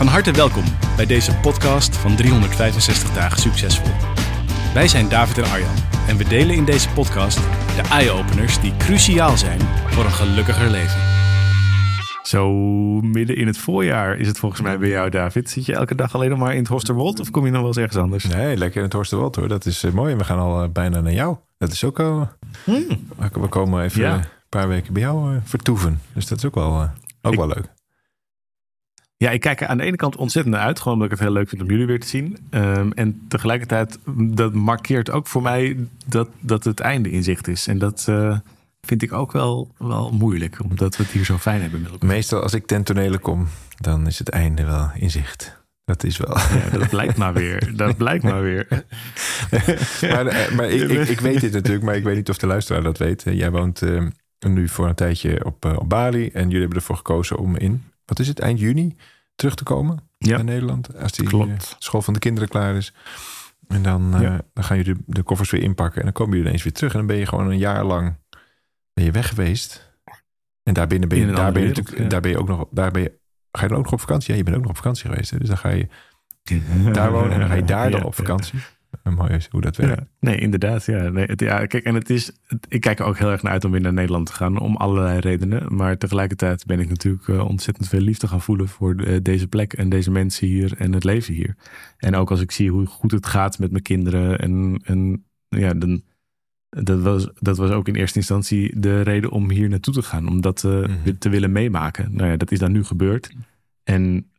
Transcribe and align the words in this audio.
Van 0.00 0.08
harte 0.08 0.32
welkom 0.32 0.64
bij 0.96 1.06
deze 1.06 1.36
podcast 1.36 1.96
van 1.96 2.16
365 2.16 3.12
dagen 3.12 3.38
succesvol. 3.38 3.92
Wij 4.74 4.88
zijn 4.88 5.08
David 5.08 5.38
en 5.38 5.44
Arjan 5.44 5.74
en 6.08 6.16
we 6.16 6.24
delen 6.24 6.56
in 6.56 6.64
deze 6.64 6.88
podcast 6.88 7.36
de 7.76 7.82
eye-openers 7.90 8.60
die 8.60 8.76
cruciaal 8.76 9.36
zijn 9.36 9.60
voor 9.86 10.04
een 10.04 10.10
gelukkiger 10.10 10.70
leven. 10.70 11.00
Zo 12.22 12.50
midden 13.00 13.36
in 13.36 13.46
het 13.46 13.58
voorjaar 13.58 14.18
is 14.18 14.26
het 14.26 14.38
volgens 14.38 14.60
mij 14.60 14.78
bij 14.78 14.88
jou, 14.88 15.10
David. 15.10 15.50
Zit 15.50 15.66
je 15.66 15.74
elke 15.74 15.94
dag 15.94 16.14
alleen 16.14 16.30
nog 16.30 16.38
maar 16.38 16.52
in 16.52 16.58
het 16.58 16.68
Horsterwold 16.68 17.20
of 17.20 17.30
kom 17.30 17.44
je 17.44 17.50
nog 17.50 17.60
wel 17.60 17.68
eens 17.68 17.76
ergens 17.76 17.96
anders? 17.96 18.24
Nee, 18.24 18.56
lekker 18.56 18.78
in 18.78 18.84
het 18.84 18.92
Horsterwold 18.92 19.36
hoor. 19.36 19.48
Dat 19.48 19.66
is 19.66 19.84
uh, 19.84 19.92
mooi. 19.92 20.12
En 20.12 20.18
we 20.18 20.24
gaan 20.24 20.38
al 20.38 20.62
uh, 20.62 20.68
bijna 20.68 21.00
naar 21.00 21.12
jou. 21.12 21.36
Dat 21.58 21.72
is 21.72 21.84
ook 21.84 22.00
al... 22.00 22.28
Hmm. 22.64 22.86
We 23.32 23.48
komen 23.48 23.84
even 23.84 24.00
ja. 24.00 24.14
een 24.14 24.24
paar 24.48 24.68
weken 24.68 24.92
bij 24.92 25.02
jou 25.02 25.34
uh, 25.34 25.40
vertoeven. 25.44 26.00
Dus 26.12 26.26
dat 26.26 26.38
is 26.38 26.44
ook 26.44 26.54
wel, 26.54 26.90
ook 27.22 27.32
ik, 27.32 27.38
wel 27.38 27.48
leuk. 27.48 27.78
Ja, 29.22 29.30
ik 29.30 29.40
kijk 29.40 29.60
er 29.60 29.66
aan 29.66 29.76
de 29.76 29.84
ene 29.84 29.96
kant 29.96 30.16
ontzettend 30.16 30.54
naar 30.54 30.64
uit. 30.64 30.78
Gewoon 30.78 30.94
omdat 30.94 31.12
ik 31.12 31.18
het 31.18 31.26
heel 31.26 31.36
leuk 31.36 31.48
vind 31.48 31.62
om 31.62 31.68
jullie 31.68 31.86
weer 31.86 32.00
te 32.00 32.06
zien. 32.06 32.38
Um, 32.50 32.92
en 32.92 33.20
tegelijkertijd, 33.28 33.98
dat 34.16 34.52
markeert 34.52 35.10
ook 35.10 35.26
voor 35.26 35.42
mij 35.42 35.76
dat, 36.06 36.28
dat 36.40 36.64
het 36.64 36.80
einde 36.80 37.10
in 37.10 37.22
zicht 37.22 37.48
is. 37.48 37.66
En 37.66 37.78
dat 37.78 38.06
uh, 38.08 38.38
vind 38.80 39.02
ik 39.02 39.12
ook 39.12 39.32
wel, 39.32 39.74
wel 39.78 40.10
moeilijk. 40.12 40.58
Omdat 40.70 40.96
we 40.96 41.02
het 41.02 41.12
hier 41.12 41.24
zo 41.24 41.36
fijn 41.38 41.60
hebben 41.60 41.82
met 41.82 41.90
elkaar. 41.90 42.08
Meestal 42.08 42.42
als 42.42 42.54
ik 42.54 42.66
ten 42.66 42.82
tonele 42.82 43.18
kom, 43.18 43.48
dan 43.76 44.06
is 44.06 44.18
het 44.18 44.28
einde 44.28 44.64
wel 44.64 44.90
in 44.94 45.10
zicht. 45.10 45.58
Dat 45.84 46.04
is 46.04 46.16
wel. 46.16 46.38
Ja, 46.38 46.78
dat 46.78 46.88
blijkt 46.88 47.16
maar 47.16 47.32
weer. 47.32 47.72
Dat 47.76 47.96
blijkt 47.96 48.22
maar 48.22 48.42
weer. 48.42 48.66
maar 50.12 50.50
maar 50.56 50.68
ik, 50.68 50.90
ik, 50.90 51.08
ik, 51.08 51.20
weet 51.20 51.40
dit 51.40 51.52
natuurlijk, 51.52 51.84
maar 51.84 51.96
ik 51.96 52.04
weet 52.04 52.16
niet 52.16 52.28
of 52.28 52.38
de 52.38 52.46
luisteraar 52.46 52.82
dat 52.82 52.98
weet. 52.98 53.22
Jij 53.24 53.50
woont 53.50 53.82
uh, 53.82 54.06
nu 54.38 54.68
voor 54.68 54.88
een 54.88 54.94
tijdje 54.94 55.44
op, 55.44 55.64
uh, 55.64 55.76
op 55.78 55.88
Bali. 55.88 56.28
En 56.28 56.44
jullie 56.44 56.60
hebben 56.60 56.78
ervoor 56.78 56.96
gekozen 56.96 57.38
om 57.38 57.56
in 57.56 57.82
wat 58.10 58.18
is 58.18 58.28
het, 58.28 58.38
eind 58.38 58.60
juni 58.60 58.96
terug 59.34 59.54
te 59.54 59.64
komen 59.64 59.98
ja. 60.18 60.36
naar 60.36 60.44
Nederland. 60.44 60.96
Als 60.96 61.12
die 61.12 61.26
Klopt. 61.26 61.76
school 61.78 62.02
van 62.02 62.14
de 62.14 62.20
kinderen 62.20 62.48
klaar 62.48 62.74
is. 62.74 62.92
En 63.68 63.82
dan, 63.82 64.08
ja. 64.10 64.32
uh, 64.32 64.38
dan 64.52 64.64
gaan 64.64 64.76
jullie 64.76 64.94
de, 64.94 65.00
de, 65.06 65.22
koffers 65.22 65.50
weer 65.50 65.62
inpakken. 65.62 65.98
En 65.98 66.04
dan 66.04 66.12
komen 66.12 66.32
jullie 66.32 66.46
ineens 66.46 66.62
weer 66.62 66.72
terug. 66.72 66.92
En 66.92 66.98
dan 66.98 67.06
ben 67.06 67.16
je 67.16 67.26
gewoon 67.26 67.50
een 67.50 67.58
jaar 67.58 67.84
lang 67.84 68.16
ben 68.92 69.04
je 69.04 69.10
weg 69.10 69.28
geweest. 69.28 69.92
En 70.62 70.74
daar 70.74 70.86
binnen 70.86 71.08
ben 71.08 71.18
je, 71.18 71.26
daar 71.26 71.52
ben 71.52 71.62
je, 71.62 71.68
wereld, 71.68 71.98
ja. 71.98 72.08
daar 72.08 72.20
ben 72.20 72.30
je 72.30 72.38
ook 72.38 72.48
nog, 72.48 72.66
daar 72.70 72.90
ben 72.90 73.02
je, 73.02 73.12
ga 73.52 73.62
je 73.62 73.68
dan 73.68 73.78
ook 73.78 73.84
nog 73.84 73.92
op 73.92 74.00
vakantie? 74.00 74.30
Ja, 74.30 74.36
je 74.38 74.44
bent 74.44 74.56
ook 74.56 74.62
nog 74.62 74.70
op 74.70 74.76
vakantie 74.76 75.08
geweest. 75.08 75.30
Hè? 75.30 75.38
Dus 75.38 75.48
dan 75.48 75.58
ga 75.58 75.68
je 75.68 75.88
daar 76.92 77.12
wonen 77.12 77.32
en 77.32 77.38
dan 77.38 77.48
ga 77.48 77.54
je 77.54 77.64
daar 77.64 77.90
dan 77.90 78.02
op 78.02 78.14
vakantie. 78.14 78.58
Mooi 79.02 79.32
is 79.32 79.48
hoe 79.50 79.60
dat 79.60 79.76
werkt. 79.76 79.98
Ja, 79.98 80.06
nee, 80.20 80.38
inderdaad. 80.38 80.84
Ja, 80.84 81.08
nee, 81.08 81.26
het, 81.26 81.40
ja, 81.40 81.66
kijk, 81.66 81.84
en 81.84 81.94
het 81.94 82.10
is, 82.10 82.32
het, 82.46 82.66
ik 82.68 82.80
kijk 82.80 82.98
er 82.98 83.04
ook 83.04 83.18
heel 83.18 83.30
erg 83.30 83.42
naar 83.42 83.52
uit 83.52 83.64
om 83.64 83.70
weer 83.70 83.80
naar 83.80 83.92
Nederland 83.92 84.26
te 84.26 84.32
gaan. 84.32 84.58
Om 84.58 84.76
allerlei 84.76 85.18
redenen. 85.18 85.74
Maar 85.76 85.98
tegelijkertijd 85.98 86.66
ben 86.66 86.80
ik 86.80 86.88
natuurlijk 86.88 87.26
uh, 87.26 87.48
ontzettend 87.48 87.88
veel 87.88 88.00
liefde 88.00 88.28
gaan 88.28 88.40
voelen 88.40 88.68
voor 88.68 89.00
uh, 89.00 89.18
deze 89.22 89.48
plek 89.48 89.72
en 89.72 89.88
deze 89.88 90.10
mensen 90.10 90.46
hier 90.46 90.74
en 90.78 90.92
het 90.92 91.04
leven 91.04 91.34
hier. 91.34 91.54
En 91.98 92.14
ook 92.14 92.30
als 92.30 92.40
ik 92.40 92.50
zie 92.50 92.70
hoe 92.70 92.86
goed 92.86 93.10
het 93.10 93.26
gaat 93.26 93.58
met 93.58 93.70
mijn 93.70 93.82
kinderen. 93.82 94.38
En, 94.38 94.80
en 94.84 95.24
ja, 95.48 95.74
dan, 95.74 96.02
dat, 96.68 97.00
was, 97.00 97.28
dat 97.38 97.56
was 97.56 97.70
ook 97.70 97.88
in 97.88 97.94
eerste 97.94 98.18
instantie 98.18 98.80
de 98.80 99.00
reden 99.00 99.30
om 99.30 99.50
hier 99.50 99.68
naartoe 99.68 99.94
te 99.94 100.02
gaan. 100.02 100.28
Om 100.28 100.40
dat 100.40 100.62
uh, 100.62 100.72
mm-hmm. 100.72 101.18
te 101.18 101.28
willen 101.28 101.52
meemaken. 101.52 102.08
Nou 102.14 102.30
ja, 102.30 102.36
dat 102.36 102.50
is 102.50 102.58
dan 102.58 102.72
nu 102.72 102.84
gebeurd. 102.84 103.30
En 103.84 104.29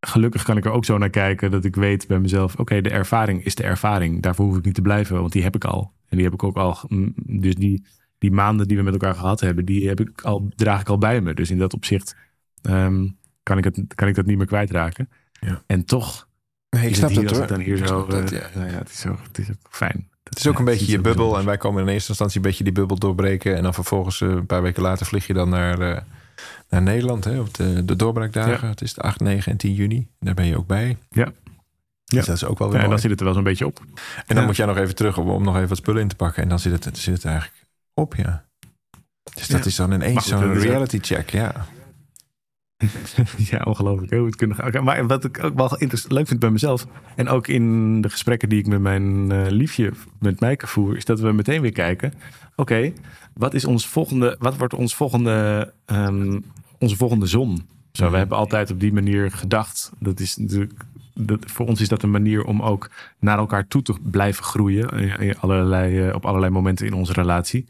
gelukkig 0.00 0.42
kan 0.42 0.56
ik 0.56 0.64
er 0.64 0.70
ook 0.70 0.84
zo 0.84 0.98
naar 0.98 1.10
kijken 1.10 1.50
dat 1.50 1.64
ik 1.64 1.76
weet 1.76 2.06
bij 2.06 2.18
mezelf: 2.18 2.56
oké, 2.56 2.80
de 2.80 2.90
ervaring 2.90 3.44
is 3.44 3.54
de 3.54 3.62
ervaring. 3.62 4.22
Daarvoor 4.22 4.46
hoef 4.46 4.56
ik 4.56 4.64
niet 4.64 4.74
te 4.74 4.82
blijven, 4.82 5.20
want 5.20 5.32
die 5.32 5.42
heb 5.42 5.54
ik 5.54 5.64
al. 5.64 5.92
En 6.08 6.16
die 6.16 6.24
heb 6.24 6.34
ik 6.34 6.42
ook 6.42 6.56
al. 6.56 6.78
Dus 7.14 7.54
die, 7.54 7.86
die 8.18 8.32
maanden 8.32 8.68
die 8.68 8.76
we 8.76 8.82
met 8.82 8.92
elkaar 8.92 9.14
gehad 9.14 9.40
hebben, 9.40 9.64
die 9.64 9.88
heb 9.88 10.00
ik 10.00 10.20
al, 10.20 10.48
draag 10.56 10.80
ik 10.80 10.88
al 10.88 10.98
bij 10.98 11.20
me. 11.20 11.34
Dus 11.34 11.50
in 11.50 11.58
dat 11.58 11.74
opzicht 11.74 12.16
um, 12.62 13.18
kan, 13.42 13.58
ik 13.58 13.64
het, 13.64 13.94
kan 13.94 14.08
ik 14.08 14.14
dat 14.14 14.26
niet 14.26 14.36
meer 14.36 14.46
kwijtraken. 14.46 15.08
Ja. 15.40 15.62
En 15.66 15.84
toch. 15.84 16.28
Nee, 16.70 16.88
ik 16.88 16.94
snap 16.94 17.10
het, 17.10 17.30
hoor. 17.30 17.46
dan 17.46 17.60
hier 17.60 17.86
zo. 17.86 18.06
Dat, 18.06 18.30
ja. 18.30 18.50
Nou 18.54 18.70
ja, 18.70 18.78
het 18.78 18.88
is, 18.88 19.00
zo, 19.00 19.16
het 19.22 19.38
is 19.38 19.50
ook 19.50 19.68
fijn. 19.70 20.08
Het 20.22 20.38
is 20.38 20.46
ook 20.46 20.58
een 20.58 20.64
beetje 20.64 20.92
je 20.92 21.00
bubbel. 21.00 21.38
En 21.38 21.44
wij 21.44 21.56
komen 21.56 21.82
in 21.82 21.88
eerste 21.88 22.08
instantie 22.08 22.36
een 22.36 22.46
beetje 22.46 22.64
die 22.64 22.72
bubbel 22.72 22.96
doorbreken. 22.98 23.56
En 23.56 23.62
dan 23.62 23.74
vervolgens 23.74 24.20
uh, 24.20 24.28
een 24.28 24.46
paar 24.46 24.62
weken 24.62 24.82
later 24.82 25.06
vlieg 25.06 25.26
je 25.26 25.32
dan 25.32 25.48
naar. 25.48 25.80
Uh, 25.80 25.98
naar 26.68 26.82
Nederland 26.82 27.24
hè, 27.24 27.40
op 27.40 27.54
de, 27.54 27.84
de 27.84 27.96
doorbraakdagen. 27.96 28.66
Ja. 28.66 28.68
Het 28.68 28.82
is 28.82 28.94
de 28.94 29.00
8, 29.00 29.20
9 29.20 29.52
en 29.52 29.58
10 29.58 29.74
juni. 29.74 30.08
Daar 30.20 30.34
ben 30.34 30.46
je 30.46 30.56
ook 30.56 30.66
bij. 30.66 30.96
Ja. 31.10 31.32
Dus 32.04 32.18
ja. 32.20 32.24
dat 32.24 32.34
is 32.34 32.44
ook 32.44 32.58
wel 32.58 32.68
weer 32.68 32.76
ja, 32.76 32.84
En 32.84 32.90
dan 32.90 32.98
zit 32.98 33.10
het 33.10 33.18
er 33.18 33.24
wel 33.24 33.34
zo'n 33.34 33.44
beetje 33.44 33.66
op. 33.66 33.84
En 34.26 34.34
dan 34.34 34.44
moet 34.44 34.56
jij 34.56 34.66
nog 34.66 34.76
even 34.76 34.94
terug 34.94 35.18
om, 35.18 35.28
om, 35.28 35.42
nog 35.42 35.56
even 35.56 35.68
wat 35.68 35.76
spullen 35.76 36.02
in 36.02 36.08
te 36.08 36.16
pakken. 36.16 36.42
En 36.42 36.48
dan 36.48 36.58
zit 36.58 36.84
het, 36.84 36.98
zit 36.98 37.14
het 37.14 37.24
eigenlijk 37.24 37.66
op, 37.94 38.14
ja. 38.14 38.44
Dus 39.34 39.48
dat 39.48 39.66
is 39.66 39.76
dan 39.76 39.92
ineens 39.92 40.26
zo'n 40.26 40.58
reality 40.58 40.98
check, 41.00 41.30
ja. 41.30 41.66
ja, 43.50 43.62
ongelooflijk. 43.64 44.12
Het 44.12 44.36
kunnen 44.36 44.56
gaan. 44.56 44.84
Maar 44.84 45.06
wat 45.06 45.24
ik 45.24 45.44
ook 45.44 45.56
wel 45.56 45.76
leuk 46.08 46.26
vind 46.26 46.40
bij 46.40 46.50
mezelf. 46.50 46.86
En 47.14 47.28
ook 47.28 47.48
in 47.48 48.00
de 48.00 48.10
gesprekken 48.10 48.48
die 48.48 48.58
ik 48.58 48.66
met 48.66 48.80
mijn 48.80 49.32
uh, 49.32 49.46
liefje, 49.48 49.92
met 50.18 50.40
Mijke 50.40 50.66
voer. 50.66 50.96
Is 50.96 51.04
dat 51.04 51.20
we 51.20 51.32
meteen 51.32 51.60
weer 51.62 51.72
kijken. 51.72 52.12
Oké, 52.56 52.60
okay, 52.60 52.94
wat 53.38 53.54
is 53.54 53.64
ons 53.64 53.86
volgende. 53.86 54.36
Wat 54.38 54.56
wordt 54.56 54.74
ons 54.74 54.94
volgende. 54.94 55.72
Um, 55.86 56.44
onze 56.78 56.96
volgende 56.96 57.26
zon? 57.26 57.66
Zo, 57.92 58.10
we 58.10 58.16
hebben 58.16 58.36
altijd 58.36 58.70
op 58.70 58.80
die 58.80 58.92
manier 58.92 59.30
gedacht. 59.30 59.92
Dat 59.98 60.20
is 60.20 60.36
natuurlijk. 60.36 60.72
Dat, 61.14 61.38
voor 61.46 61.66
ons 61.66 61.80
is 61.80 61.88
dat 61.88 62.02
een 62.02 62.10
manier 62.10 62.44
om 62.44 62.62
ook 62.62 62.90
naar 63.18 63.38
elkaar 63.38 63.68
toe 63.68 63.82
te 63.82 63.94
blijven 64.02 64.44
groeien. 64.44 64.90
In 65.20 65.38
allerlei, 65.38 66.12
op 66.12 66.26
allerlei 66.26 66.52
momenten 66.52 66.86
in 66.86 66.92
onze 66.92 67.12
relatie. 67.12 67.66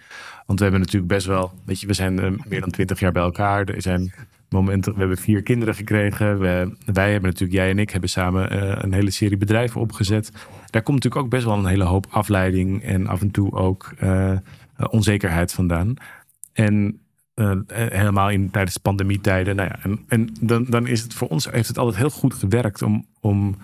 Want 0.47 0.59
we 0.59 0.65
hebben 0.65 0.82
natuurlijk 0.82 1.12
best 1.12 1.27
wel. 1.27 1.53
Weet 1.65 1.81
je, 1.81 1.87
we 1.87 1.93
zijn 1.93 2.19
uh, 2.19 2.31
meer 2.48 2.60
dan 2.60 2.71
twintig 2.71 3.00
jaar 3.00 3.12
bij 3.12 3.22
elkaar. 3.22 3.65
Er 3.65 3.83
zijn 3.83 4.12
momenten. 4.48 4.93
We 4.93 4.98
hebben 4.98 5.19
vier 5.19 5.43
kinderen 5.43 5.75
gekregen. 5.75 6.38
We, 6.38 6.77
wij 6.93 7.12
hebben 7.12 7.31
natuurlijk, 7.31 7.59
jij 7.59 7.71
en 7.71 7.78
ik, 7.78 7.91
hebben 7.91 8.10
samen 8.10 8.53
uh, 8.53 8.77
een 8.81 8.93
hele 8.93 9.10
serie 9.10 9.37
bedrijven 9.37 9.81
opgezet. 9.81 10.33
Daar 10.71 10.83
komt 10.83 10.97
natuurlijk 10.97 11.25
ook 11.25 11.31
best 11.31 11.44
wel 11.44 11.56
een 11.59 11.66
hele 11.66 11.84
hoop 11.84 12.06
afleiding 12.10 12.83
en 12.83 13.06
af 13.06 13.21
en 13.21 13.31
toe 13.31 13.53
ook 13.53 13.93
uh, 14.03 14.33
onzekerheid 14.91 15.53
vandaan. 15.53 15.95
En 16.53 17.01
uh, 17.35 17.53
helemaal 17.69 18.31
in, 18.31 18.51
tijdens 18.51 18.77
pandemietijden. 18.77 19.57
Nou 19.57 19.69
ja, 19.69 19.79
en 19.83 20.05
en 20.09 20.37
dan, 20.41 20.65
dan 20.65 20.87
is 20.87 21.03
het 21.03 21.15
voor 21.15 21.29
ons 21.29 21.51
heeft 21.51 21.69
het 21.69 21.79
altijd 21.79 21.97
heel 21.97 22.11
goed 22.11 22.35
gewerkt 22.35 22.83
om, 22.83 23.07
om 23.21 23.57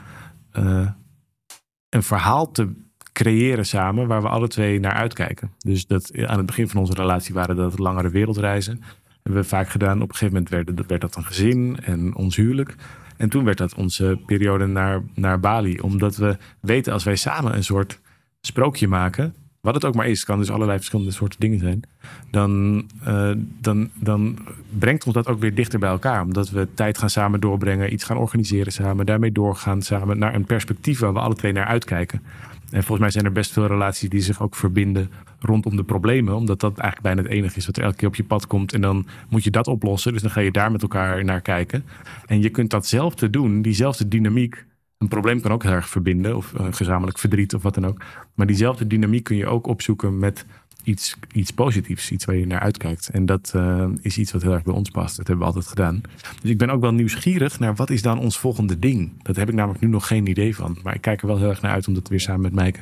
een 1.88 2.02
verhaal 2.02 2.50
te 2.50 2.72
creëren 3.12 3.66
samen 3.66 4.06
waar 4.06 4.22
we 4.22 4.28
alle 4.28 4.48
twee 4.48 4.80
naar 4.80 4.92
uitkijken. 4.92 5.50
Dus 5.58 5.86
dat 5.86 6.26
aan 6.26 6.36
het 6.36 6.46
begin 6.46 6.68
van 6.68 6.80
onze 6.80 6.94
relatie 6.94 7.34
waren 7.34 7.56
dat 7.56 7.78
langere 7.78 8.08
wereldreizen 8.08 8.82
hebben 9.22 9.42
we 9.42 9.48
vaak 9.48 9.68
gedaan. 9.68 10.02
Op 10.02 10.08
een 10.08 10.14
gegeven 10.14 10.34
moment 10.34 10.50
werd, 10.50 10.86
werd 10.86 11.00
dat 11.00 11.16
een 11.16 11.24
gezin 11.24 11.78
en 11.82 12.14
ons 12.14 12.36
huwelijk. 12.36 12.74
En 13.16 13.28
toen 13.28 13.44
werd 13.44 13.58
dat 13.58 13.74
onze 13.74 14.20
periode 14.26 14.66
naar, 14.66 15.02
naar 15.14 15.40
Bali. 15.40 15.78
Omdat 15.78 16.16
we 16.16 16.36
weten 16.60 16.92
als 16.92 17.04
wij 17.04 17.16
samen 17.16 17.54
een 17.54 17.64
soort 17.64 18.00
sprookje 18.40 18.88
maken. 18.88 19.34
Wat 19.62 19.74
het 19.74 19.84
ook 19.84 19.94
maar 19.94 20.08
is, 20.08 20.24
kan 20.24 20.38
dus 20.38 20.50
allerlei 20.50 20.78
verschillende 20.78 21.12
soorten 21.12 21.40
dingen 21.40 21.58
zijn. 21.58 21.82
Dan, 22.30 22.84
uh, 23.06 23.32
dan, 23.60 23.90
dan 23.94 24.38
brengt 24.78 25.04
ons 25.04 25.14
dat 25.14 25.26
ook 25.26 25.40
weer 25.40 25.54
dichter 25.54 25.78
bij 25.78 25.88
elkaar. 25.90 26.22
Omdat 26.22 26.50
we 26.50 26.68
tijd 26.74 26.98
gaan 26.98 27.10
samen 27.10 27.40
doorbrengen, 27.40 27.92
iets 27.92 28.04
gaan 28.04 28.16
organiseren 28.16 28.72
samen, 28.72 29.06
daarmee 29.06 29.32
doorgaan 29.32 29.82
samen 29.82 30.18
naar 30.18 30.34
een 30.34 30.44
perspectief 30.44 30.98
waar 30.98 31.12
we 31.12 31.18
alle 31.18 31.34
twee 31.34 31.52
naar 31.52 31.66
uitkijken. 31.66 32.22
En 32.70 32.82
volgens 32.82 32.98
mij 32.98 33.10
zijn 33.10 33.24
er 33.24 33.32
best 33.32 33.52
veel 33.52 33.66
relaties 33.66 34.08
die 34.08 34.20
zich 34.20 34.42
ook 34.42 34.54
verbinden 34.54 35.10
rondom 35.40 35.76
de 35.76 35.84
problemen. 35.84 36.34
Omdat 36.34 36.60
dat 36.60 36.78
eigenlijk 36.78 37.02
bijna 37.02 37.22
het 37.22 37.38
enige 37.38 37.56
is 37.56 37.66
wat 37.66 37.76
er 37.76 37.82
elke 37.82 37.96
keer 37.96 38.08
op 38.08 38.14
je 38.14 38.24
pad 38.24 38.46
komt. 38.46 38.72
En 38.72 38.80
dan 38.80 39.06
moet 39.28 39.44
je 39.44 39.50
dat 39.50 39.66
oplossen. 39.66 40.12
Dus 40.12 40.22
dan 40.22 40.30
ga 40.30 40.40
je 40.40 40.50
daar 40.50 40.72
met 40.72 40.82
elkaar 40.82 41.24
naar 41.24 41.40
kijken. 41.40 41.84
En 42.26 42.42
je 42.42 42.48
kunt 42.48 42.70
datzelfde 42.70 43.30
doen, 43.30 43.62
diezelfde 43.62 44.08
dynamiek. 44.08 44.64
Een 45.02 45.08
probleem 45.08 45.40
kan 45.40 45.52
ook 45.52 45.62
heel 45.62 45.72
erg 45.72 45.88
verbinden. 45.88 46.36
Of 46.36 46.52
een 46.52 46.74
gezamenlijk 46.74 47.18
verdriet 47.18 47.54
of 47.54 47.62
wat 47.62 47.74
dan 47.74 47.86
ook. 47.86 48.02
Maar 48.34 48.46
diezelfde 48.46 48.86
dynamiek 48.86 49.24
kun 49.24 49.36
je 49.36 49.46
ook 49.46 49.66
opzoeken 49.66 50.18
met 50.18 50.46
iets, 50.82 51.16
iets 51.32 51.50
positiefs. 51.50 52.10
Iets 52.10 52.24
waar 52.24 52.36
je 52.36 52.46
naar 52.46 52.60
uitkijkt. 52.60 53.08
En 53.08 53.26
dat 53.26 53.52
uh, 53.56 53.88
is 54.00 54.18
iets 54.18 54.32
wat 54.32 54.42
heel 54.42 54.52
erg 54.52 54.62
bij 54.62 54.74
ons 54.74 54.90
past. 54.90 55.16
Dat 55.16 55.26
hebben 55.26 55.46
we 55.46 55.52
altijd 55.52 55.66
gedaan. 55.66 56.00
Dus 56.40 56.50
ik 56.50 56.58
ben 56.58 56.70
ook 56.70 56.80
wel 56.80 56.92
nieuwsgierig 56.92 57.58
naar 57.58 57.74
wat 57.74 57.90
is 57.90 58.02
dan 58.02 58.18
ons 58.18 58.38
volgende 58.38 58.78
ding. 58.78 59.22
Dat 59.22 59.36
heb 59.36 59.48
ik 59.48 59.54
namelijk 59.54 59.80
nu 59.80 59.88
nog 59.88 60.06
geen 60.06 60.26
idee 60.26 60.56
van. 60.56 60.78
Maar 60.82 60.94
ik 60.94 61.00
kijk 61.00 61.20
er 61.20 61.26
wel 61.26 61.38
heel 61.38 61.48
erg 61.48 61.62
naar 61.62 61.72
uit 61.72 61.88
om 61.88 61.94
dat 61.94 62.08
weer 62.08 62.20
samen 62.20 62.42
met 62.42 62.54
Mijke 62.54 62.80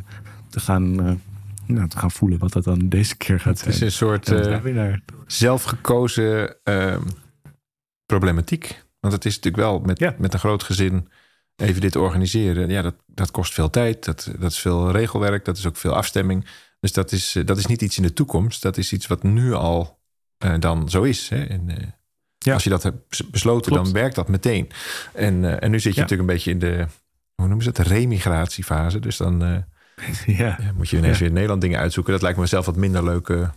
te 0.48 0.60
gaan... 0.60 1.06
Uh, 1.06 1.12
nou, 1.66 1.88
te 1.88 1.98
gaan 1.98 2.10
voelen 2.10 2.38
wat 2.38 2.52
dat 2.52 2.64
dan 2.64 2.88
deze 2.88 3.16
keer 3.16 3.40
gaat 3.40 3.58
zijn. 3.58 3.70
Het 3.70 3.80
is 3.80 3.86
een 3.86 3.92
soort 3.92 4.30
uh, 4.30 4.94
zelfgekozen 5.26 6.56
uh, 6.64 6.96
problematiek. 8.06 8.84
Want 9.00 9.14
het 9.14 9.24
is 9.24 9.34
natuurlijk 9.34 9.62
wel 9.62 9.80
met, 9.80 10.18
met 10.18 10.32
een 10.32 10.38
groot 10.38 10.62
gezin 10.62 11.08
even 11.60 11.80
dit 11.80 11.96
organiseren. 11.96 12.68
Ja, 12.68 12.82
dat, 12.82 12.94
dat 13.06 13.30
kost 13.30 13.54
veel 13.54 13.70
tijd. 13.70 14.04
Dat, 14.04 14.30
dat 14.38 14.50
is 14.50 14.58
veel 14.58 14.90
regelwerk. 14.90 15.44
Dat 15.44 15.56
is 15.56 15.66
ook 15.66 15.76
veel 15.76 15.94
afstemming. 15.94 16.46
Dus 16.80 16.92
dat 16.92 17.12
is, 17.12 17.36
dat 17.44 17.58
is 17.58 17.66
niet 17.66 17.82
iets 17.82 17.96
in 17.96 18.02
de 18.02 18.12
toekomst. 18.12 18.62
Dat 18.62 18.76
is 18.76 18.92
iets 18.92 19.06
wat 19.06 19.22
nu 19.22 19.52
al 19.52 19.98
dan 20.58 20.90
zo 20.90 21.02
is. 21.02 21.28
Hè? 21.28 21.44
En, 21.44 21.94
ja. 22.38 22.54
Als 22.54 22.64
je 22.64 22.70
dat 22.70 22.82
hebt 22.82 23.30
besloten, 23.30 23.72
dan 23.72 23.92
werkt 23.92 24.14
dat 24.14 24.28
meteen. 24.28 24.70
En, 25.12 25.60
en 25.60 25.70
nu 25.70 25.80
zit 25.80 25.94
je 25.94 26.00
natuurlijk 26.00 26.28
een 26.28 26.34
beetje 26.34 26.50
in 26.50 26.58
de, 26.58 26.86
hoe 27.34 27.46
noemen 27.46 27.62
ze 27.62 27.68
het, 27.68 27.78
remigratiefase. 27.78 28.98
Dus 28.98 29.16
dan 29.16 29.64
ja. 30.26 30.58
moet 30.76 30.88
je 30.88 30.96
ineens 30.96 31.18
weer 31.18 31.28
in 31.28 31.34
Nederland 31.34 31.60
dingen 31.60 31.78
uitzoeken. 31.78 32.12
Dat 32.12 32.22
lijkt 32.22 32.38
me 32.38 32.46
zelf 32.46 32.66
wat 32.66 32.76
minder 32.76 33.04
leuke 33.04 33.50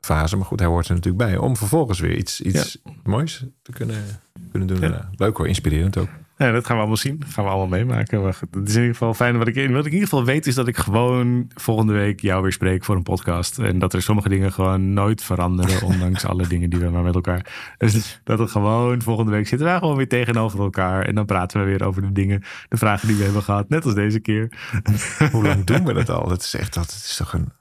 fase. 0.00 0.36
Maar 0.36 0.46
goed, 0.46 0.58
hij 0.58 0.68
hoort 0.68 0.88
er 0.88 0.94
natuurlijk 0.94 1.24
bij. 1.24 1.36
Om 1.36 1.56
vervolgens 1.56 2.00
weer 2.00 2.16
iets, 2.16 2.40
iets 2.40 2.78
moois 3.02 3.44
te 3.62 3.72
kunnen, 3.72 4.04
kunnen 4.50 4.68
doen. 4.68 4.94
Leuk 5.16 5.36
hoor, 5.36 5.48
inspirerend 5.48 5.96
ook. 5.96 6.08
Ja, 6.38 6.52
dat 6.52 6.66
gaan 6.66 6.74
we 6.74 6.80
allemaal 6.80 6.96
zien. 6.96 7.18
Dat 7.18 7.28
gaan 7.28 7.44
we 7.44 7.50
allemaal 7.50 7.78
meemaken. 7.78 8.22
Maar 8.22 8.38
het 8.50 8.68
is 8.68 8.74
in 8.74 8.80
ieder 8.80 8.96
geval 8.96 9.14
fijn. 9.14 9.38
Wat 9.38 9.48
ik, 9.48 9.54
wat 9.54 9.64
ik 9.64 9.86
in 9.86 9.92
ieder 9.92 10.08
geval 10.08 10.24
weet 10.24 10.46
is 10.46 10.54
dat 10.54 10.68
ik 10.68 10.76
gewoon 10.76 11.50
volgende 11.54 11.92
week 11.92 12.20
jou 12.20 12.42
weer 12.42 12.52
spreek 12.52 12.84
voor 12.84 12.96
een 12.96 13.02
podcast. 13.02 13.58
En 13.58 13.78
dat 13.78 13.92
er 13.92 14.02
sommige 14.02 14.28
dingen 14.28 14.52
gewoon 14.52 14.92
nooit 14.92 15.22
veranderen. 15.22 15.82
ondanks 15.92 16.24
alle 16.24 16.46
dingen 16.46 16.70
die 16.70 16.78
we 16.78 16.88
maar 16.88 17.02
met 17.02 17.14
elkaar. 17.14 17.74
Dus 17.78 18.20
dat 18.24 18.38
het 18.38 18.50
gewoon 18.50 19.02
volgende 19.02 19.30
week 19.30 19.48
zitten 19.48 19.66
wij 19.66 19.78
gewoon 19.78 19.96
weer 19.96 20.08
tegenover 20.08 20.60
elkaar. 20.60 21.04
En 21.04 21.14
dan 21.14 21.26
praten 21.26 21.60
we 21.60 21.66
weer 21.66 21.84
over 21.84 22.02
de 22.02 22.12
dingen, 22.12 22.42
de 22.68 22.76
vragen 22.76 23.08
die 23.08 23.16
we 23.16 23.24
hebben 23.24 23.42
gehad. 23.42 23.68
Net 23.68 23.84
als 23.84 23.94
deze 23.94 24.20
keer. 24.20 24.52
Hoe 25.32 25.42
lang 25.42 25.64
doen 25.64 25.84
we 25.84 25.92
dat 25.92 26.10
al? 26.10 26.30
Het 26.30 26.42
is 26.42 26.54
echt 26.54 26.74
dat. 26.74 26.84
Het 26.84 27.04
is 27.04 27.16
toch 27.16 27.32
een 27.32 27.52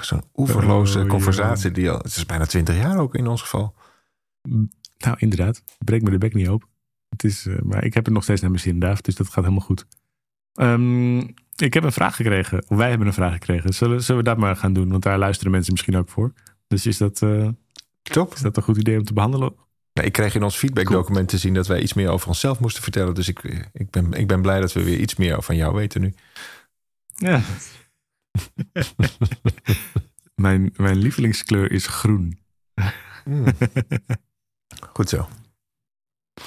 zo'n 0.00 0.24
oeverloze 0.34 1.00
oh, 1.00 1.08
conversatie. 1.08 1.70
Die 1.70 1.90
al, 1.90 1.98
het 1.98 2.16
is 2.16 2.26
bijna 2.26 2.46
twintig 2.46 2.76
jaar 2.76 2.98
ook 2.98 3.14
in 3.14 3.26
ons 3.26 3.40
geval. 3.40 3.74
Nou, 4.98 5.16
inderdaad. 5.18 5.62
Breek 5.78 6.02
me 6.02 6.10
de 6.10 6.18
bek 6.18 6.34
niet 6.34 6.48
op. 6.48 6.68
Het 7.20 7.30
is, 7.30 7.46
uh, 7.46 7.58
maar 7.62 7.84
ik 7.84 7.94
heb 7.94 8.04
het 8.04 8.14
nog 8.14 8.22
steeds 8.22 8.40
naar 8.40 8.50
mijn 8.50 8.62
zin, 8.62 8.78
Daaf. 8.78 9.00
Dus 9.00 9.14
dat 9.14 9.26
gaat 9.26 9.44
helemaal 9.44 9.66
goed. 9.66 9.86
Um, 10.54 11.18
ik 11.56 11.74
heb 11.74 11.84
een 11.84 11.92
vraag 11.92 12.16
gekregen. 12.16 12.64
Of 12.68 12.76
wij 12.76 12.88
hebben 12.88 13.06
een 13.06 13.12
vraag 13.12 13.32
gekregen. 13.32 13.74
Zullen, 13.74 14.02
zullen 14.02 14.22
we 14.24 14.28
dat 14.28 14.38
maar 14.38 14.56
gaan 14.56 14.72
doen? 14.72 14.90
Want 14.90 15.02
daar 15.02 15.18
luisteren 15.18 15.52
mensen 15.52 15.72
misschien 15.72 15.96
ook 15.96 16.08
voor. 16.08 16.32
Dus 16.66 16.86
is 16.86 16.98
dat, 16.98 17.20
uh, 17.20 17.48
Top. 18.02 18.34
is 18.34 18.40
dat 18.40 18.56
een 18.56 18.62
goed 18.62 18.76
idee 18.76 18.98
om 18.98 19.04
te 19.04 19.12
behandelen? 19.12 19.54
Ik 19.92 20.12
kreeg 20.12 20.34
in 20.34 20.42
ons 20.42 20.56
feedbackdocument 20.56 21.28
te 21.28 21.38
zien 21.38 21.54
dat 21.54 21.66
wij 21.66 21.80
iets 21.80 21.92
meer 21.92 22.08
over 22.08 22.28
onszelf 22.28 22.60
moesten 22.60 22.82
vertellen. 22.82 23.14
Dus 23.14 23.28
ik, 23.28 23.42
ik, 23.72 23.90
ben, 23.90 24.12
ik 24.12 24.26
ben 24.26 24.42
blij 24.42 24.60
dat 24.60 24.72
we 24.72 24.82
weer 24.82 24.98
iets 24.98 25.16
meer 25.16 25.42
van 25.42 25.56
jou 25.56 25.74
weten 25.74 26.00
nu. 26.00 26.14
Ja. 27.14 27.40
mijn, 30.34 30.72
mijn 30.76 30.96
lievelingskleur 30.96 31.72
is 31.72 31.86
groen. 31.86 32.38
Mm. 33.24 33.44
Goed 34.94 35.08
zo. 35.08 35.28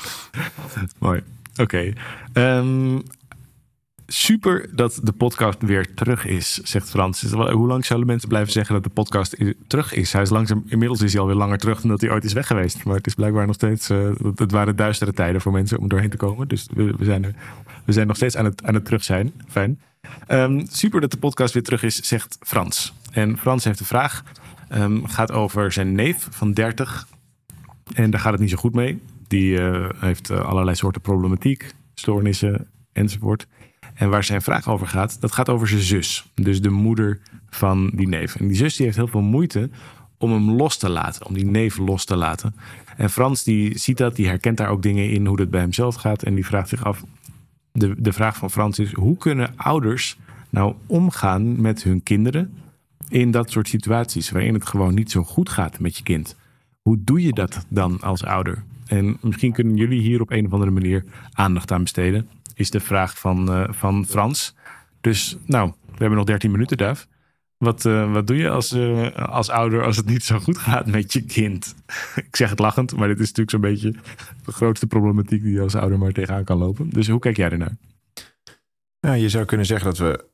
Mooi. 0.99 1.21
Oké. 1.55 1.93
Ehm, 2.33 2.99
super 4.07 4.69
dat 4.75 4.99
de 5.03 5.11
podcast 5.11 5.61
weer 5.61 5.93
terug 5.93 6.25
is, 6.25 6.53
zegt 6.53 6.89
Frans. 6.89 7.21
Hoe 7.31 7.67
lang 7.67 7.85
zouden 7.85 8.07
mensen 8.07 8.29
blijven 8.29 8.51
zeggen 8.51 8.73
dat 8.73 8.83
de 8.83 8.89
podcast 8.89 9.37
terug 9.67 9.93
is? 9.93 10.13
Hij 10.13 10.21
is 10.21 10.29
langzaam, 10.29 10.63
inmiddels 10.67 11.01
is 11.01 11.11
hij 11.11 11.21
alweer 11.21 11.35
langer 11.35 11.57
terug 11.57 11.81
dan 11.81 11.89
dat 11.89 12.01
hij 12.01 12.11
ooit 12.11 12.23
is 12.23 12.33
weg 12.33 12.47
geweest. 12.47 12.83
Maar 12.83 12.95
het 12.95 13.07
is 13.07 13.13
blijkbaar 13.13 13.45
nog 13.45 13.55
steeds. 13.55 13.89
Uh, 13.89 14.11
het 14.35 14.51
waren 14.51 14.75
duistere 14.75 15.13
tijden 15.13 15.41
voor 15.41 15.51
mensen 15.51 15.79
om 15.79 15.87
doorheen 15.87 16.09
te 16.09 16.17
komen. 16.17 16.47
Dus 16.47 16.67
we, 16.73 16.95
zijn, 16.99 17.23
er, 17.23 17.33
we 17.85 17.91
zijn 17.91 18.07
nog 18.07 18.15
steeds 18.15 18.37
aan 18.37 18.45
het, 18.45 18.63
aan 18.63 18.73
het 18.73 18.85
terug 18.85 19.03
zijn. 19.03 19.33
Fijn. 19.47 19.79
Um, 20.27 20.65
super 20.69 21.01
dat 21.01 21.11
de 21.11 21.17
podcast 21.17 21.53
weer 21.53 21.63
terug 21.63 21.83
is, 21.83 21.95
zegt 21.95 22.37
Frans. 22.39 22.93
En 23.11 23.37
Frans 23.37 23.63
heeft 23.63 23.79
een 23.79 23.85
vraag. 23.85 24.23
Um, 24.75 25.07
gaat 25.07 25.31
over 25.31 25.71
zijn 25.71 25.95
neef 25.95 26.27
van 26.31 26.53
30. 26.53 27.07
En 27.93 28.11
daar 28.11 28.19
gaat 28.19 28.31
het 28.31 28.41
niet 28.41 28.49
zo 28.49 28.57
goed 28.57 28.73
mee. 28.73 29.01
Die 29.27 29.59
uh, 29.59 29.89
heeft 29.95 30.31
uh, 30.31 30.39
allerlei 30.39 30.75
soorten 30.75 31.01
problematiek, 31.01 31.73
stoornissen 31.93 32.67
enzovoort. 32.91 33.47
En 33.93 34.09
waar 34.09 34.23
zijn 34.23 34.41
vraag 34.41 34.69
over 34.69 34.87
gaat, 34.87 35.21
dat 35.21 35.31
gaat 35.31 35.49
over 35.49 35.67
zijn 35.67 35.81
zus. 35.81 36.31
Dus 36.33 36.61
de 36.61 36.69
moeder 36.69 37.19
van 37.49 37.91
die 37.93 38.07
neef. 38.07 38.35
En 38.35 38.47
die 38.47 38.57
zus 38.57 38.75
die 38.75 38.85
heeft 38.85 38.97
heel 38.97 39.07
veel 39.07 39.21
moeite 39.21 39.69
om 40.17 40.31
hem 40.31 40.51
los 40.51 40.77
te 40.77 40.89
laten, 40.89 41.25
om 41.25 41.33
die 41.33 41.45
neef 41.45 41.77
los 41.77 42.05
te 42.05 42.15
laten. 42.15 42.55
En 42.97 43.09
Frans 43.09 43.43
die 43.43 43.77
ziet 43.77 43.97
dat, 43.97 44.15
die 44.15 44.27
herkent 44.27 44.57
daar 44.57 44.69
ook 44.69 44.81
dingen 44.81 45.09
in 45.09 45.25
hoe 45.25 45.37
dat 45.37 45.49
bij 45.49 45.59
hemzelf 45.59 45.95
gaat. 45.95 46.23
En 46.23 46.35
die 46.35 46.45
vraagt 46.45 46.69
zich 46.69 46.85
af, 46.85 47.03
de, 47.71 47.95
de 47.97 48.13
vraag 48.13 48.37
van 48.37 48.51
Frans 48.51 48.79
is: 48.79 48.93
hoe 48.93 49.17
kunnen 49.17 49.53
ouders 49.55 50.17
nou 50.49 50.75
omgaan 50.85 51.61
met 51.61 51.83
hun 51.83 52.03
kinderen 52.03 52.53
in 53.09 53.31
dat 53.31 53.51
soort 53.51 53.67
situaties 53.67 54.31
waarin 54.31 54.53
het 54.53 54.67
gewoon 54.67 54.93
niet 54.93 55.11
zo 55.11 55.23
goed 55.23 55.49
gaat 55.49 55.79
met 55.79 55.97
je 55.97 56.03
kind? 56.03 56.35
Hoe 56.81 56.97
doe 57.03 57.21
je 57.21 57.33
dat 57.33 57.65
dan 57.69 58.01
als 58.01 58.23
ouder? 58.23 58.63
En 58.93 59.17
misschien 59.21 59.53
kunnen 59.53 59.75
jullie 59.75 60.01
hier 60.01 60.21
op 60.21 60.31
een 60.31 60.45
of 60.45 60.53
andere 60.53 60.71
manier 60.71 61.03
aandacht 61.31 61.71
aan 61.71 61.83
besteden. 61.83 62.29
Is 62.53 62.69
de 62.69 62.79
vraag 62.79 63.19
van, 63.19 63.49
uh, 63.49 63.67
van 63.69 64.05
Frans. 64.05 64.55
Dus 65.01 65.37
nou, 65.45 65.73
we 65.85 65.97
hebben 65.97 66.17
nog 66.17 66.25
13 66.25 66.51
minuten, 66.51 66.77
Duif. 66.77 67.07
Wat, 67.57 67.85
uh, 67.85 68.11
wat 68.13 68.27
doe 68.27 68.37
je 68.37 68.49
als, 68.49 68.73
uh, 68.73 69.11
als 69.11 69.49
ouder 69.49 69.83
als 69.83 69.97
het 69.97 70.05
niet 70.05 70.23
zo 70.23 70.39
goed 70.39 70.57
gaat 70.57 70.85
met 70.85 71.13
je 71.13 71.21
kind? 71.21 71.75
Ik 72.27 72.35
zeg 72.35 72.49
het 72.49 72.59
lachend, 72.59 72.95
maar 72.95 73.07
dit 73.07 73.19
is 73.19 73.27
natuurlijk 73.27 73.49
zo'n 73.49 73.61
beetje 73.61 73.91
de 74.45 74.51
grootste 74.51 74.87
problematiek 74.87 75.43
die 75.43 75.53
je 75.53 75.61
als 75.61 75.75
ouder 75.75 75.97
maar 75.97 76.11
tegenaan 76.11 76.43
kan 76.43 76.57
lopen. 76.57 76.89
Dus 76.89 77.07
hoe 77.07 77.19
kijk 77.19 77.37
jij 77.37 77.49
ernaar? 77.49 77.77
Ja, 78.99 79.13
je 79.13 79.29
zou 79.29 79.45
kunnen 79.45 79.65
zeggen 79.65 79.87
dat, 79.87 79.97
we, 79.97 80.25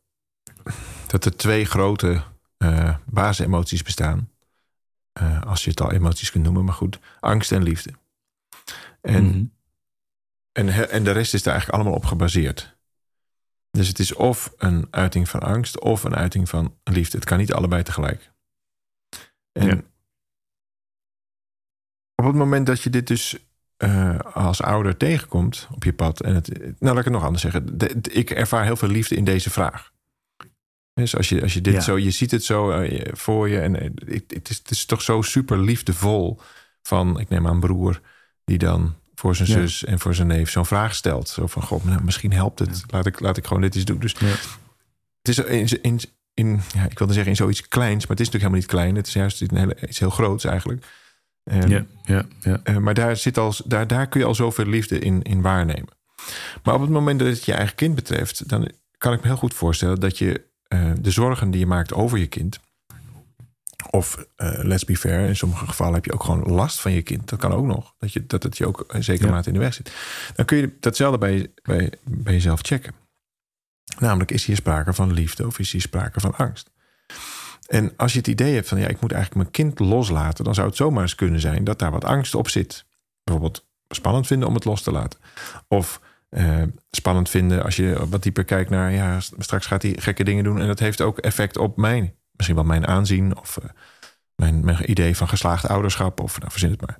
dat 1.07 1.25
er 1.25 1.35
twee 1.35 1.65
grote 1.65 2.21
uh, 2.57 2.95
basisemoties 3.05 3.83
bestaan. 3.83 4.29
als 5.45 5.63
je 5.63 5.69
het 5.69 5.81
al 5.81 5.91
emoties 5.91 6.31
kunt 6.31 6.43
noemen, 6.43 6.65
maar 6.65 6.73
goed. 6.73 6.99
Angst 7.19 7.51
en 7.51 7.63
liefde. 7.63 7.91
En, 9.01 9.23
mm 9.23 9.31
-hmm. 9.31 9.53
en, 10.51 10.89
en 10.89 11.03
de 11.03 11.11
rest 11.11 11.33
is 11.33 11.43
daar 11.43 11.53
eigenlijk 11.53 11.81
allemaal 11.81 11.99
op 11.99 12.05
gebaseerd. 12.05 12.77
Dus 13.71 13.87
het 13.87 13.99
is 13.99 14.13
of 14.13 14.53
een 14.57 14.87
uiting 14.91 15.29
van 15.29 15.39
angst 15.39 15.79
of 15.79 16.03
een 16.03 16.15
uiting 16.15 16.49
van 16.49 16.77
liefde. 16.83 17.17
Het 17.17 17.25
kan 17.25 17.37
niet 17.37 17.53
allebei 17.53 17.83
tegelijk. 17.83 18.31
En 19.51 19.67
ja. 19.67 19.81
op 22.15 22.25
het 22.25 22.35
moment 22.35 22.65
dat 22.65 22.81
je 22.81 22.89
dit 22.89 23.07
dus 23.07 23.37
uh, 23.77 24.19
als 24.19 24.61
ouder 24.61 24.97
tegenkomt 24.97 25.67
op 25.71 25.83
je 25.83 25.93
pad. 25.93 26.21
En 26.21 26.35
het, 26.35 26.47
nou, 26.57 26.75
laat 26.79 26.97
ik 26.97 27.03
het 27.03 27.13
nog 27.13 27.23
anders 27.23 27.41
zeggen. 27.41 27.77
De, 27.77 28.01
de, 28.01 28.11
ik 28.11 28.29
ervaar 28.29 28.63
heel 28.63 28.75
veel 28.75 28.87
liefde 28.87 29.15
in 29.15 29.23
deze 29.23 29.49
vraag. 29.49 29.91
Dus 30.93 31.15
als 31.15 31.29
je, 31.29 31.41
als 31.41 31.53
je 31.53 31.61
dit 31.61 31.73
ja. 31.73 31.81
zo, 31.81 31.97
je 31.97 32.11
ziet 32.11 32.31
het 32.31 32.43
zo 32.43 32.81
uh, 32.81 33.13
voor 33.13 33.49
je. 33.49 33.59
En 33.59 33.75
uh, 33.75 33.89
het, 34.13 34.31
het, 34.31 34.49
is, 34.49 34.57
het 34.57 34.71
is 34.71 34.85
toch 34.85 35.01
zo 35.01 35.21
super 35.21 35.59
liefdevol 35.59 36.39
van, 36.81 37.19
ik 37.19 37.29
neem 37.29 37.47
aan 37.47 37.59
broer, 37.59 38.01
die 38.49 38.57
dan 38.57 38.95
voor 39.15 39.35
zijn 39.35 39.47
zus 39.47 39.85
en 39.85 39.99
voor 39.99 40.15
zijn 40.15 40.27
neef 40.27 40.49
zo'n 40.49 40.65
vraag 40.65 40.95
stelt. 40.95 41.29
Zo 41.29 41.47
van, 41.47 41.61
god, 41.61 41.85
nou, 41.85 42.03
misschien 42.03 42.33
helpt 42.33 42.59
het. 42.59 42.83
Laat, 42.87 43.05
ik, 43.05 43.19
laat 43.19 43.37
ik 43.37 43.45
gewoon 43.47 43.61
dit 43.61 43.75
eens 43.75 43.85
doen. 43.85 43.99
Dus 43.99 44.15
het 45.21 45.37
is 45.37 45.39
in, 45.39 45.81
in, 45.81 45.99
in 46.33 46.61
ja, 46.73 46.85
ik 46.89 46.97
wilde 46.97 47.13
zeggen 47.13 47.31
in 47.31 47.37
zoiets 47.37 47.67
kleins, 47.67 48.07
maar 48.07 48.17
het 48.17 48.27
is 48.27 48.31
natuurlijk 48.31 48.43
helemaal 48.43 48.59
niet 48.59 48.65
klein. 48.65 48.95
Het 48.95 49.07
is 49.07 49.13
juist 49.13 49.41
een 49.41 49.57
hele, 49.57 49.77
iets 49.87 49.99
heel 49.99 50.09
groots 50.09 50.43
eigenlijk. 50.43 50.85
Um, 51.43 51.69
ja, 51.69 51.85
ja, 52.03 52.25
ja. 52.39 52.61
Uh, 52.63 52.77
maar 52.77 52.93
daar, 52.93 53.17
zit 53.17 53.37
al, 53.37 53.53
daar, 53.65 53.87
daar 53.87 54.07
kun 54.07 54.19
je 54.19 54.25
al 54.25 54.35
zoveel 54.35 54.65
liefde 54.65 54.99
in, 54.99 55.21
in 55.21 55.41
waarnemen. 55.41 55.89
Maar 56.63 56.73
op 56.73 56.81
het 56.81 56.89
moment 56.89 57.19
dat 57.19 57.27
het 57.27 57.45
je 57.45 57.53
eigen 57.53 57.75
kind 57.75 57.95
betreft, 57.95 58.49
dan 58.49 58.71
kan 58.97 59.13
ik 59.13 59.21
me 59.21 59.27
heel 59.27 59.37
goed 59.37 59.53
voorstellen 59.53 59.99
dat 59.99 60.17
je 60.17 60.45
uh, 60.73 60.91
de 61.01 61.11
zorgen 61.11 61.51
die 61.51 61.59
je 61.59 61.65
maakt 61.65 61.93
over 61.93 62.17
je 62.17 62.27
kind, 62.27 62.59
of 63.89 64.25
uh, 64.37 64.59
let's 64.63 64.85
be 64.85 64.97
fair, 64.97 65.27
in 65.27 65.35
sommige 65.35 65.67
gevallen 65.67 65.93
heb 65.93 66.05
je 66.05 66.13
ook 66.13 66.23
gewoon 66.23 66.51
last 66.51 66.79
van 66.81 66.91
je 66.91 67.01
kind. 67.01 67.29
Dat 67.29 67.39
kan 67.39 67.51
ook 67.51 67.65
nog. 67.65 67.93
Dat, 67.97 68.13
je, 68.13 68.25
dat 68.25 68.43
het 68.43 68.57
je 68.57 68.67
ook 68.67 68.93
in 68.93 69.03
zekere 69.03 69.27
ja. 69.27 69.33
mate 69.33 69.47
in 69.47 69.53
de 69.53 69.59
weg 69.59 69.73
zit. 69.73 69.91
Dan 70.35 70.45
kun 70.45 70.57
je 70.57 70.77
datzelfde 70.79 71.17
bij, 71.17 71.51
bij, 71.63 71.91
bij 72.03 72.33
jezelf 72.33 72.59
checken. 72.61 72.93
Namelijk, 73.99 74.31
is 74.31 74.45
hier 74.45 74.55
sprake 74.55 74.93
van 74.93 75.13
liefde 75.13 75.45
of 75.45 75.59
is 75.59 75.71
hier 75.71 75.81
sprake 75.81 76.19
van 76.19 76.35
angst? 76.35 76.71
En 77.67 77.93
als 77.97 78.11
je 78.11 78.17
het 78.17 78.27
idee 78.27 78.53
hebt 78.53 78.67
van 78.67 78.79
ja, 78.79 78.87
ik 78.87 79.01
moet 79.01 79.11
eigenlijk 79.11 79.41
mijn 79.41 79.75
kind 79.75 79.89
loslaten, 79.89 80.43
dan 80.43 80.53
zou 80.53 80.67
het 80.67 80.75
zomaar 80.75 81.01
eens 81.01 81.15
kunnen 81.15 81.39
zijn 81.39 81.63
dat 81.63 81.79
daar 81.79 81.91
wat 81.91 82.03
angst 82.03 82.35
op 82.35 82.49
zit. 82.49 82.85
Bijvoorbeeld 83.23 83.67
spannend 83.87 84.27
vinden 84.27 84.47
om 84.47 84.53
het 84.53 84.65
los 84.65 84.81
te 84.81 84.91
laten. 84.91 85.19
Of 85.67 86.01
uh, 86.29 86.63
spannend 86.91 87.29
vinden 87.29 87.63
als 87.63 87.75
je 87.75 88.07
wat 88.09 88.23
dieper 88.23 88.43
kijkt 88.43 88.69
naar 88.69 88.91
ja, 88.91 89.19
straks 89.19 89.65
gaat 89.65 89.81
hij 89.81 89.95
gekke 89.99 90.23
dingen 90.23 90.43
doen 90.43 90.59
en 90.59 90.67
dat 90.67 90.79
heeft 90.79 91.01
ook 91.01 91.17
effect 91.17 91.57
op 91.57 91.77
mij 91.77 92.13
misschien 92.39 92.55
wel 92.55 92.65
mijn 92.65 92.87
aanzien 92.87 93.37
of 93.37 93.57
uh, 93.63 93.69
mijn, 94.35 94.65
mijn, 94.65 94.91
idee 94.91 95.17
van 95.17 95.27
geslaagd 95.27 95.67
ouderschap 95.67 96.19
of 96.19 96.39
nou, 96.39 96.51
verzin 96.51 96.71
het 96.71 96.81
maar. 96.81 96.97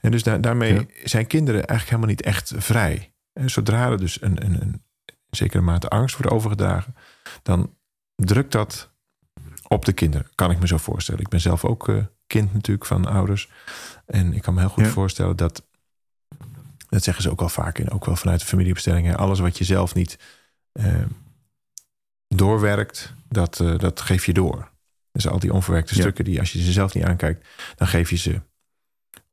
En 0.00 0.10
dus 0.10 0.22
da 0.22 0.38
daarmee 0.38 0.74
ja. 0.74 0.84
zijn 1.04 1.26
kinderen 1.26 1.66
eigenlijk 1.66 1.88
helemaal 1.88 2.08
niet 2.08 2.22
echt 2.22 2.52
vrij. 2.56 3.12
En 3.32 3.50
zodra 3.50 3.90
er 3.90 3.98
dus 3.98 4.22
een, 4.22 4.44
een, 4.44 4.60
een 4.60 4.82
zekere 5.30 5.62
mate 5.62 5.88
angst 5.88 6.16
wordt 6.16 6.32
overgedragen, 6.32 6.94
dan 7.42 7.74
drukt 8.14 8.52
dat 8.52 8.90
op 9.68 9.84
de 9.84 9.92
kinderen. 9.92 10.26
Kan 10.34 10.50
ik 10.50 10.60
me 10.60 10.66
zo 10.66 10.76
voorstellen. 10.76 11.20
Ik 11.20 11.28
ben 11.28 11.40
zelf 11.40 11.64
ook 11.64 11.88
uh, 11.88 12.04
kind 12.26 12.52
natuurlijk 12.52 12.86
van 12.86 13.06
ouders. 13.06 13.50
En 14.06 14.34
ik 14.34 14.42
kan 14.42 14.54
me 14.54 14.60
heel 14.60 14.68
goed 14.68 14.84
ja. 14.84 14.90
voorstellen 14.90 15.36
dat, 15.36 15.66
dat 16.88 17.02
zeggen 17.02 17.22
ze 17.22 17.30
ook 17.30 17.40
wel 17.40 17.48
vaak 17.48 17.78
en 17.78 17.90
ook 17.90 18.04
wel 18.04 18.16
vanuit 18.16 18.40
de 18.40 18.46
familiebestellingen, 18.46 19.16
alles 19.16 19.38
wat 19.38 19.58
je 19.58 19.64
zelf 19.64 19.94
niet 19.94 20.18
uh, 20.72 20.94
doorwerkt, 22.34 23.14
dat, 23.28 23.60
uh, 23.62 23.78
dat 23.78 24.00
geef 24.00 24.26
je 24.26 24.32
door. 24.32 24.70
Dus 25.12 25.28
al 25.28 25.38
die 25.38 25.52
onverwerkte 25.52 25.94
ja. 25.94 26.00
stukken, 26.00 26.24
die 26.24 26.40
als 26.40 26.52
je 26.52 26.62
ze 26.62 26.72
zelf 26.72 26.94
niet 26.94 27.04
aankijkt, 27.04 27.48
dan 27.76 27.88
geef 27.88 28.10
je 28.10 28.16
ze 28.16 28.40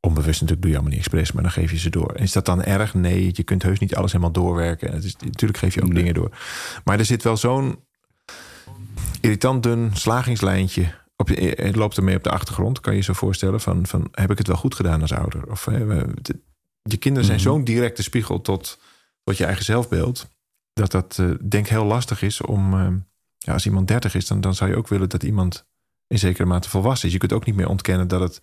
onbewust 0.00 0.40
natuurlijk 0.40 0.60
doe 0.60 0.70
je 0.70 0.76
allemaal 0.76 0.96
niet 0.96 1.06
expres, 1.06 1.32
maar 1.32 1.42
dan 1.42 1.52
geef 1.52 1.70
je 1.70 1.78
ze 1.78 1.90
door. 1.90 2.16
Is 2.16 2.32
dat 2.32 2.44
dan 2.44 2.62
erg? 2.62 2.94
Nee, 2.94 3.30
je 3.32 3.42
kunt 3.42 3.62
heus 3.62 3.78
niet 3.78 3.94
alles 3.94 4.12
helemaal 4.12 4.32
doorwerken. 4.32 4.92
Het 4.92 5.04
is, 5.04 5.16
natuurlijk 5.16 5.58
geef 5.58 5.74
je 5.74 5.82
ook 5.82 5.94
dingen 5.94 6.14
door. 6.14 6.30
Maar 6.84 6.98
er 6.98 7.04
zit 7.04 7.22
wel 7.22 7.36
zo'n 7.36 7.78
irritant 9.20 9.62
dun 9.62 9.90
slagingslijntje. 9.94 10.94
Op 11.16 11.28
je, 11.28 11.54
het 11.56 11.76
loopt 11.76 11.96
ermee 11.96 12.16
op 12.16 12.22
de 12.22 12.30
achtergrond, 12.30 12.80
kan 12.80 12.92
je 12.92 12.98
je 12.98 13.04
zo 13.04 13.12
voorstellen. 13.12 13.60
Van, 13.60 13.86
van 13.86 14.08
heb 14.12 14.30
ik 14.30 14.38
het 14.38 14.46
wel 14.46 14.56
goed 14.56 14.74
gedaan 14.74 15.00
als 15.00 15.12
ouder? 15.12 15.50
Of 15.50 15.64
je 16.82 16.96
kinderen 16.96 17.26
zijn 17.26 17.40
mhm. 17.40 17.48
zo'n 17.48 17.64
directe 17.64 18.02
spiegel 18.02 18.40
tot, 18.40 18.78
tot 19.24 19.36
je 19.36 19.44
eigen 19.44 19.64
zelfbeeld. 19.64 20.28
Dat 20.78 20.90
dat 20.90 21.18
uh, 21.20 21.34
denk 21.48 21.66
heel 21.66 21.84
lastig 21.84 22.22
is 22.22 22.40
om. 22.40 22.74
Uh, 22.74 22.88
ja, 23.38 23.52
als 23.52 23.66
iemand 23.66 23.88
30 23.88 24.14
is, 24.14 24.26
dan, 24.26 24.40
dan 24.40 24.54
zou 24.54 24.70
je 24.70 24.76
ook 24.76 24.88
willen 24.88 25.08
dat 25.08 25.22
iemand 25.22 25.66
in 26.06 26.18
zekere 26.18 26.48
mate 26.48 26.68
volwassen 26.68 27.06
is. 27.06 27.14
Je 27.14 27.20
kunt 27.20 27.32
ook 27.32 27.46
niet 27.46 27.54
meer 27.54 27.68
ontkennen 27.68 28.08
dat 28.08 28.20
het 28.20 28.40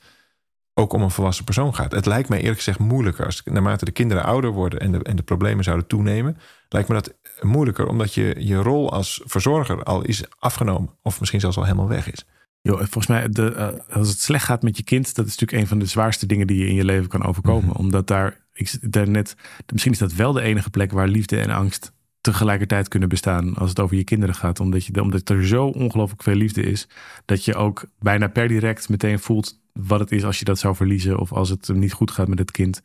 ook 0.73 0.93
om 0.93 1.01
een 1.01 1.11
volwassen 1.11 1.45
persoon 1.45 1.75
gaat. 1.75 1.91
Het 1.91 2.05
lijkt 2.05 2.29
mij 2.29 2.39
eerlijk 2.39 2.57
gezegd 2.57 2.79
moeilijker. 2.79 3.25
Als, 3.25 3.41
naarmate 3.43 3.85
de 3.85 3.91
kinderen 3.91 4.23
ouder 4.23 4.51
worden 4.51 4.79
en 4.79 4.91
de, 4.91 5.03
en 5.03 5.15
de 5.15 5.23
problemen 5.23 5.63
zouden 5.63 5.87
toenemen, 5.87 6.37
lijkt 6.69 6.87
me 6.89 6.95
dat 6.95 7.13
moeilijker, 7.41 7.87
omdat 7.87 8.13
je, 8.13 8.35
je 8.37 8.55
rol 8.55 8.91
als 8.91 9.21
verzorger 9.25 9.83
al 9.83 10.01
is 10.01 10.23
afgenomen. 10.39 10.89
Of 11.01 11.19
misschien 11.19 11.39
zelfs 11.39 11.57
al 11.57 11.63
helemaal 11.63 11.87
weg 11.87 12.11
is. 12.11 12.25
Jo, 12.61 12.75
volgens 12.75 13.07
mij, 13.07 13.29
de, 13.29 13.53
uh, 13.55 13.95
als 13.95 14.09
het 14.09 14.19
slecht 14.19 14.45
gaat 14.45 14.63
met 14.63 14.77
je 14.77 14.83
kind, 14.83 15.15
dat 15.15 15.25
is 15.25 15.31
natuurlijk 15.31 15.61
een 15.61 15.67
van 15.67 15.79
de 15.79 15.85
zwaarste 15.85 16.25
dingen 16.25 16.47
die 16.47 16.57
je 16.57 16.67
in 16.67 16.75
je 16.75 16.85
leven 16.85 17.07
kan 17.07 17.23
overkomen. 17.25 17.69
Mhm. 17.69 17.77
Omdat 17.77 18.07
daar, 18.07 18.45
ik, 18.53 18.91
daar 18.91 19.09
net, 19.09 19.35
misschien 19.71 19.91
is 19.91 19.97
dat 19.97 20.13
wel 20.13 20.33
de 20.33 20.41
enige 20.41 20.69
plek 20.69 20.91
waar 20.91 21.07
liefde 21.07 21.39
en 21.39 21.49
angst 21.49 21.93
tegelijkertijd 22.25 22.87
kunnen 22.87 23.09
bestaan 23.09 23.55
als 23.55 23.69
het 23.69 23.79
over 23.79 23.95
je 23.95 24.03
kinderen 24.03 24.35
gaat. 24.35 24.59
Omdat, 24.59 24.85
je, 24.85 25.01
omdat 25.01 25.29
er 25.29 25.47
zo 25.47 25.65
ongelooflijk 25.65 26.23
veel 26.23 26.35
liefde 26.35 26.61
is, 26.61 26.87
dat 27.25 27.45
je 27.45 27.55
ook 27.55 27.85
bijna 27.99 28.27
per 28.27 28.47
direct 28.47 28.89
meteen 28.89 29.19
voelt 29.19 29.59
wat 29.73 29.99
het 29.99 30.11
is 30.11 30.23
als 30.23 30.39
je 30.39 30.45
dat 30.45 30.59
zou 30.59 30.75
verliezen 30.75 31.19
of 31.19 31.33
als 31.33 31.49
het 31.49 31.69
niet 31.73 31.93
goed 31.93 32.11
gaat 32.11 32.27
met 32.27 32.39
het 32.39 32.51
kind. 32.51 32.81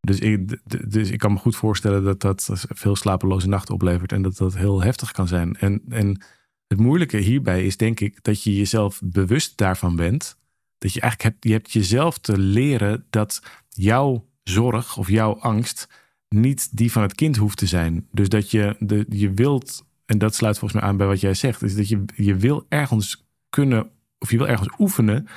Dus 0.00 0.18
ik, 0.18 0.58
dus 0.90 1.10
ik 1.10 1.18
kan 1.18 1.32
me 1.32 1.38
goed 1.38 1.56
voorstellen 1.56 2.04
dat 2.04 2.20
dat 2.20 2.50
veel 2.54 2.96
slapeloze 2.96 3.48
nachten 3.48 3.74
oplevert 3.74 4.12
en 4.12 4.22
dat 4.22 4.36
dat 4.36 4.56
heel 4.56 4.82
heftig 4.82 5.12
kan 5.12 5.28
zijn. 5.28 5.56
En, 5.56 5.82
en 5.88 6.22
het 6.66 6.78
moeilijke 6.78 7.16
hierbij 7.16 7.66
is 7.66 7.76
denk 7.76 8.00
ik 8.00 8.22
dat 8.22 8.42
je 8.42 8.56
jezelf 8.56 9.00
bewust 9.04 9.56
daarvan 9.56 9.96
bent. 9.96 10.38
Dat 10.78 10.92
je 10.92 11.00
eigenlijk 11.00 11.32
hebt, 11.32 11.44
je 11.44 11.52
hebt 11.52 11.72
jezelf 11.72 12.18
te 12.18 12.38
leren 12.38 13.06
dat 13.10 13.42
jouw 13.68 14.28
zorg 14.42 14.96
of 14.96 15.08
jouw 15.08 15.38
angst 15.38 15.88
niet 16.28 16.76
die 16.76 16.92
van 16.92 17.02
het 17.02 17.14
kind 17.14 17.36
hoeft 17.36 17.58
te 17.58 17.66
zijn. 17.66 18.06
Dus 18.10 18.28
dat 18.28 18.50
je, 18.50 18.76
de, 18.78 19.06
je 19.08 19.32
wilt, 19.32 19.84
en 20.06 20.18
dat 20.18 20.34
sluit 20.34 20.58
volgens 20.58 20.80
mij 20.80 20.90
aan 20.90 20.96
bij 20.96 21.06
wat 21.06 21.20
jij 21.20 21.34
zegt, 21.34 21.62
is 21.62 21.76
dat 21.76 21.88
je, 21.88 22.04
je 22.16 22.36
wil 22.36 22.66
ergens 22.68 23.26
kunnen, 23.50 23.90
of 24.18 24.30
je 24.30 24.36
wil 24.36 24.48
ergens 24.48 24.70
oefenen 24.78 25.28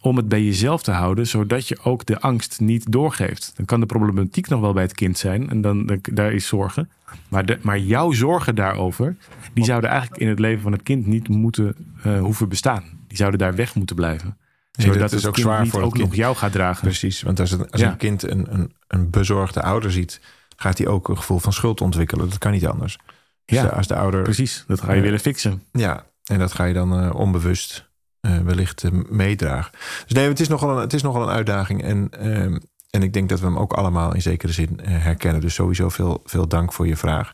om 0.00 0.16
het 0.16 0.28
bij 0.28 0.44
jezelf 0.44 0.82
te 0.82 0.90
houden, 0.90 1.26
zodat 1.26 1.68
je 1.68 1.78
ook 1.82 2.06
de 2.06 2.20
angst 2.20 2.60
niet 2.60 2.92
doorgeeft. 2.92 3.52
Dan 3.56 3.66
kan 3.66 3.80
de 3.80 3.86
problematiek 3.86 4.48
nog 4.48 4.60
wel 4.60 4.72
bij 4.72 4.82
het 4.82 4.94
kind 4.94 5.18
zijn 5.18 5.50
en 5.50 5.60
dan, 5.60 6.00
daar 6.12 6.32
is 6.32 6.46
zorgen. 6.46 6.90
Maar, 7.28 7.46
de, 7.46 7.58
maar 7.62 7.78
jouw 7.78 8.12
zorgen 8.12 8.54
daarover, 8.54 9.16
die 9.54 9.64
zouden 9.64 9.90
eigenlijk 9.90 10.20
in 10.20 10.28
het 10.28 10.38
leven 10.38 10.62
van 10.62 10.72
het 10.72 10.82
kind 10.82 11.06
niet 11.06 11.28
moeten 11.28 11.76
uh, 12.06 12.20
hoeven 12.20 12.48
bestaan. 12.48 12.84
Die 13.06 13.16
zouden 13.16 13.38
daar 13.38 13.54
weg 13.54 13.74
moeten 13.74 13.96
blijven. 13.96 14.36
zodat 14.72 14.98
dat 14.98 15.12
is 15.12 15.26
ook 15.26 15.38
zwaar 15.38 15.66
voor 15.66 15.82
ook 15.82 15.98
nog 15.98 16.14
jou 16.14 16.36
gaat 16.36 16.52
dragen. 16.52 16.82
Precies, 16.82 17.22
want 17.22 17.40
als, 17.40 17.50
het, 17.50 17.72
als 17.72 17.80
een 17.80 17.96
kind 17.96 18.22
een, 18.22 18.54
een, 18.54 18.72
een 18.88 19.10
bezorgde 19.10 19.62
ouder 19.62 19.92
ziet, 19.92 20.20
gaat 20.60 20.78
hij 20.78 20.86
ook 20.86 21.08
een 21.08 21.16
gevoel 21.16 21.38
van 21.38 21.52
schuld 21.52 21.80
ontwikkelen. 21.80 22.28
Dat 22.28 22.38
kan 22.38 22.52
niet 22.52 22.66
anders. 22.66 22.98
Dus 23.44 23.58
ja, 23.58 23.66
als 23.66 23.86
de 23.86 23.96
ouder. 23.96 24.22
Precies, 24.22 24.64
dat 24.66 24.80
ga 24.80 24.92
je 24.92 24.98
uh, 24.98 25.02
willen 25.04 25.20
fixen. 25.20 25.62
Ja, 25.72 26.06
en 26.24 26.38
dat 26.38 26.52
ga 26.52 26.64
je 26.64 26.74
dan 26.74 27.04
uh, 27.04 27.14
onbewust 27.14 27.90
uh, 28.20 28.38
wellicht 28.38 28.90
meedragen. 29.10 29.72
Dus 30.02 30.12
nee, 30.12 30.28
het 30.28 30.40
is 30.40 30.48
nogal 30.48 30.70
een, 30.70 30.80
het 30.80 30.92
is 30.92 31.02
nogal 31.02 31.22
een 31.22 31.34
uitdaging. 31.34 31.82
En, 31.82 32.10
uh, 32.20 32.56
en 32.90 33.02
ik 33.02 33.12
denk 33.12 33.28
dat 33.28 33.40
we 33.40 33.46
hem 33.46 33.58
ook 33.58 33.72
allemaal 33.72 34.14
in 34.14 34.22
zekere 34.22 34.52
zin 34.52 34.80
herkennen. 34.82 35.40
Dus 35.40 35.54
sowieso 35.54 35.88
veel, 35.88 36.22
veel 36.24 36.48
dank 36.48 36.72
voor 36.72 36.86
je 36.86 36.96
vraag. 36.96 37.32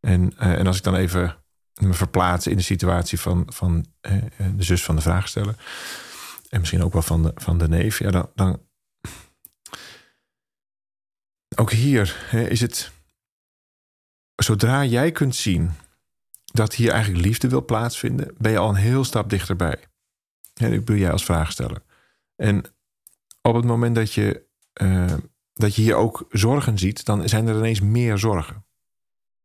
En, 0.00 0.38
en 0.38 0.66
als 0.66 0.76
ik 0.76 0.82
dan 0.82 0.94
even 0.94 1.36
me 1.80 1.92
verplaats 1.92 2.46
in 2.46 2.56
de 2.56 2.62
situatie 2.62 3.20
van, 3.20 3.46
van 3.46 3.86
de 4.56 4.62
zus 4.62 4.84
van 4.84 4.96
de 4.96 5.02
vraagsteller. 5.02 5.54
En 6.50 6.60
misschien 6.60 6.84
ook 6.84 6.92
wel 6.92 7.02
van 7.02 7.22
de, 7.22 7.32
van 7.34 7.58
de 7.58 7.68
neef. 7.68 7.98
Ja, 7.98 8.10
dan, 8.10 8.28
dan 8.34 8.60
ook 11.56 11.70
hier 11.70 12.26
hè, 12.28 12.48
is 12.48 12.60
het. 12.60 12.92
Zodra 14.36 14.84
jij 14.84 15.12
kunt 15.12 15.34
zien 15.34 15.70
dat 16.44 16.74
hier 16.74 16.90
eigenlijk 16.90 17.24
liefde 17.24 17.48
wil 17.48 17.64
plaatsvinden, 17.64 18.34
ben 18.38 18.52
je 18.52 18.58
al 18.58 18.68
een 18.68 18.74
heel 18.74 19.04
stap 19.04 19.30
dichterbij. 19.30 19.76
Ja, 20.54 20.66
ik 20.66 20.78
bedoel 20.78 20.96
jij 20.96 21.12
als 21.12 21.24
vraagsteller. 21.24 21.82
En 22.36 22.64
op 23.42 23.54
het 23.54 23.64
moment 23.64 23.94
dat 23.94 24.12
je, 24.12 24.42
uh, 24.82 25.12
dat 25.52 25.74
je 25.74 25.82
hier 25.82 25.94
ook 25.94 26.26
zorgen 26.30 26.78
ziet, 26.78 27.04
dan 27.04 27.28
zijn 27.28 27.46
er 27.46 27.56
ineens 27.56 27.80
meer 27.80 28.18
zorgen. 28.18 28.64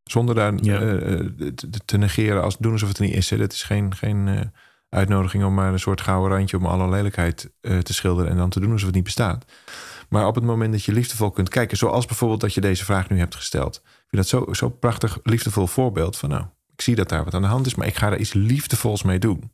Zonder 0.03 0.35
daar 0.35 0.53
uh, 0.53 1.51
te 1.85 1.97
negeren 1.97 2.43
als 2.43 2.57
doen 2.57 2.71
alsof 2.71 2.87
het 2.87 2.97
er 2.97 3.03
niet 3.03 3.15
is. 3.15 3.29
Hè. 3.29 3.37
Dat 3.37 3.53
is 3.53 3.63
geen, 3.63 3.95
geen 3.95 4.51
uitnodiging 4.89 5.43
om 5.43 5.53
maar 5.53 5.73
een 5.73 5.79
soort 5.79 6.01
gouden 6.01 6.37
randje 6.37 6.57
om 6.57 6.65
alle 6.65 6.89
lelijkheid 6.89 7.51
te 7.61 7.93
schilderen 7.93 8.31
en 8.31 8.37
dan 8.37 8.49
te 8.49 8.59
doen 8.59 8.71
alsof 8.71 8.85
het 8.85 8.95
niet 8.95 9.03
bestaat. 9.03 9.45
Maar 10.09 10.27
op 10.27 10.35
het 10.35 10.43
moment 10.43 10.71
dat 10.71 10.83
je 10.83 10.91
liefdevol 10.91 11.31
kunt 11.31 11.49
kijken, 11.49 11.77
zoals 11.77 12.05
bijvoorbeeld 12.05 12.41
dat 12.41 12.53
je 12.53 12.61
deze 12.61 12.85
vraag 12.85 13.09
nu 13.09 13.19
hebt 13.19 13.35
gesteld. 13.35 13.75
Ik 13.75 14.07
vind 14.07 14.21
dat 14.21 14.27
zo, 14.27 14.53
zo 14.53 14.69
prachtig 14.69 15.19
liefdevol 15.23 15.67
voorbeeld 15.67 16.17
van 16.17 16.29
nou, 16.29 16.43
ik 16.73 16.81
zie 16.81 16.95
dat 16.95 17.09
daar 17.09 17.23
wat 17.23 17.33
aan 17.33 17.41
de 17.41 17.47
hand 17.47 17.65
is, 17.65 17.75
maar 17.75 17.87
ik 17.87 17.95
ga 17.95 18.11
er 18.11 18.19
iets 18.19 18.33
liefdevols 18.33 19.03
mee 19.03 19.19
doen. 19.19 19.49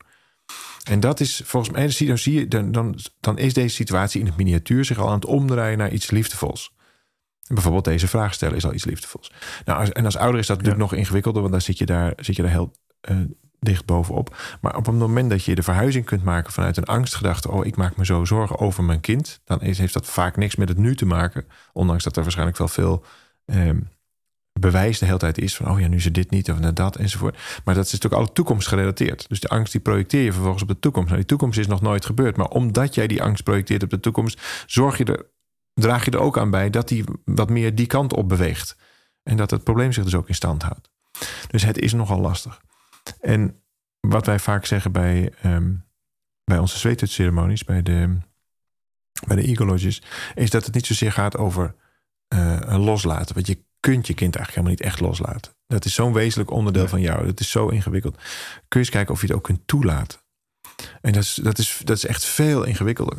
En 0.84 1.00
dat 1.00 1.20
is 1.20 1.42
volgens 1.44 1.72
mij, 1.72 2.06
dan, 2.06 2.18
zie 2.18 2.38
je, 2.38 2.48
dan, 2.48 2.72
dan, 2.72 2.98
dan 3.20 3.38
is 3.38 3.54
deze 3.54 3.74
situatie 3.74 4.20
in 4.20 4.26
het 4.26 4.36
miniatuur 4.36 4.84
zich 4.84 4.98
al 4.98 5.08
aan 5.08 5.14
het 5.14 5.24
omdraaien 5.24 5.78
naar 5.78 5.92
iets 5.92 6.10
liefdevols. 6.10 6.74
En 7.46 7.54
bijvoorbeeld 7.54 7.84
deze 7.84 8.08
vraag 8.08 8.34
stellen 8.34 8.56
is 8.56 8.64
al 8.64 8.72
iets 8.72 8.84
liefdevols. 8.84 9.32
Nou, 9.64 9.90
en 9.90 10.04
als 10.04 10.16
ouder 10.16 10.40
is 10.40 10.46
dat 10.46 10.56
natuurlijk 10.56 10.90
nog 10.90 10.98
ingewikkelder, 10.98 11.40
want 11.40 11.52
dan 11.52 11.62
zit 11.62 11.78
je 11.78 11.86
daar, 11.86 12.12
zit 12.16 12.36
je 12.36 12.42
daar 12.42 12.50
heel 12.50 12.72
uh, 13.10 13.16
dicht 13.66 13.84
bovenop. 13.84 14.36
Maar 14.60 14.76
op 14.76 14.86
het 14.86 14.94
moment 14.94 15.30
dat 15.30 15.44
je 15.44 15.54
de 15.54 15.62
verhuizing 15.62 16.04
kunt 16.04 16.24
maken 16.24 16.52
vanuit 16.52 16.76
een 16.76 16.84
angstgedachte, 16.84 17.50
oh, 17.50 17.66
ik 17.66 17.76
maak 17.76 17.96
me 17.96 18.04
zo 18.04 18.24
zorgen 18.24 18.58
over 18.58 18.84
mijn 18.84 19.00
kind, 19.00 19.40
dan 19.44 19.58
heeft 19.60 19.92
dat 19.92 20.06
vaak 20.06 20.36
niks 20.36 20.56
met 20.56 20.68
het 20.68 20.78
nu 20.78 20.96
te 20.96 21.06
maken. 21.06 21.44
Ondanks 21.72 22.04
dat 22.04 22.16
er 22.16 22.22
waarschijnlijk 22.22 22.58
wel 22.58 22.68
veel 22.68 23.04
ehm, 23.44 23.78
bewijs 24.60 24.98
de 24.98 25.06
hele 25.06 25.18
tijd 25.18 25.38
is 25.38 25.56
van, 25.56 25.70
oh 25.70 25.80
ja, 25.80 25.88
nu 25.88 26.00
ze 26.00 26.10
dit 26.10 26.30
niet 26.30 26.50
of 26.50 26.58
net 26.58 26.76
dat 26.76 26.96
enzovoort. 26.96 27.38
Maar 27.64 27.74
dat 27.74 27.84
is 27.84 27.92
natuurlijk 27.92 28.22
alle 28.22 28.32
toekomst 28.32 28.68
gerelateerd. 28.68 29.28
Dus 29.28 29.40
de 29.40 29.48
angst 29.48 29.72
die 29.72 29.80
projecteer 29.80 30.22
je 30.22 30.32
vervolgens 30.32 30.62
op 30.62 30.68
de 30.68 30.78
toekomst. 30.78 31.08
Nou, 31.08 31.20
die 31.20 31.28
toekomst 31.28 31.58
is 31.58 31.66
nog 31.66 31.80
nooit 31.80 32.06
gebeurd. 32.06 32.36
Maar 32.36 32.48
omdat 32.48 32.94
jij 32.94 33.06
die 33.06 33.22
angst 33.22 33.44
projecteert 33.44 33.82
op 33.82 33.90
de 33.90 34.00
toekomst, 34.00 34.40
zorg 34.66 34.98
je 34.98 35.04
er, 35.04 35.26
draag 35.74 36.04
je 36.04 36.10
er 36.10 36.20
ook 36.20 36.38
aan 36.38 36.50
bij 36.50 36.70
dat 36.70 36.88
die 36.88 37.04
wat 37.24 37.50
meer 37.50 37.74
die 37.74 37.86
kant 37.86 38.12
op 38.12 38.28
beweegt. 38.28 38.76
En 39.22 39.36
dat 39.36 39.50
het 39.50 39.64
probleem 39.64 39.92
zich 39.92 40.04
dus 40.04 40.14
ook 40.14 40.28
in 40.28 40.34
stand 40.34 40.62
houdt. 40.62 40.90
Dus 41.50 41.62
het 41.62 41.78
is 41.78 41.92
nogal 41.92 42.20
lastig. 42.20 42.60
En 43.20 43.62
wat 44.00 44.26
wij 44.26 44.38
vaak 44.38 44.66
zeggen 44.66 44.92
bij, 44.92 45.32
um, 45.44 45.84
bij 46.44 46.58
onze 46.58 46.78
zweetceremonies, 46.78 47.64
bij 47.64 47.82
de, 47.82 48.18
bij 49.26 49.36
de 49.36 49.64
Lodges, 49.64 50.02
is 50.34 50.50
dat 50.50 50.64
het 50.64 50.74
niet 50.74 50.86
zozeer 50.86 51.12
gaat 51.12 51.36
over 51.36 51.74
uh, 52.34 52.76
loslaten. 52.78 53.34
Want 53.34 53.46
je 53.46 53.64
kunt 53.80 54.06
je 54.06 54.14
kind 54.14 54.36
eigenlijk 54.36 54.66
helemaal 54.66 54.70
niet 54.70 54.92
echt 54.92 55.00
loslaten. 55.00 55.52
Dat 55.66 55.84
is 55.84 55.94
zo'n 55.94 56.12
wezenlijk 56.12 56.50
onderdeel 56.50 56.88
van 56.88 57.00
jou. 57.00 57.26
Dat 57.26 57.40
is 57.40 57.50
zo 57.50 57.68
ingewikkeld. 57.68 58.14
Kun 58.14 58.24
je 58.68 58.78
eens 58.78 58.90
kijken 58.90 59.14
of 59.14 59.20
je 59.20 59.26
het 59.26 59.36
ook 59.36 59.42
kunt 59.42 59.66
toelaten. 59.66 60.18
En 61.00 61.12
dat 61.12 61.22
is, 61.22 61.34
dat 61.34 61.58
is, 61.58 61.80
dat 61.84 61.96
is 61.96 62.06
echt 62.06 62.24
veel 62.24 62.64
ingewikkelder. 62.64 63.18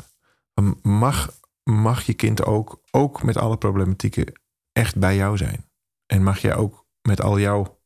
Mag, 0.82 1.34
mag 1.64 2.04
je 2.04 2.14
kind 2.14 2.44
ook, 2.44 2.82
ook 2.92 3.24
met 3.24 3.38
alle 3.38 3.58
problematieken, 3.58 4.42
echt 4.72 4.96
bij 4.96 5.16
jou 5.16 5.38
zijn? 5.38 5.66
En 6.06 6.24
mag 6.24 6.40
jij 6.40 6.56
ook 6.56 6.86
met 7.02 7.22
al 7.22 7.40
jouw 7.40 7.77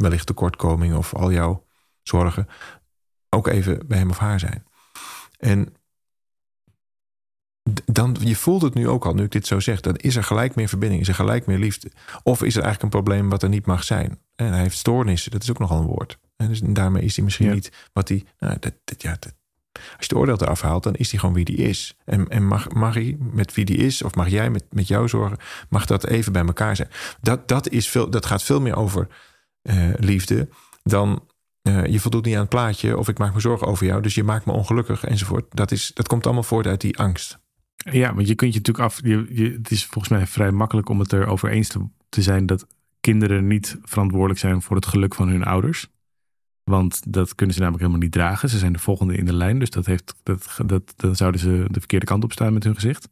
wellicht 0.00 0.26
tekortkomingen 0.26 0.98
of 0.98 1.14
al 1.14 1.32
jouw 1.32 1.66
zorgen 2.02 2.48
ook 3.28 3.46
even 3.46 3.86
bij 3.86 3.98
hem 3.98 4.10
of 4.10 4.18
haar 4.18 4.40
zijn? 4.40 4.64
En 5.38 5.74
dan, 7.84 8.16
je 8.20 8.36
voelt 8.36 8.62
het 8.62 8.74
nu 8.74 8.88
ook 8.88 9.06
al, 9.06 9.14
nu 9.14 9.22
ik 9.22 9.30
dit 9.30 9.46
zo 9.46 9.60
zeg, 9.60 9.80
dan 9.80 9.96
is 9.96 10.16
er 10.16 10.24
gelijk 10.24 10.54
meer 10.54 10.68
verbinding, 10.68 11.00
is 11.00 11.08
er 11.08 11.14
gelijk 11.14 11.46
meer 11.46 11.58
liefde. 11.58 11.90
Of 12.22 12.42
is 12.42 12.56
er 12.56 12.62
eigenlijk 12.62 12.82
een 12.82 13.02
probleem 13.02 13.28
wat 13.28 13.42
er 13.42 13.48
niet 13.48 13.66
mag 13.66 13.84
zijn? 13.84 14.18
En 14.36 14.46
hij 14.46 14.60
heeft 14.60 14.76
stoornissen, 14.76 15.30
dat 15.30 15.42
is 15.42 15.50
ook 15.50 15.58
nogal 15.58 15.80
een 15.80 15.86
woord. 15.86 16.18
En 16.36 16.48
dus 16.48 16.60
daarmee 16.64 17.02
is 17.02 17.16
hij 17.16 17.24
misschien 17.24 17.50
niet 17.50 17.88
wat 17.92 18.08
hij. 18.08 18.24
Nou, 18.38 18.56
dat, 18.58 18.72
dat, 18.84 19.02
ja, 19.02 19.16
dat, 19.18 19.34
als 19.72 19.82
je 19.98 20.06
het 20.06 20.14
oordeel 20.14 20.40
eraf 20.40 20.60
haalt, 20.60 20.82
dan 20.82 20.94
is 20.94 21.10
hij 21.10 21.20
gewoon 21.20 21.34
wie 21.34 21.44
die 21.44 21.56
is. 21.56 21.96
En, 22.04 22.28
en 22.28 22.46
mag, 22.46 22.70
mag 22.70 22.94
hij 22.94 23.16
met 23.18 23.54
wie 23.54 23.64
die 23.64 23.76
is, 23.76 24.02
of 24.02 24.14
mag 24.14 24.28
jij 24.28 24.50
met, 24.50 24.64
met 24.70 24.88
jouw 24.88 25.06
zorgen, 25.06 25.38
mag 25.68 25.86
dat 25.86 26.06
even 26.06 26.32
bij 26.32 26.44
elkaar 26.44 26.76
zijn. 26.76 26.88
Dat, 27.20 27.48
dat, 27.48 27.68
is 27.68 27.88
veel, 27.88 28.10
dat 28.10 28.26
gaat 28.26 28.42
veel 28.42 28.60
meer 28.60 28.76
over 28.76 29.08
liefde 29.98 30.48
dan 30.82 31.22
uh, 31.62 31.86
je 31.86 32.00
voldoet 32.00 32.24
niet 32.24 32.34
aan 32.34 32.40
het 32.40 32.48
plaatje, 32.48 32.98
of 32.98 33.08
ik 33.08 33.18
maak 33.18 33.34
me 33.34 33.40
zorgen 33.40 33.66
over 33.66 33.86
jou, 33.86 34.02
dus 34.02 34.14
je 34.14 34.24
maakt 34.24 34.46
me 34.46 34.52
ongelukkig 34.52 35.04
enzovoort. 35.04 35.46
Dat, 35.50 35.70
is, 35.70 35.90
dat 35.94 36.08
komt 36.08 36.24
allemaal 36.24 36.42
voort 36.42 36.66
uit 36.66 36.80
die 36.80 36.98
angst. 36.98 37.38
Ja, 37.76 38.14
want 38.14 38.28
je 38.28 38.34
kunt 38.34 38.52
je 38.52 38.58
natuurlijk 38.58 38.86
af. 38.86 39.00
Je, 39.02 39.52
het 39.56 39.70
is 39.70 39.86
volgens 39.86 40.08
mij 40.08 40.26
vrij 40.26 40.50
makkelijk 40.50 40.88
om 40.88 40.98
het 40.98 41.12
erover 41.12 41.50
eens 41.50 41.68
te, 41.68 41.86
te 42.08 42.22
zijn 42.22 42.46
dat 42.46 42.66
kinderen 43.00 43.46
niet 43.46 43.78
verantwoordelijk 43.82 44.40
zijn 44.40 44.62
voor 44.62 44.76
het 44.76 44.86
geluk 44.86 45.14
van 45.14 45.28
hun 45.28 45.44
ouders. 45.44 45.88
Want 46.64 47.12
dat 47.12 47.34
kunnen 47.34 47.54
ze 47.54 47.60
namelijk 47.60 47.84
helemaal 47.84 48.06
niet 48.06 48.16
dragen. 48.16 48.48
Ze 48.48 48.58
zijn 48.58 48.72
de 48.72 48.78
volgende 48.78 49.16
in 49.16 49.24
de 49.24 49.34
lijn. 49.34 49.58
Dus 49.58 49.70
dat 49.70 49.86
heeft, 49.86 50.14
dat, 50.22 50.60
dat, 50.66 50.92
dan 50.96 51.16
zouden 51.16 51.40
ze 51.40 51.64
de 51.70 51.78
verkeerde 51.78 52.06
kant 52.06 52.24
op 52.24 52.32
staan 52.32 52.52
met 52.52 52.64
hun 52.64 52.74
gezicht. 52.74 53.08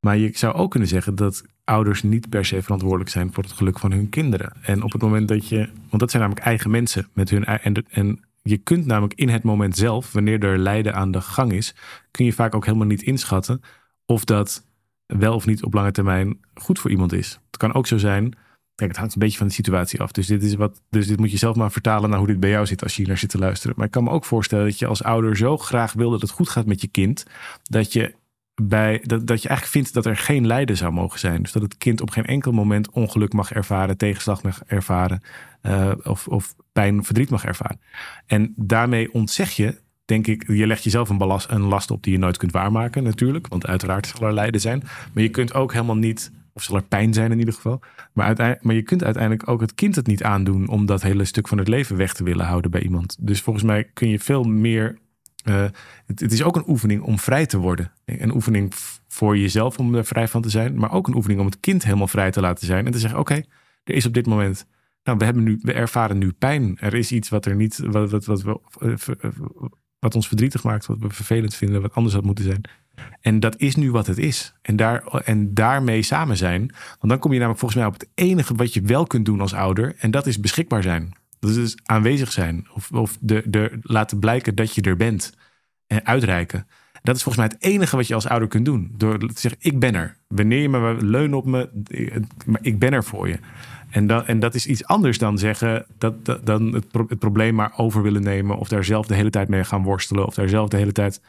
Maar 0.00 0.16
je 0.16 0.30
zou 0.34 0.54
ook 0.54 0.70
kunnen 0.70 0.88
zeggen 0.88 1.14
dat 1.14 1.44
ouders 1.64 2.02
niet 2.02 2.28
per 2.28 2.44
se 2.44 2.62
verantwoordelijk 2.62 3.10
zijn 3.10 3.32
voor 3.32 3.42
het 3.42 3.52
geluk 3.52 3.78
van 3.78 3.92
hun 3.92 4.08
kinderen. 4.08 4.52
En 4.62 4.82
op 4.82 4.92
het 4.92 5.02
moment 5.02 5.28
dat 5.28 5.48
je, 5.48 5.68
want 5.88 6.00
dat 6.00 6.10
zijn 6.10 6.22
namelijk 6.22 6.46
eigen 6.46 6.70
mensen 6.70 7.08
met 7.12 7.30
hun 7.30 7.44
en, 7.44 7.84
en 7.90 8.20
je 8.42 8.56
kunt 8.56 8.86
namelijk 8.86 9.14
in 9.14 9.28
het 9.28 9.42
moment 9.42 9.76
zelf, 9.76 10.12
wanneer 10.12 10.44
er 10.44 10.58
lijden 10.58 10.94
aan 10.94 11.10
de 11.10 11.20
gang 11.20 11.52
is, 11.52 11.74
kun 12.10 12.24
je 12.24 12.32
vaak 12.32 12.54
ook 12.54 12.64
helemaal 12.64 12.86
niet 12.86 13.02
inschatten 13.02 13.60
of 14.06 14.24
dat 14.24 14.66
wel 15.06 15.34
of 15.34 15.46
niet 15.46 15.62
op 15.62 15.74
lange 15.74 15.92
termijn 15.92 16.40
goed 16.54 16.78
voor 16.78 16.90
iemand 16.90 17.12
is. 17.12 17.40
Het 17.46 17.56
kan 17.56 17.74
ook 17.74 17.86
zo 17.86 17.98
zijn. 17.98 18.36
Kijk, 18.74 18.90
het 18.90 18.98
hangt 18.98 19.14
een 19.14 19.20
beetje 19.20 19.38
van 19.38 19.46
de 19.46 19.52
situatie 19.52 20.00
af. 20.00 20.12
Dus 20.12 20.26
dit, 20.26 20.42
is 20.42 20.54
wat, 20.54 20.82
dus 20.90 21.06
dit 21.06 21.18
moet 21.18 21.30
je 21.30 21.36
zelf 21.36 21.56
maar 21.56 21.72
vertalen 21.72 22.10
naar 22.10 22.18
hoe 22.18 22.26
dit 22.26 22.40
bij 22.40 22.50
jou 22.50 22.66
zit 22.66 22.82
als 22.82 22.92
je 22.92 22.98
hier 22.98 23.08
naar 23.08 23.18
zit 23.18 23.30
te 23.30 23.38
luisteren. 23.38 23.74
Maar 23.76 23.86
ik 23.86 23.92
kan 23.92 24.04
me 24.04 24.10
ook 24.10 24.24
voorstellen 24.24 24.64
dat 24.64 24.78
je 24.78 24.86
als 24.86 25.02
ouder 25.02 25.36
zo 25.36 25.56
graag 25.56 25.92
wil 25.92 26.10
dat 26.10 26.20
het 26.20 26.30
goed 26.30 26.48
gaat 26.48 26.66
met 26.66 26.80
je 26.80 26.88
kind. 26.88 27.26
Dat 27.62 27.92
je, 27.92 28.14
bij, 28.68 29.00
dat, 29.04 29.26
dat 29.26 29.42
je 29.42 29.48
eigenlijk 29.48 29.76
vindt 29.76 29.94
dat 29.94 30.06
er 30.06 30.16
geen 30.16 30.46
lijden 30.46 30.76
zou 30.76 30.92
mogen 30.92 31.18
zijn. 31.18 31.42
Dus 31.42 31.52
dat 31.52 31.62
het 31.62 31.76
kind 31.76 32.00
op 32.00 32.10
geen 32.10 32.26
enkel 32.26 32.52
moment 32.52 32.90
ongeluk 32.90 33.32
mag 33.32 33.52
ervaren, 33.52 33.96
tegenslag 33.96 34.42
mag 34.42 34.62
ervaren. 34.66 35.22
Uh, 35.62 35.92
of, 36.02 36.28
of 36.28 36.54
pijn, 36.72 37.04
verdriet 37.04 37.30
mag 37.30 37.44
ervaren. 37.44 37.80
En 38.26 38.52
daarmee 38.56 39.12
ontzeg 39.12 39.50
je 39.50 39.80
denk 40.04 40.26
ik, 40.26 40.44
je 40.46 40.66
legt 40.66 40.84
jezelf 40.84 41.08
een, 41.08 41.40
een 41.48 41.62
last 41.62 41.90
op 41.90 42.02
die 42.02 42.12
je 42.12 42.18
nooit 42.18 42.36
kunt 42.36 42.52
waarmaken, 42.52 43.02
natuurlijk. 43.02 43.48
Want 43.48 43.66
uiteraard 43.66 44.06
zal 44.06 44.26
er 44.26 44.34
lijden 44.34 44.60
zijn. 44.60 44.82
Maar 45.12 45.22
je 45.22 45.28
kunt 45.28 45.54
ook 45.54 45.72
helemaal 45.72 45.96
niet, 45.96 46.32
of 46.52 46.62
zal 46.62 46.76
er 46.76 46.82
pijn 46.82 47.14
zijn 47.14 47.32
in 47.32 47.38
ieder 47.38 47.54
geval. 47.54 47.80
Maar, 48.12 48.58
maar 48.60 48.74
je 48.74 48.82
kunt 48.82 49.04
uiteindelijk 49.04 49.48
ook 49.48 49.60
het 49.60 49.74
kind 49.74 49.96
het 49.96 50.06
niet 50.06 50.22
aandoen 50.22 50.68
om 50.68 50.86
dat 50.86 51.02
hele 51.02 51.24
stuk 51.24 51.48
van 51.48 51.58
het 51.58 51.68
leven 51.68 51.96
weg 51.96 52.14
te 52.14 52.24
willen 52.24 52.46
houden 52.46 52.70
bij 52.70 52.82
iemand. 52.82 53.16
Dus 53.20 53.40
volgens 53.40 53.64
mij 53.64 53.84
kun 53.84 54.08
je 54.08 54.18
veel 54.18 54.42
meer. 54.42 54.98
Uh, 55.44 55.64
het, 56.06 56.32
is 56.32 56.42
ook 56.42 56.56
een 56.56 56.68
oefening 56.68 57.02
om 57.02 57.18
vrij 57.18 57.46
te 57.46 57.58
worden. 57.58 57.92
Een 58.04 58.34
oefening 58.34 58.72
voor 59.08 59.38
jezelf 59.38 59.78
om 59.78 59.94
er 59.94 60.04
vrij 60.04 60.28
van 60.28 60.42
te 60.42 60.50
zijn. 60.50 60.74
Maar 60.74 60.92
ook 60.92 61.08
een 61.08 61.14
oefening 61.14 61.40
om 61.40 61.46
het 61.46 61.60
kind 61.60 61.84
helemaal 61.84 62.08
vrij 62.08 62.30
te 62.30 62.40
laten 62.40 62.66
zijn. 62.66 62.86
En 62.86 62.92
te 62.92 62.98
zeggen: 62.98 63.18
Oké, 63.18 63.42
er 63.84 63.94
is 63.94 64.06
op 64.06 64.14
dit 64.14 64.26
moment 64.26 64.66
nou, 65.04 65.18
we, 65.18 65.24
hebben 65.24 65.42
nu, 65.42 65.58
we 65.62 65.72
ervaren 65.72 66.18
nu 66.18 66.32
pijn. 66.32 66.76
Er 66.80 66.94
is 66.94 67.12
iets 67.12 67.28
wat 67.28 67.46
er 67.46 67.54
niet, 67.54 67.78
wat, 67.78 68.24
wat, 68.24 68.42
we, 68.42 68.60
eh, 69.20 69.30
wat 69.98 70.14
ons 70.14 70.28
verdrietig 70.28 70.62
maakt, 70.62 70.86
wat 70.86 70.98
we 70.98 71.10
vervelend 71.10 71.54
vinden, 71.54 71.82
wat 71.82 71.94
anders 71.94 72.14
had 72.14 72.24
moeten 72.24 72.44
zijn. 72.44 72.60
En 73.20 73.40
dat 73.40 73.56
is 73.56 73.76
nu 73.76 73.90
wat 73.90 74.06
het 74.06 74.18
is. 74.18 74.54
En, 74.62 74.76
daar, 74.76 75.06
en 75.24 75.54
daarmee 75.54 76.02
samen 76.02 76.36
zijn. 76.36 76.60
Want 76.88 77.08
dan 77.08 77.18
kom 77.18 77.30
je 77.32 77.38
namelijk 77.38 77.60
volgens 77.60 77.80
mij 77.80 77.88
op 77.90 77.98
het 77.98 78.08
enige 78.14 78.54
wat 78.54 78.74
je 78.74 78.80
wel 78.80 79.06
kunt 79.06 79.24
doen 79.24 79.40
als 79.40 79.54
ouder. 79.54 79.94
En 79.98 80.10
dat 80.10 80.26
is 80.26 80.40
beschikbaar 80.40 80.82
zijn. 80.82 81.12
Dat 81.42 81.50
is 81.50 81.56
dus 81.56 81.76
aanwezig 81.82 82.32
zijn. 82.32 82.66
Of, 82.74 82.90
of 82.90 83.18
de, 83.20 83.42
de, 83.46 83.78
laten 83.82 84.18
blijken 84.18 84.54
dat 84.54 84.74
je 84.74 84.82
er 84.82 84.96
bent. 84.96 85.34
En 85.86 86.06
uitreiken. 86.06 86.66
Dat 87.02 87.16
is 87.16 87.22
volgens 87.22 87.44
mij 87.44 87.54
het 87.54 87.72
enige 87.72 87.96
wat 87.96 88.06
je 88.06 88.14
als 88.14 88.28
ouder 88.28 88.48
kunt 88.48 88.64
doen. 88.64 88.92
Door 88.96 89.18
te 89.18 89.40
zeggen, 89.40 89.60
ik 89.62 89.78
ben 89.78 89.94
er. 89.94 90.16
Wanneer 90.28 90.60
je 90.60 90.68
me 90.68 90.96
leun 91.00 91.34
op 91.34 91.44
me, 91.44 91.68
ik 92.60 92.78
ben 92.78 92.92
er 92.92 93.04
voor 93.04 93.28
je. 93.28 93.38
En, 93.90 94.06
dat, 94.06 94.26
en 94.26 94.38
dat 94.38 94.54
is 94.54 94.66
iets 94.66 94.84
anders 94.84 95.18
dan 95.18 95.38
zeggen 95.38 95.86
dat, 95.98 96.24
dat 96.24 96.46
dan 96.46 96.72
het, 96.72 97.18
probleem 97.18 97.54
maar 97.54 97.72
over 97.76 98.02
willen 98.02 98.22
nemen. 98.22 98.56
Of 98.56 98.68
daar 98.68 98.84
zelf 98.84 99.06
de 99.06 99.14
hele 99.14 99.30
tijd 99.30 99.48
mee 99.48 99.64
gaan 99.64 99.82
worstelen. 99.82 100.26
Of 100.26 100.34
daar 100.34 100.48
zelf 100.48 100.68
de 100.68 100.76
hele 100.76 100.92
tijd. 100.92 101.20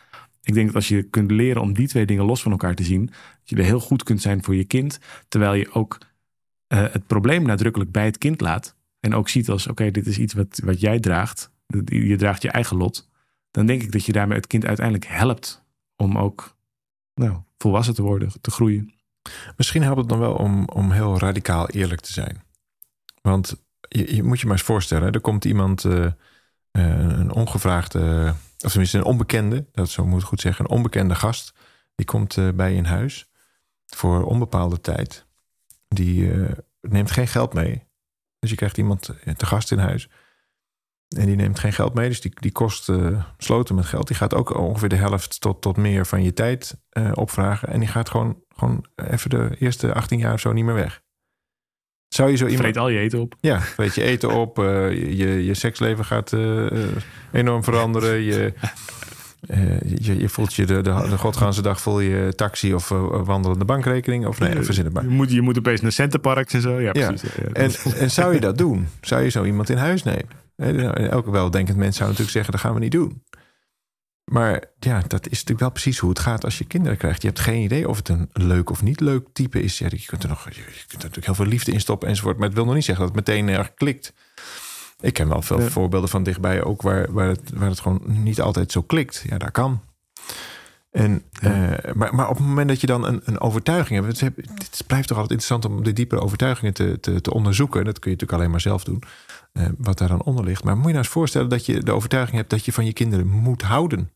Ik 0.43 0.53
denk 0.53 0.65
dat 0.65 0.75
als 0.75 0.87
je 0.87 1.03
kunt 1.03 1.31
leren 1.31 1.61
om 1.61 1.73
die 1.73 1.87
twee 1.87 2.05
dingen 2.05 2.25
los 2.25 2.41
van 2.41 2.51
elkaar 2.51 2.75
te 2.75 2.83
zien. 2.83 3.05
Dat 3.05 3.15
je 3.49 3.55
er 3.55 3.63
heel 3.63 3.79
goed 3.79 4.03
kunt 4.03 4.21
zijn 4.21 4.43
voor 4.43 4.55
je 4.55 4.63
kind. 4.63 4.99
Terwijl 5.27 5.53
je 5.53 5.71
ook 5.71 5.97
uh, 6.67 6.79
het 6.91 7.07
probleem 7.07 7.43
nadrukkelijk 7.43 7.91
bij 7.91 8.05
het 8.05 8.17
kind 8.17 8.41
laat. 8.41 8.75
En 9.03 9.15
ook 9.15 9.29
ziet 9.29 9.49
als: 9.49 9.67
oké, 9.67 9.91
dit 9.91 10.07
is 10.07 10.17
iets 10.17 10.33
wat, 10.33 10.59
wat 10.63 10.79
jij 10.79 10.99
draagt. 10.99 11.51
Je 11.85 12.15
draagt 12.15 12.41
je 12.41 12.51
eigen 12.51 12.77
lot. 12.77 13.09
Dan 13.51 13.65
denk 13.65 13.81
ik 13.81 13.91
dat 13.91 14.05
je 14.05 14.11
daarmee 14.11 14.37
het 14.37 14.47
kind 14.47 14.65
uiteindelijk 14.65 15.05
helpt. 15.07 15.63
Om 15.95 16.17
ook 16.17 16.55
nou, 17.13 17.37
volwassen 17.57 17.93
te 17.93 18.01
worden, 18.01 18.31
te 18.41 18.51
groeien. 18.51 18.93
Misschien 19.57 19.83
helpt 19.83 19.99
het 19.99 20.09
dan 20.09 20.19
wel 20.19 20.33
om, 20.33 20.67
om 20.67 20.91
heel 20.91 21.19
radicaal 21.19 21.69
eerlijk 21.69 22.01
te 22.01 22.13
zijn. 22.13 22.43
Want 23.21 23.63
je, 23.87 24.15
je, 24.15 24.23
moet 24.23 24.39
je 24.39 24.45
maar 24.45 24.55
eens 24.55 24.65
voorstellen, 24.65 25.11
er 25.11 25.21
komt 25.21 25.45
iemand, 25.45 25.83
uh, 25.83 26.11
een 26.71 27.31
ongevraagde, 27.31 28.33
of 28.59 28.69
tenminste 28.69 28.97
een 28.97 29.03
onbekende, 29.03 29.65
dat 29.71 29.89
zo 29.89 30.05
moet 30.05 30.23
goed 30.23 30.41
zeggen, 30.41 30.65
een 30.65 30.71
onbekende 30.71 31.15
gast, 31.15 31.53
die 31.95 32.05
komt 32.05 32.37
uh, 32.37 32.51
bij 32.51 32.71
je 32.71 32.77
in 32.77 32.85
huis 32.85 33.29
voor 33.85 34.23
onbepaalde 34.23 34.81
tijd. 34.81 35.25
Die 35.87 36.31
neemt 36.81 37.11
geen 37.11 37.27
geld 37.27 37.53
mee. 37.53 37.91
Dus 38.43 38.51
je 38.51 38.57
krijgt 38.57 38.77
iemand 38.77 39.09
te 39.37 39.45
gast 39.45 39.71
in 39.71 39.77
huis. 39.77 40.09
En 41.15 41.25
die 41.25 41.35
neemt 41.35 41.59
geen 41.59 41.73
geld 41.73 41.93
mee, 41.93 42.09
dus 42.09 42.21
die, 42.21 42.31
die 42.39 42.51
kost 42.51 42.91
sloten 43.37 43.75
met 43.75 43.85
geld. 43.85 44.07
Die 44.07 44.15
gaat 44.15 44.33
ook 44.33 44.57
ongeveer 44.57 44.89
de 44.89 44.95
helft 44.95 45.41
tot, 45.41 45.61
tot 45.61 45.77
meer 45.77 46.05
van 46.05 46.23
je 46.23 46.33
tijd 46.33 46.77
opvragen. 47.13 47.67
En 47.67 47.79
die 47.79 47.89
gaat 47.89 48.09
gewoon, 48.09 48.43
gewoon 48.55 48.85
even 48.95 49.29
de 49.29 49.55
eerste 49.59 49.93
18 49.93 50.19
jaar 50.19 50.33
of 50.33 50.39
zo 50.39 50.53
niet 50.53 50.65
meer 50.65 50.73
weg. 50.73 51.03
Zou 52.13 52.29
je 52.29 52.35
zo 52.37 52.45
iemand... 52.45 52.63
Vreet 52.63 52.77
al 52.77 52.89
je 52.89 52.99
eten 52.99 53.19
op. 53.19 53.35
Ja, 53.39 53.61
weet 53.77 53.95
je 53.95 54.03
eten 54.03 54.29
op. 54.29 54.59
Uh, 54.59 54.91
je, 54.91 55.45
je 55.45 55.53
seksleven 55.53 56.05
gaat 56.05 56.31
uh, 56.31 56.87
enorm 57.31 57.63
veranderen. 57.63 58.21
Je, 58.21 58.53
uh, 59.47 59.79
je, 59.81 60.19
je, 60.19 60.29
voelt 60.29 60.53
je 60.53 60.65
de, 60.65 60.81
de, 60.81 61.05
de 61.09 61.17
godganse 61.17 61.61
dag 61.61 61.81
voel 61.81 61.99
je 61.99 62.33
taxi 62.35 62.73
of 62.73 62.89
wandelende 63.09 63.65
bankrekening. 63.65 64.25
Of 64.25 64.39
nee, 64.39 64.61
verzin 64.61 64.85
het 64.85 64.93
maar. 64.93 65.03
Je 65.03 65.09
moet, 65.09 65.31
je 65.31 65.41
moet 65.41 65.57
opeens 65.57 65.81
naar 65.81 65.91
centerparks 65.91 66.53
en 66.53 66.61
zo. 66.61 66.79
Ja, 66.79 66.89
ja. 66.93 67.07
precies. 67.07 67.29
Ja, 67.35 67.43
en, 67.43 67.71
en 67.99 68.11
zou 68.11 68.33
je 68.33 68.39
dat 68.39 68.57
doen? 68.57 68.87
Zou 69.01 69.23
je 69.23 69.29
zo 69.29 69.43
iemand 69.43 69.69
in 69.69 69.77
huis 69.77 70.03
nemen? 70.03 71.09
Elke 71.09 71.31
weldenkend 71.31 71.77
mens 71.77 71.95
zou 71.95 72.09
natuurlijk 72.09 72.35
zeggen, 72.35 72.51
dat 72.51 72.61
gaan 72.61 72.73
we 72.73 72.79
niet 72.79 72.91
doen. 72.91 73.23
Maar 74.31 74.63
ja, 74.79 75.03
dat 75.07 75.25
is 75.25 75.31
natuurlijk 75.31 75.59
wel 75.59 75.69
precies 75.69 75.97
hoe 75.97 76.09
het 76.09 76.19
gaat 76.19 76.43
als 76.43 76.57
je 76.57 76.65
kinderen 76.65 76.97
krijgt. 76.97 77.21
Je 77.21 77.27
hebt 77.27 77.39
geen 77.39 77.61
idee 77.61 77.89
of 77.89 77.97
het 77.97 78.09
een 78.09 78.29
leuk 78.33 78.69
of 78.69 78.81
niet 78.81 78.99
leuk 78.99 79.27
type 79.33 79.61
is. 79.61 79.77
Ja, 79.77 79.87
je, 79.89 80.05
kunt 80.05 80.23
er 80.23 80.29
nog, 80.29 80.49
je 80.49 80.61
kunt 80.61 80.89
er 80.89 80.97
natuurlijk 80.97 81.25
heel 81.25 81.35
veel 81.35 81.45
liefde 81.45 81.71
in 81.71 81.79
stoppen 81.79 82.07
enzovoort. 82.07 82.37
Maar 82.37 82.47
het 82.47 82.55
wil 82.55 82.65
nog 82.65 82.73
niet 82.73 82.85
zeggen 82.85 83.05
dat 83.05 83.15
het 83.15 83.27
meteen 83.27 83.49
erg 83.49 83.73
klikt. 83.73 84.13
Ik 85.03 85.13
ken 85.13 85.29
wel 85.29 85.41
veel 85.41 85.61
voorbeelden 85.61 86.09
van 86.09 86.23
dichtbij 86.23 86.63
ook 86.63 86.81
waar, 86.81 87.11
waar, 87.11 87.27
het, 87.27 87.51
waar 87.53 87.69
het 87.69 87.79
gewoon 87.79 88.01
niet 88.05 88.41
altijd 88.41 88.71
zo 88.71 88.81
klikt. 88.81 89.23
Ja, 89.29 89.37
daar 89.37 89.51
kan. 89.51 89.81
En, 90.91 91.23
uh, 91.41 91.73
maar, 91.93 92.15
maar 92.15 92.29
op 92.29 92.37
het 92.37 92.45
moment 92.45 92.67
dat 92.67 92.81
je 92.81 92.87
dan 92.87 93.05
een, 93.05 93.21
een 93.23 93.39
overtuiging 93.39 93.99
hebt, 93.99 94.19
het, 94.19 94.35
het, 94.45 94.83
blijft 94.87 95.07
toch 95.07 95.17
altijd 95.17 95.39
interessant 95.39 95.65
om 95.65 95.83
de 95.83 95.93
diepere 95.93 96.21
overtuigingen 96.21 96.73
te, 96.73 96.99
te, 96.99 97.21
te 97.21 97.33
onderzoeken. 97.33 97.85
Dat 97.85 97.99
kun 97.99 98.11
je 98.11 98.15
natuurlijk 98.15 98.39
alleen 98.39 98.51
maar 98.51 98.61
zelf 98.61 98.83
doen, 98.83 99.03
uh, 99.53 99.67
wat 99.77 99.97
daar 99.97 100.07
dan 100.07 100.23
onder 100.23 100.45
ligt. 100.45 100.63
Maar 100.63 100.75
moet 100.75 100.85
je 100.85 100.91
nou 100.91 101.03
eens 101.03 101.13
voorstellen 101.13 101.49
dat 101.49 101.65
je 101.65 101.83
de 101.83 101.91
overtuiging 101.91 102.37
hebt 102.37 102.49
dat 102.49 102.65
je 102.65 102.73
van 102.73 102.85
je 102.85 102.93
kinderen 102.93 103.27
moet 103.27 103.61
houden. 103.61 104.11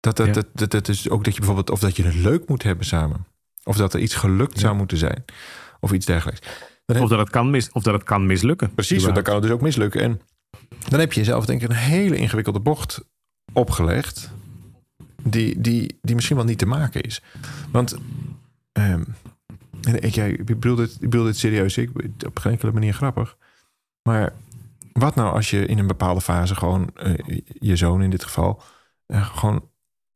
Dat, 0.00 0.16
dat, 0.16 0.34
dat, 0.34 0.46
dat, 0.52 0.70
dat, 0.70 0.88
is 0.88 1.10
ook 1.10 1.24
dat 1.24 1.32
je 1.32 1.38
bijvoorbeeld, 1.38 1.70
of 1.70 1.80
dat 1.80 1.96
je 1.96 2.04
het 2.04 2.14
leuk 2.14 2.48
moet 2.48 2.62
hebben 2.62 2.86
samen. 2.86 3.26
Of 3.64 3.76
dat 3.76 3.94
er 3.94 4.00
iets 4.00 4.14
gelukt 4.14 4.58
zou 4.58 4.76
moeten 4.76 4.98
zijn. 4.98 5.24
Of 5.80 5.92
iets 5.92 6.06
dergelijks. 6.06 6.40
Of, 6.86 7.08
dat 7.08 7.18
het 7.18 7.30
kan 7.30 7.50
mis, 7.50 7.72
of 7.72 7.82
dat 7.82 7.94
het 7.94 8.02
kan 8.02 8.26
mislukken. 8.26 8.74
Precies, 8.74 9.02
want 9.02 9.14
dan 9.14 9.24
kan 9.24 9.34
het 9.34 9.42
dus 9.42 9.52
ook 9.52 9.60
mislukken. 9.60 10.00
En 10.00 10.20
dan 10.88 11.00
heb 11.00 11.12
je 11.12 11.20
jezelf 11.20 11.46
denk 11.46 11.62
ik 11.62 11.68
een 11.68 11.76
hele 11.76 12.16
ingewikkelde 12.16 12.60
bocht 12.60 13.04
opgelegd. 13.52 14.30
Die, 15.22 15.60
die, 15.60 15.98
die 16.02 16.14
misschien 16.14 16.36
wel 16.36 16.44
niet 16.44 16.58
te 16.58 16.66
maken 16.66 17.02
is. 17.02 17.22
Want 17.70 17.96
um, 18.72 19.14
ik, 19.92 20.14
ja, 20.14 20.24
ik, 20.24 20.44
bedoel 20.44 20.76
dit, 20.76 20.94
ik 20.94 21.10
bedoel 21.10 21.24
dit 21.24 21.36
serieus. 21.36 21.76
Ik, 21.76 21.90
op 22.26 22.38
geen 22.38 22.52
enkele 22.52 22.72
manier 22.72 22.94
grappig. 22.94 23.36
Maar 24.02 24.32
wat 24.92 25.14
nou 25.14 25.34
als 25.34 25.50
je 25.50 25.66
in 25.66 25.78
een 25.78 25.86
bepaalde 25.86 26.20
fase 26.20 26.54
gewoon 26.54 26.90
uh, 26.96 27.40
je 27.44 27.76
zoon 27.76 28.02
in 28.02 28.10
dit 28.10 28.24
geval 28.24 28.62
uh, 29.06 29.36
gewoon 29.36 29.68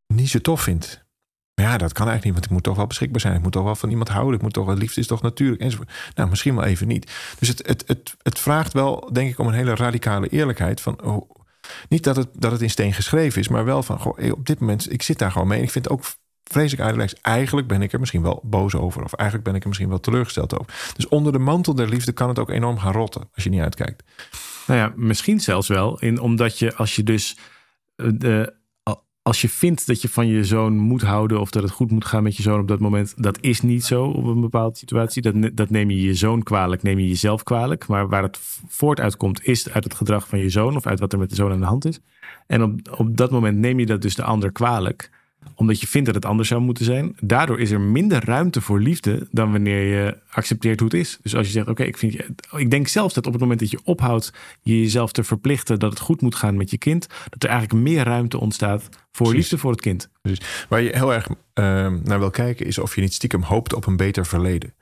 niet 0.07 0.29
zo 0.29 0.39
tof 0.39 0.63
vindt. 0.63 1.07
Ja, 1.59 1.79
dat 1.79 1.93
kan 1.93 2.09
eigenlijk 2.09 2.25
niet, 2.25 2.33
want 2.33 2.45
ik 2.45 2.51
moet 2.51 2.63
toch 2.63 2.77
wel 2.77 2.87
beschikbaar 2.87 3.21
zijn. 3.21 3.35
Ik 3.35 3.43
moet 3.43 3.53
toch 3.53 3.65
wel 3.65 3.77
van 3.77 3.91
iemand 3.91 4.09
houden. 4.09 4.35
Ik 4.35 4.43
moet 4.43 4.53
toch 4.53 4.67
wel, 4.67 4.77
liefde 4.77 5.01
is 5.01 5.07
toch 5.07 5.23
natuurlijk. 5.23 5.61
Enzovoort. 5.61 5.93
Nou, 6.15 6.29
misschien 6.29 6.55
wel 6.55 6.65
even 6.65 6.89
niet. 6.89 7.13
Dus 7.39 7.49
het, 7.49 7.67
het, 7.67 7.85
het, 7.87 8.17
het 8.23 8.39
vraagt 8.39 8.73
wel, 8.73 9.11
denk 9.13 9.31
ik, 9.31 9.39
om 9.39 9.47
een 9.47 9.55
hele 9.55 9.75
radicale 9.75 10.29
eerlijkheid. 10.29 10.81
Van, 10.81 11.03
oh, 11.03 11.31
niet 11.89 12.05
dat 12.05 12.17
het, 12.17 12.29
dat 12.33 12.53
het 12.53 12.63
in 12.63 12.71
steen 12.71 12.93
geschreven 12.93 13.41
is, 13.41 13.49
maar 13.49 13.65
wel 13.65 13.83
van, 13.83 13.99
goh, 13.99 14.33
op 14.33 14.47
dit 14.47 14.61
moment, 14.61 14.93
ik 14.93 15.03
zit 15.03 15.19
daar 15.19 15.33
gewoon 15.33 15.49
mee. 15.49 15.59
En 15.59 15.65
ik 15.65 15.71
vind 15.71 15.85
het 15.85 15.95
ook 15.95 16.05
vreselijk 16.45 16.83
eigenlijk. 16.83 17.19
Eigenlijk 17.23 17.67
ben 17.67 17.83
ik 17.83 17.93
er 17.93 17.99
misschien 17.99 18.23
wel 18.23 18.41
boos 18.45 18.75
over. 18.75 19.05
Of 19.05 19.13
eigenlijk 19.13 19.49
ben 19.49 19.57
ik 19.57 19.63
er 19.63 19.69
misschien 19.69 19.89
wel 19.89 20.01
teleurgesteld 20.01 20.59
over. 20.59 20.93
Dus 20.97 21.09
onder 21.09 21.33
de 21.33 21.39
mantel 21.39 21.75
der 21.75 21.89
liefde 21.89 22.13
kan 22.13 22.29
het 22.29 22.39
ook 22.39 22.51
enorm 22.51 22.79
gaan 22.79 22.93
rotten 22.93 23.29
als 23.35 23.45
je 23.45 23.51
niet 23.51 23.61
uitkijkt. 23.61 24.03
Nou 24.67 24.81
ja, 24.81 24.93
misschien 24.97 25.41
zelfs 25.41 25.69
wel. 25.69 25.99
In, 25.99 26.21
omdat 26.21 26.59
je 26.59 26.75
als 26.75 26.97
je 26.97 27.03
dus 27.03 27.37
eh, 27.97 28.07
de, 28.15 28.55
als 29.29 29.41
je 29.41 29.49
vindt 29.49 29.87
dat 29.87 30.03
je 30.03 30.09
van 30.09 30.27
je 30.27 30.45
zoon 30.45 30.77
moet 30.77 31.03
houden 31.03 31.41
of 31.41 31.51
dat 31.51 31.63
het 31.63 31.73
goed 31.73 31.91
moet 31.91 32.05
gaan 32.05 32.23
met 32.23 32.37
je 32.37 32.43
zoon 32.43 32.61
op 32.61 32.69
dat 32.69 32.79
moment, 32.79 33.15
dat 33.17 33.39
is 33.41 33.61
niet 33.61 33.85
zo 33.85 34.05
op 34.05 34.25
een 34.25 34.41
bepaalde 34.41 34.77
situatie. 34.77 35.23
Dat, 35.23 35.57
dat 35.57 35.71
neem 35.71 35.91
je 35.91 36.03
je 36.03 36.15
zoon 36.15 36.43
kwalijk, 36.43 36.83
neem 36.83 36.99
je 36.99 37.09
jezelf 37.09 37.43
kwalijk. 37.43 37.87
Maar 37.87 38.09
waar 38.09 38.23
het 38.23 38.39
voort 38.69 39.01
uitkomt, 39.01 39.45
is 39.45 39.71
uit 39.71 39.85
het 39.85 39.95
gedrag 39.95 40.29
van 40.29 40.39
je 40.39 40.49
zoon 40.49 40.77
of 40.77 40.87
uit 40.87 41.01
wat 41.01 41.13
er 41.13 41.19
met 41.19 41.31
de 41.31 41.35
zoon 41.35 41.53
aan 41.53 41.61
de 41.61 41.67
hand 41.67 41.85
is. 41.85 42.01
En 42.47 42.63
op, 42.63 42.99
op 42.99 43.17
dat 43.17 43.31
moment 43.31 43.59
neem 43.59 43.79
je 43.79 43.87
dat 43.87 44.03
dus 44.03 44.15
de 44.15 44.23
ander 44.23 44.53
kwalijk. 44.53 45.11
Omdat 45.55 45.81
je 45.81 45.87
vindt 45.87 46.07
dat 46.07 46.15
het 46.15 46.25
anders 46.25 46.49
zou 46.49 46.61
moeten 46.61 46.85
zijn. 46.85 47.17
Daardoor 47.21 47.61
is 47.61 47.71
er 47.71 47.81
minder 47.81 48.25
ruimte 48.25 48.61
voor 48.61 48.81
liefde 48.81 49.29
dan 49.31 49.53
wanneer 49.53 49.83
je 49.83 50.19
accepteert 50.31 50.81
hoe 50.81 50.89
het 50.89 50.99
is. 50.99 51.19
Dus 51.23 51.35
als 51.35 51.47
je 51.47 51.53
zegt, 51.53 51.69
oké, 51.69 51.83
ik 51.83 51.99
vind 51.99 52.17
ik 52.57 52.71
denk 52.71 52.89
zelfs 52.89 53.15
dat 53.15 53.27
op 53.27 53.33
het 53.33 53.41
moment 53.41 53.61
dat 53.61 53.71
je 53.71 53.81
ophoudt 53.85 54.33
je 54.63 54.81
jezelf 54.81 55.13
te 55.13 55.25
verplichten 55.25 55.79
dat 55.79 55.91
het 55.91 56.01
goed 56.01 56.21
moet 56.21 56.35
gaan 56.35 56.57
met 56.57 56.71
je 56.71 56.79
kind, 56.79 57.07
dat 57.29 57.43
er 57.43 57.49
eigenlijk 57.49 57.83
meer 57.83 58.05
ruimte 58.05 58.39
ontstaat 58.39 58.89
voor 59.13 59.35
liefde 59.35 59.59
voor 59.59 59.71
het 59.71 59.81
kind. 59.81 60.09
Precies. 60.23 60.67
Waar 60.69 60.83
je 60.83 60.97
heel 60.97 61.15
erg 61.15 61.29
ehm, 61.53 61.99
naar 62.03 62.19
wil 62.19 62.31
kijken 62.31 62.67
is 62.67 62.79
of 62.79 62.95
je 62.95 63.01
niet 63.01 63.15
stiekem 63.15 63.43
hoopt 63.43 63.75
op 63.75 63.87
een 63.87 63.97
beter 63.97 64.27
verleden. 64.27 64.75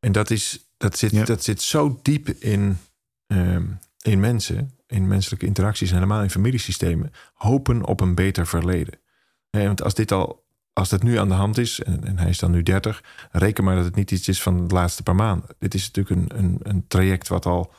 En 0.00 0.12
dat, 0.12 0.30
is, 0.30 0.68
dat, 0.76 0.98
zit, 0.98 1.26
dat 1.26 1.44
zit 1.44 1.62
zo 1.62 2.00
diep 2.02 2.28
in, 2.28 2.78
ehm, 3.26 3.64
in 4.02 4.20
mensen, 4.20 4.70
in 4.86 5.08
menselijke 5.08 5.46
interacties 5.46 5.88
en 5.88 5.94
helemaal 5.94 6.22
in 6.22 6.30
familiesystemen. 6.30 7.12
Hopen 7.34 7.84
op 7.84 8.00
een 8.00 8.14
beter 8.14 8.46
verleden. 8.46 9.01
En 9.56 9.66
want 9.66 9.82
als 9.82 9.94
dit 9.94 10.12
al, 10.12 10.44
als 10.72 10.88
dat 10.88 11.02
nu 11.02 11.16
aan 11.16 11.28
de 11.28 11.34
hand 11.34 11.58
is, 11.58 11.80
en, 11.80 12.04
en, 12.04 12.18
hij 12.18 12.28
is 12.28 12.38
dan 12.38 12.50
nu 12.50 12.62
30, 12.62 13.02
reken 13.30 13.64
maar 13.64 13.76
dat 13.76 13.84
het 13.84 13.94
niet 13.94 14.10
iets 14.10 14.28
is 14.28 14.42
van 14.42 14.68
de 14.68 14.74
laatste 14.74 15.02
paar 15.02 15.14
maanden. 15.14 15.48
Dit 15.58 15.74
is 15.74 15.90
natuurlijk 15.90 16.32
een, 16.32 16.38
een, 16.44 16.58
een 16.62 16.86
traject 16.86 17.28
wat 17.28 17.46
al 17.46 17.72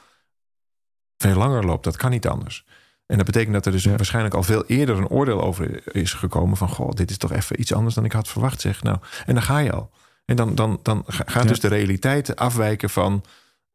veel 1.18 1.36
langer 1.36 1.66
loopt. 1.66 1.84
Dat 1.84 1.98
kan 1.98 2.12
niet 2.12 2.28
anders. 2.28 2.66
En 3.06 3.18
dat 3.18 3.26
betekent 3.26 3.54
dat 3.54 3.66
er 3.66 3.72
dus 3.72 3.86
waarschijnlijk 3.86 4.36
al 4.36 4.44
veel 4.44 4.66
eerder 4.66 4.98
een 4.98 5.08
oordeel 5.08 5.42
over 5.42 5.96
is 5.96 6.14
gekomen 6.14 6.58
van 6.58 6.70
goh, 6.70 6.92
dit 6.92 7.10
is 7.10 7.18
toch 7.18 7.32
even 7.32 7.60
iets 7.60 7.74
anders 7.74 7.96
dan 7.96 8.06
ik 8.06 8.12
had 8.12 8.28
verwacht. 8.28 8.62
Zeg 8.62 8.84
nou, 8.84 8.98
en 9.26 9.34
dan 9.34 9.44
ga 9.44 9.58
je 9.58 9.72
al. 9.72 9.92
En 10.26 10.36
dan, 10.36 10.56
dan, 10.56 10.80
dan 10.84 11.04
gaat 11.08 11.48
dus 11.48 11.60
de 11.60 11.68
realiteit 11.68 12.36
afwijken 12.36 12.90
van, 12.90 13.24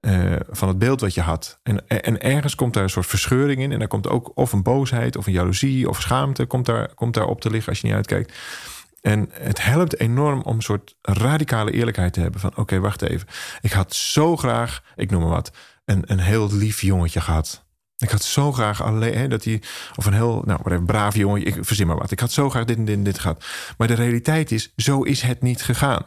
uh, 0.00 0.36
van 0.50 0.68
het 0.68 0.78
beeld 0.78 1.00
wat 1.00 1.14
je 1.14 1.20
had. 1.20 1.60
En, 1.62 1.88
en 1.88 2.20
ergens 2.20 2.54
komt 2.54 2.74
daar 2.74 2.82
een 2.82 2.90
soort 2.90 3.06
verscheuring 3.06 3.60
in. 3.60 3.72
En 3.72 3.78
daar 3.78 3.88
komt 3.88 4.08
ook 4.08 4.30
of 4.34 4.52
een 4.52 4.62
boosheid 4.62 5.16
of 5.16 5.26
een 5.26 5.32
jaloezie 5.32 5.88
of 5.88 6.00
schaamte 6.00 6.46
komt 6.46 6.66
daar, 6.66 6.94
komt 6.94 7.14
daar 7.14 7.26
op 7.26 7.40
te 7.40 7.50
liggen 7.50 7.68
als 7.68 7.80
je 7.80 7.86
niet 7.86 7.96
uitkijkt. 7.96 8.32
En 9.00 9.28
het 9.32 9.64
helpt 9.64 10.00
enorm 10.00 10.42
om 10.42 10.56
een 10.56 10.62
soort 10.62 10.96
radicale 11.02 11.72
eerlijkheid 11.72 12.12
te 12.12 12.20
hebben. 12.20 12.40
Van 12.40 12.56
oké, 12.56 12.80
wacht 12.80 13.02
even. 13.02 13.28
Ik 13.60 13.72
had 13.72 13.94
zo 13.94 14.36
graag, 14.36 14.82
ik 14.96 15.10
noem 15.10 15.20
maar 15.20 15.30
wat, 15.30 15.52
een, 15.84 16.02
een 16.06 16.20
heel 16.20 16.52
lief 16.52 16.80
jongetje 16.80 17.20
gehad. 17.20 17.66
Ik 17.96 18.10
had 18.10 18.22
zo 18.22 18.52
graag 18.52 18.82
alleen 18.82 19.18
hè, 19.18 19.28
dat 19.28 19.44
hij, 19.44 19.62
of 19.96 20.06
een 20.06 20.12
heel, 20.12 20.42
nou, 20.46 20.72
een 20.72 20.86
braaf 20.86 21.14
jongen, 21.14 21.46
ik 21.46 21.56
verzin 21.60 21.86
maar 21.86 21.98
wat. 21.98 22.10
Ik 22.10 22.20
had 22.20 22.32
zo 22.32 22.50
graag 22.50 22.64
dit 22.64 22.76
en 22.76 22.84
dit 22.84 22.96
en 22.96 23.02
dit 23.02 23.18
gehad. 23.18 23.44
Maar 23.78 23.88
de 23.88 23.94
realiteit 23.94 24.52
is, 24.52 24.72
zo 24.76 25.02
is 25.02 25.22
het 25.22 25.42
niet 25.42 25.62
gegaan. 25.62 26.02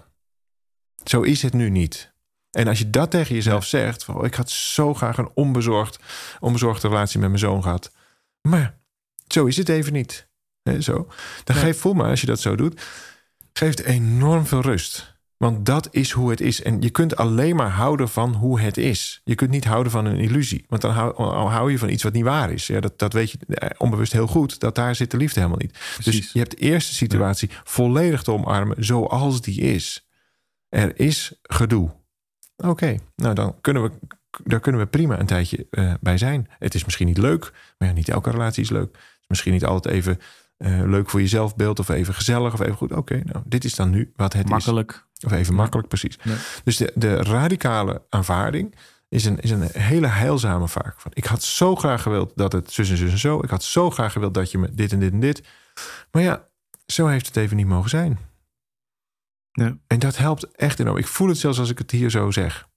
Zo 1.04 1.22
is 1.22 1.42
het 1.42 1.54
nu 1.54 1.70
niet. 1.70 2.11
En 2.52 2.68
als 2.68 2.80
je 2.80 2.90
dat 2.90 3.12
tegen 3.12 3.36
jezelf 3.36 3.66
zegt, 3.66 4.04
van, 4.04 4.16
oh, 4.16 4.26
ik 4.26 4.36
had 4.36 4.50
zo 4.50 4.94
graag 4.94 5.18
een 5.18 5.32
onbezorgd, 5.34 6.00
onbezorgde 6.40 6.88
relatie 6.88 7.20
met 7.20 7.30
mijn 7.30 7.40
zoon 7.40 7.64
gehad. 7.64 7.92
Maar 8.42 8.78
zo 9.28 9.46
is 9.46 9.58
het 9.58 9.70
even 9.70 9.94
niet. 9.94 10.30
He, 10.64 10.82
zo. 10.82 11.08
Dan 11.44 11.56
geeft, 11.56 11.80
voel 11.80 11.94
maar, 11.94 12.10
als 12.10 12.22
je 12.22 12.28
dat 12.28 12.40
zo 12.40 12.56
doet, 12.56 12.82
geeft 13.54 13.84
enorm 13.84 14.46
veel 14.46 14.62
rust. 14.62 15.20
Want 15.38 15.66
dat 15.66 15.88
is 15.92 16.12
hoe 16.12 16.30
het 16.30 16.42
is. 16.42 16.62
En 16.62 16.82
je 16.82 16.90
kunt 16.90 17.16
alleen 17.16 17.56
maar 17.56 17.70
houden 17.70 18.10
van 18.10 18.34
hoe 18.34 18.60
het 18.60 18.78
is. 18.78 19.22
Je 19.24 19.36
kunt 19.36 19.50
niet 19.50 19.66
houden 19.66 19.92
van 19.92 20.06
een 20.06 20.20
illusie. 20.20 20.66
Want 20.68 20.82
dan 20.82 20.92
hou, 20.92 21.16
hou 21.50 21.72
je 21.72 21.78
van 21.78 21.90
iets 21.90 22.04
wat 22.04 22.14
niet 22.14 22.24
waar 22.24 22.52
is. 22.52 22.68
Ja, 22.68 22.80
dat, 22.80 23.00
dat 23.00 23.14
weet 23.14 23.32
je 23.32 23.38
eh, 23.48 23.70
onbewust 23.78 24.12
heel 24.12 24.28
goed. 24.28 24.60
Dat 24.60 24.76
daar 24.76 24.96
zit 24.96 25.12
de 25.12 25.18
liefde 25.18 25.40
helemaal 25.40 25.62
niet. 25.62 25.80
Dus 26.04 26.32
je 26.32 26.40
hebt 26.40 26.52
de 26.52 26.58
eerste 26.58 26.94
situatie 26.94 27.50
volledig 27.64 28.24
te 28.24 28.32
omarmen 28.32 28.84
zoals 28.84 29.42
die 29.42 29.62
is. 29.62 30.08
Er 30.70 31.00
is 31.00 31.34
gedoe. 31.42 32.01
Oké, 32.66 32.98
nou 33.16 33.36
dan 33.36 33.56
kunnen 33.62 33.84
we, 33.84 33.92
daar 34.44 34.60
kunnen 34.60 34.82
we 34.82 34.88
prima 34.88 35.20
een 35.20 35.26
tijdje 35.26 35.68
uh, 35.72 35.94
bij 36.00 36.18
zijn. 36.18 36.48
Het 36.60 36.76
is 36.76 36.86
misschien 36.86 37.08
niet 37.08 37.18
leuk, 37.18 37.52
maar 37.78 37.88
ja, 37.88 37.94
niet 37.94 38.10
elke 38.10 38.30
relatie 38.30 38.64
is 38.64 38.70
leuk. 38.70 38.92
Het 38.92 39.20
is 39.22 39.28
misschien 39.28 39.54
niet 39.54 39.66
altijd 39.66 39.96
even 39.96 40.20
uh, 40.58 40.82
leuk 40.86 41.10
voor 41.10 41.22
je 41.22 41.28
zelfbeeld 41.28 41.80
of 41.80 41.90
even 41.90 42.14
gezellig 42.14 42.54
of 42.54 42.60
even 42.60 42.76
goed. 42.76 42.92
Oké, 42.94 43.22
nou, 43.24 43.44
dit 43.46 43.64
is 43.64 43.76
dan 43.76 43.90
nu 43.90 44.12
wat 44.16 44.34
het 44.34 44.50
makkelijk. 44.50 45.06
is. 45.18 45.26
Of 45.26 45.32
even 45.32 45.54
makkelijk, 45.54 45.88
precies. 45.88 46.20
Dus 46.64 46.78
de, 46.78 46.92
de 46.96 47.16
radicale 47.16 48.02
aanvaarding 48.10 48.76
is 49.10 49.26
een, 49.26 49.40
is 49.40 49.52
een 49.52 49.68
hele 49.72 50.08
heilzame 50.08 50.68
vaak. 50.68 50.94
Van, 50.98 51.12
ik 51.14 51.26
had 51.26 51.44
zo 51.44 51.76
graag 51.76 52.02
gewild 52.02 52.32
dat 52.36 52.52
het 52.52 52.72
zus 52.72 52.90
en 52.90 52.98
zus 52.98 53.12
en 53.12 53.18
zo. 53.18 53.44
Ik 53.44 53.50
had 53.50 53.64
zo 53.64 53.90
graag 53.90 54.12
gewild 54.12 54.34
dat 54.34 54.52
je 54.52 54.58
me 54.58 54.74
dit 54.74 54.92
en 54.92 55.00
dit 55.00 55.12
en 55.12 55.20
dit. 55.20 55.44
Maar 56.12 56.22
ja, 56.22 56.48
zo 56.86 57.08
heeft 57.08 57.26
het 57.26 57.38
even 57.38 57.58
niet 57.58 57.68
mogen 57.68 57.90
zijn. 57.90 58.20
Ja. 59.52 59.78
En 59.88 60.00
dat 60.00 60.18
helpt 60.18 60.52
echt 60.52 60.80
enorm. 60.80 60.98
Ik 60.98 61.08
voel 61.08 61.28
het 61.28 61.38
zelfs 61.38 61.60
als 61.60 61.70
ik 61.70 61.78
het 61.78 61.92
hier 61.92 62.10
zo 62.10 62.32
zeg. 62.32 62.70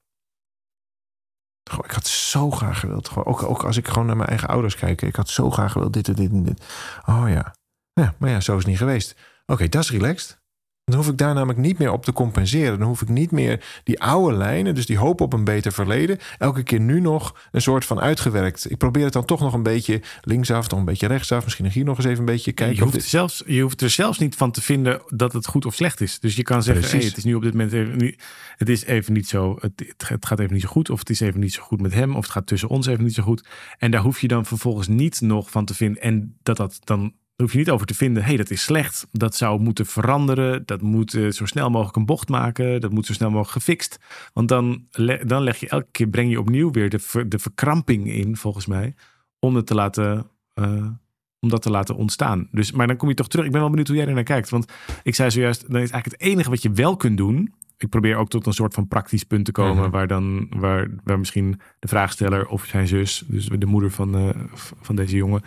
Goh, 1.70 1.84
ik 1.84 1.90
had 1.90 2.06
zo 2.06 2.50
graag 2.50 2.80
gewild. 2.80 3.08
Gewoon, 3.08 3.24
ook, 3.24 3.42
ook 3.42 3.62
als 3.64 3.76
ik 3.76 3.88
gewoon 3.88 4.06
naar 4.06 4.16
mijn 4.16 4.28
eigen 4.28 4.48
ouders 4.48 4.74
kijk. 4.74 5.02
Ik 5.02 5.16
had 5.16 5.28
zo 5.28 5.50
graag 5.50 5.72
gewild 5.72 5.92
dit 5.92 6.08
en 6.08 6.14
dit 6.14 6.30
en 6.30 6.42
dit. 6.42 6.64
Oh 7.06 7.24
ja. 7.28 7.54
ja 7.92 8.14
maar 8.18 8.30
ja, 8.30 8.40
zo 8.40 8.52
is 8.52 8.58
het 8.58 8.66
niet 8.66 8.78
geweest. 8.78 9.16
Oké, 9.46 9.68
dat 9.68 9.82
is 9.82 9.90
relaxed. 9.90 10.42
Dan 10.85 10.94
hoef 10.94 11.09
ik 11.09 11.16
daar 11.16 11.35
namelijk 11.35 11.59
niet 11.59 11.79
meer 11.79 11.92
op 11.92 12.05
te 12.05 12.12
compenseren. 12.12 12.79
Dan 12.79 12.88
hoef 12.88 13.03
ik 13.03 13.09
niet 13.09 13.31
meer 13.31 13.64
die 13.85 14.01
oude 14.01 14.37
lijnen, 14.37 14.75
dus 14.75 14.87
die 14.87 14.99
hoop 14.99 15.20
op 15.20 15.33
een 15.33 15.44
beter 15.44 15.73
verleden, 15.73 16.18
elke 16.38 16.62
keer 16.62 16.81
nu 16.81 17.01
nog 17.01 17.49
een 17.51 17.62
soort 17.62 17.85
van 17.85 18.01
uitgewerkt. 18.01 18.70
Ik 18.70 18.77
probeer 18.79 19.05
het 19.05 19.12
dan 19.12 19.25
toch 19.25 19.40
nog 19.40 19.53
een 19.53 19.62
beetje 19.62 20.03
linksaf, 20.20 20.68
toch 20.68 20.79
een 20.79 20.85
beetje 20.85 21.07
rechtsaf. 21.07 21.44
Misschien 21.44 21.70
hier 21.70 21.85
nog 21.85 21.97
eens 21.97 22.07
even 22.07 22.18
een 22.18 22.25
beetje 22.25 22.53
kijken. 22.53 22.77
Je 22.77 22.83
hoeft, 22.83 23.09
zelfs, 23.09 23.42
je 23.47 23.61
hoeft 23.61 23.81
er 23.81 23.90
zelfs 23.90 24.18
niet 24.18 24.35
van 24.35 24.51
te 24.51 24.62
vinden 24.62 25.03
dat 25.09 25.33
het 25.33 25.47
goed 25.47 25.66
of 25.66 25.75
slecht 25.75 26.01
is. 26.01 26.20
Dus 26.20 26.37
je 26.37 26.42
kan 26.42 26.62
zeggen, 26.62 26.99
hey, 26.99 27.07
het 27.07 27.16
is 27.16 27.25
nu 27.25 27.35
op 27.35 27.42
dit 27.42 27.53
moment 27.53 27.73
even 27.73 27.97
niet, 27.97 28.23
het 28.57 28.68
is 28.68 28.85
even 28.85 29.12
niet 29.12 29.29
zo, 29.29 29.57
het, 29.61 29.94
het 29.97 30.27
gaat 30.27 30.40
even 30.40 30.53
niet 30.53 30.62
zo 30.62 30.68
goed. 30.68 30.90
Of 30.90 30.99
het 30.99 31.11
is 31.11 31.20
even 31.20 31.40
niet 31.40 31.53
zo 31.53 31.62
goed 31.62 31.81
met 31.81 31.94
hem. 31.94 32.16
Of 32.16 32.23
het 32.23 32.33
gaat 32.33 32.47
tussen 32.47 32.68
ons 32.68 32.87
even 32.87 33.05
niet 33.05 33.14
zo 33.14 33.23
goed. 33.23 33.49
En 33.79 33.90
daar 33.90 34.03
hoef 34.03 34.20
je 34.20 34.29
dan 34.29 34.47
vervolgens 34.47 34.88
niet 34.88 35.20
nog 35.20 35.51
van 35.51 35.64
te 35.64 35.75
vinden. 35.75 36.03
En 36.03 36.37
dat 36.42 36.57
dat 36.57 36.79
dan 36.85 37.12
hoef 37.42 37.53
je 37.53 37.59
niet 37.59 37.70
over 37.70 37.87
te 37.87 37.94
vinden, 37.94 38.25
hey, 38.25 38.37
dat 38.37 38.51
is 38.51 38.62
slecht. 38.62 39.07
Dat 39.12 39.37
zou 39.37 39.61
moeten 39.61 39.87
veranderen. 39.87 40.62
Dat 40.66 40.83
moet 40.83 41.14
uh, 41.14 41.31
zo 41.31 41.47
snel 41.47 41.70
mogelijk 41.70 41.97
een 41.97 42.07
bocht 42.07 42.29
maken. 42.29 42.81
Dat 42.81 42.90
moet 42.90 43.07
zo 43.07 43.12
snel 43.12 43.31
mogelijk 43.31 43.53
gefixt. 43.53 43.99
Want 44.33 44.49
dan, 44.49 44.87
dan 45.27 45.42
leg 45.42 45.57
je 45.57 45.68
elke 45.68 45.88
keer, 45.90 46.09
breng 46.09 46.31
je 46.31 46.40
opnieuw 46.40 46.70
weer 46.70 46.90
de, 46.90 47.25
de 47.29 47.38
verkramping 47.38 48.12
in, 48.12 48.37
volgens 48.37 48.66
mij. 48.66 48.94
Om 49.38 49.57
het 49.57 49.66
te 49.66 49.75
laten, 49.75 50.27
uh, 50.55 50.87
om 51.40 51.49
dat 51.49 51.62
te 51.62 51.70
laten 51.70 51.97
ontstaan. 51.97 52.49
Dus, 52.51 52.73
maar 52.73 52.87
dan 52.87 52.97
kom 52.97 53.09
je 53.09 53.14
toch 53.14 53.29
terug. 53.29 53.44
Ik 53.44 53.53
ben 53.53 53.61
wel 53.61 53.70
benieuwd 53.70 53.88
hoe 53.88 53.97
jij 53.97 54.07
er 54.07 54.14
naar 54.14 54.23
kijkt. 54.23 54.49
Want 54.49 54.73
ik 55.03 55.14
zei 55.14 55.31
zojuist, 55.31 55.61
dan 55.61 55.81
is 55.81 55.90
eigenlijk 55.90 56.23
het 56.23 56.31
enige 56.31 56.51
wat 56.51 56.62
je 56.62 56.70
wel 56.70 56.97
kunt 56.97 57.16
doen. 57.16 57.55
Ik 57.77 57.88
probeer 57.88 58.16
ook 58.16 58.29
tot 58.29 58.47
een 58.47 58.53
soort 58.53 58.75
van 58.75 58.88
praktisch 58.88 59.25
punt 59.25 59.44
te 59.44 59.53
komen. 59.53 59.83
Mhm. 59.83 59.90
Waar 59.90 60.07
dan, 60.07 60.47
waar, 60.57 60.90
waar 61.05 61.18
misschien 61.18 61.61
de 61.79 61.88
vraagsteller 61.88 62.47
of 62.47 62.64
zijn 62.64 62.87
zus, 62.87 63.25
dus 63.27 63.47
de 63.47 63.66
moeder 63.66 63.90
van, 63.90 64.16
uh, 64.16 64.29
van 64.81 64.97
deze 64.97 65.16
jongen 65.16 65.42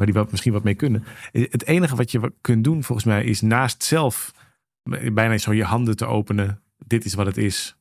waar 0.00 0.08
die 0.08 0.20
wat, 0.20 0.30
misschien 0.30 0.52
wat 0.52 0.64
mee 0.64 0.74
kunnen. 0.74 1.04
Het 1.32 1.66
enige 1.66 1.96
wat 1.96 2.10
je 2.10 2.32
kunt 2.40 2.64
doen, 2.64 2.82
volgens 2.82 3.06
mij, 3.06 3.24
is 3.24 3.40
naast 3.40 3.82
zelf 3.82 4.32
bijna 5.12 5.38
zo 5.38 5.52
je 5.52 5.64
handen 5.64 5.96
te 5.96 6.06
openen. 6.06 6.60
Dit 6.86 7.04
is 7.04 7.14
wat 7.14 7.26
het 7.26 7.36
is. 7.36 7.76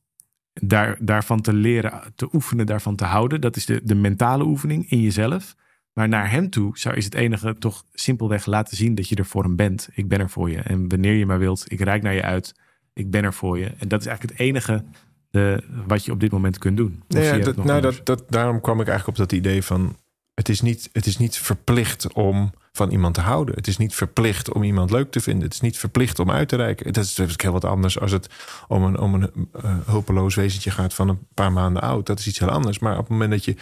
Daar, 0.53 0.97
daarvan 0.99 1.41
te 1.41 1.53
leren, 1.53 2.01
te 2.15 2.29
oefenen, 2.33 2.65
daarvan 2.65 2.95
te 2.95 3.05
houden. 3.05 3.41
Dat 3.41 3.55
is 3.55 3.65
de, 3.65 3.81
de 3.83 3.95
mentale 3.95 4.43
oefening 4.43 4.89
in 4.89 5.01
jezelf. 5.01 5.55
Maar 5.93 6.07
naar 6.07 6.31
hem 6.31 6.49
toe 6.49 6.77
zou 6.77 6.95
is 6.95 7.05
het 7.05 7.13
enige 7.13 7.55
toch 7.57 7.83
simpelweg 7.93 8.45
laten 8.45 8.77
zien 8.77 8.95
dat 8.95 9.09
je 9.09 9.15
er 9.15 9.25
voor 9.25 9.43
hem 9.43 9.55
bent. 9.55 9.89
Ik 9.93 10.07
ben 10.07 10.19
er 10.19 10.29
voor 10.29 10.49
je. 10.49 10.57
En 10.57 10.89
wanneer 10.89 11.13
je 11.13 11.25
maar 11.25 11.39
wilt, 11.39 11.71
ik 11.71 11.79
reik 11.79 12.01
naar 12.01 12.13
je 12.13 12.23
uit. 12.23 12.55
Ik 12.93 13.11
ben 13.11 13.23
er 13.23 13.33
voor 13.33 13.59
je. 13.59 13.65
En 13.65 13.87
dat 13.87 13.99
is 13.99 14.05
eigenlijk 14.05 14.37
het 14.37 14.47
enige 14.47 14.83
de, 15.29 15.63
wat 15.87 16.05
je 16.05 16.11
op 16.11 16.19
dit 16.19 16.31
moment 16.31 16.57
kunt 16.57 16.77
doen. 16.77 17.03
Nee, 17.07 17.39
dat, 17.39 17.55
nou, 17.55 17.81
dat, 17.81 18.01
dat, 18.03 18.23
daarom 18.29 18.61
kwam 18.61 18.81
ik 18.81 18.87
eigenlijk 18.87 19.19
op 19.19 19.29
dat 19.29 19.37
idee 19.37 19.63
van 19.63 19.95
het 20.39 20.49
is, 20.49 20.61
niet, 20.61 20.89
het 20.91 21.05
is 21.05 21.17
niet 21.17 21.37
verplicht 21.37 22.13
om 22.13 22.53
van 22.71 22.91
iemand 22.91 23.13
te 23.13 23.21
houden. 23.21 23.55
Het 23.55 23.67
is 23.67 23.77
niet 23.77 23.95
verplicht 23.95 24.53
om 24.53 24.63
iemand 24.63 24.91
leuk 24.91 25.11
te 25.11 25.19
vinden. 25.19 25.43
Het 25.43 25.53
is 25.53 25.59
niet 25.59 25.77
verplicht 25.77 26.19
om 26.19 26.31
uit 26.31 26.49
te 26.49 26.55
reiken. 26.55 26.93
Dat 26.93 27.03
is 27.03 27.09
natuurlijk 27.09 27.41
heel 27.41 27.51
wat 27.51 27.65
anders 27.65 27.99
als 27.99 28.11
het 28.11 28.29
om 28.67 28.83
een, 28.83 28.99
om 28.99 29.13
een 29.13 29.49
uh, 29.63 29.77
hulpeloos 29.85 30.35
wezentje 30.35 30.71
gaat 30.71 30.93
van 30.93 31.09
een 31.09 31.27
paar 31.33 31.51
maanden 31.51 31.81
oud. 31.81 32.05
Dat 32.05 32.19
is 32.19 32.27
iets 32.27 32.39
heel 32.39 32.49
anders. 32.49 32.79
Maar 32.79 32.93
op 32.93 32.99
het 32.99 33.09
moment 33.09 33.31
dat 33.31 33.45
je 33.45 33.55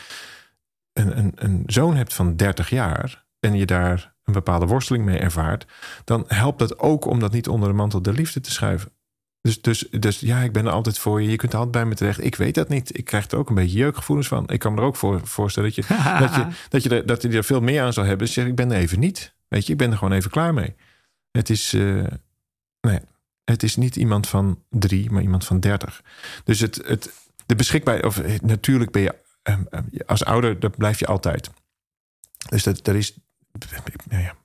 een, 0.94 1.18
een, 1.18 1.32
een 1.36 1.63
zoon 1.66 1.96
hebt 1.96 2.13
van 2.13 2.36
30 2.36 2.70
jaar 2.70 3.26
en 3.40 3.56
je 3.56 3.66
daar 3.66 4.13
een 4.24 4.34
bepaalde 4.34 4.66
worsteling 4.66 5.06
mee 5.06 5.18
ervaart, 5.18 5.66
dan 6.04 6.24
helpt 6.28 6.60
het 6.60 6.80
ook 6.80 7.06
om 7.06 7.20
dat 7.20 7.32
niet 7.32 7.48
onder 7.48 7.70
de 7.70 7.76
mantel 7.76 8.02
der 8.02 8.13
liefde 8.13 8.40
te 8.40 8.52
schuiven. 8.52 8.92
Dus, 9.41 9.62
dus, 9.62 9.88
dus 9.89 10.19
ja, 10.19 10.39
ik 10.39 10.52
ben 10.52 10.65
er 10.65 10.71
altijd 10.71 11.00
voor 11.00 11.21
je. 11.21 11.30
Je 11.30 11.36
kunt 11.36 11.54
altijd 11.54 11.71
bij 11.71 11.86
me 11.86 11.95
terecht. 11.95 12.23
Ik 12.23 12.36
weet 12.36 12.56
dat 12.56 12.69
niet. 12.69 12.97
Ik 12.97 13.06
krijg 13.06 13.32
er 13.32 13.38
ook 13.38 13.50
een 13.50 13.56
beetje 13.56 13.78
jeukgevoelens 13.78 14.28
van. 14.28 14.50
Ik 14.50 14.60
kan 14.60 14.73
me 14.73 14.80
er 14.80 14.86
ook 14.86 14.95
voor 14.95 15.28
voorstellen 15.28 15.73
dat 15.73 15.88
je, 15.88 15.93
dat 16.19 16.36
je, 16.36 16.47
dat 16.69 16.84
je, 16.84 16.89
er, 16.89 17.06
dat 17.06 17.21
je 17.21 17.30
er 17.30 17.43
veel 17.43 17.62
meer 17.62 17.82
aan 17.82 17.93
zal 17.93 18.04
hebben. 18.04 18.26
Dus 18.26 18.36
zeg, 18.36 18.45
ik 18.45 18.56
ben 18.56 18.71
er 18.71 18.78
even 18.78 19.00
niet. 19.00 19.36
Weet 19.47 19.65
je, 19.65 19.71
ik 19.71 19.78
ben 19.78 19.91
er 19.91 19.97
gewoon 19.97 20.13
even 20.13 20.32
klaar 20.32 20.54
mee. 20.54 20.76
Het 21.32 21.50
is, 21.50 21.73
uh, 21.73 22.08
nee, 22.82 23.00
het 23.43 23.63
is 23.63 23.76
niet 23.76 23.95
iemand 23.95 24.28
van 24.28 24.63
drie, 24.69 25.12
maar 25.12 25.21
iemand 25.21 25.45
van 25.45 25.60
dertig. 25.60 26.02
Dus 26.43 26.60
het, 26.60 26.82
het, 26.86 27.13
de 27.45 27.56
beschikbaar, 27.56 28.06
of 28.06 28.19
eh, 28.19 28.39
natuurlijk 28.39 28.91
ben 28.91 29.02
je 29.02 29.15
ehm, 29.43 29.63
ehm, 29.69 29.84
als 30.06 30.26
ouder, 30.26 30.60
dat 30.60 30.78
blijf 30.78 31.00
je 31.00 31.08
altijd. 31.08 31.50
Dus 32.50 32.63
dat, 32.63 32.88
er 32.88 32.95
is, 32.95 33.17
nou 34.10 34.23
ja, 34.23 34.36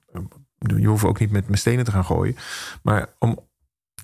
je 0.77 0.87
hoeft 0.87 1.03
ook 1.03 1.19
niet 1.19 1.31
met, 1.31 1.49
met 1.49 1.59
stenen 1.59 1.85
te 1.85 1.91
gaan 1.91 2.05
gooien. 2.05 2.35
Maar 2.81 3.09
om, 3.19 3.39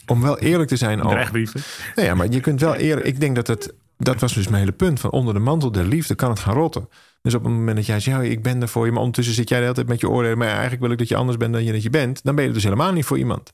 om 0.10 0.22
wel 0.22 0.38
eerlijk 0.39 0.69
te 0.69 0.76
zijn. 0.76 1.02
Al, 1.02 1.10
Dreigbrieven. 1.10 1.62
Nee, 1.95 2.06
ja, 2.06 2.15
maar 2.15 2.30
je 2.30 2.39
kunt 2.39 2.60
wel 2.60 2.76
eerlijk. 2.76 3.08
Ik 3.08 3.19
denk 3.19 3.36
dat 3.36 3.48
het. 3.48 3.74
Dat 3.98 4.19
was 4.19 4.34
dus 4.34 4.48
mijn 4.48 4.60
hele 4.60 4.72
punt. 4.76 5.00
Van 5.00 5.12
onder 5.12 5.34
de 5.34 5.39
mantel 5.39 5.72
der 5.72 5.86
liefde 5.86 6.15
kan 6.15 6.30
het 6.30 6.39
gaan 6.39 6.54
rotten. 6.54 6.89
Dus 7.22 7.34
op 7.34 7.43
het 7.43 7.52
moment 7.52 7.76
dat 7.78 7.86
jij 7.86 8.00
zegt, 8.00 8.17
ja, 8.17 8.24
ik 8.24 8.43
ben 8.43 8.62
er 8.62 8.67
voor 8.67 8.86
je, 8.86 8.91
maar 8.91 9.00
ondertussen 9.00 9.34
zit 9.34 9.50
jij 9.50 9.58
de 9.58 9.63
hele 9.63 9.76
tijd 9.76 9.88
met 9.88 10.00
je 10.00 10.10
oordelen, 10.10 10.38
maar 10.38 10.48
eigenlijk 10.48 10.82
wil 10.82 10.91
ik 10.91 10.98
dat 10.98 11.08
je 11.08 11.15
anders 11.15 11.38
bent 11.38 11.54
dan 11.54 11.63
je 11.63 11.72
dat 11.72 11.84
je 11.84 11.89
bent, 11.89 12.24
dan 12.24 12.36
ben 12.36 12.45
je 12.45 12.52
dus 12.52 12.63
helemaal 12.63 12.91
niet 12.91 13.06
voor 13.06 13.17
iemand. 13.17 13.54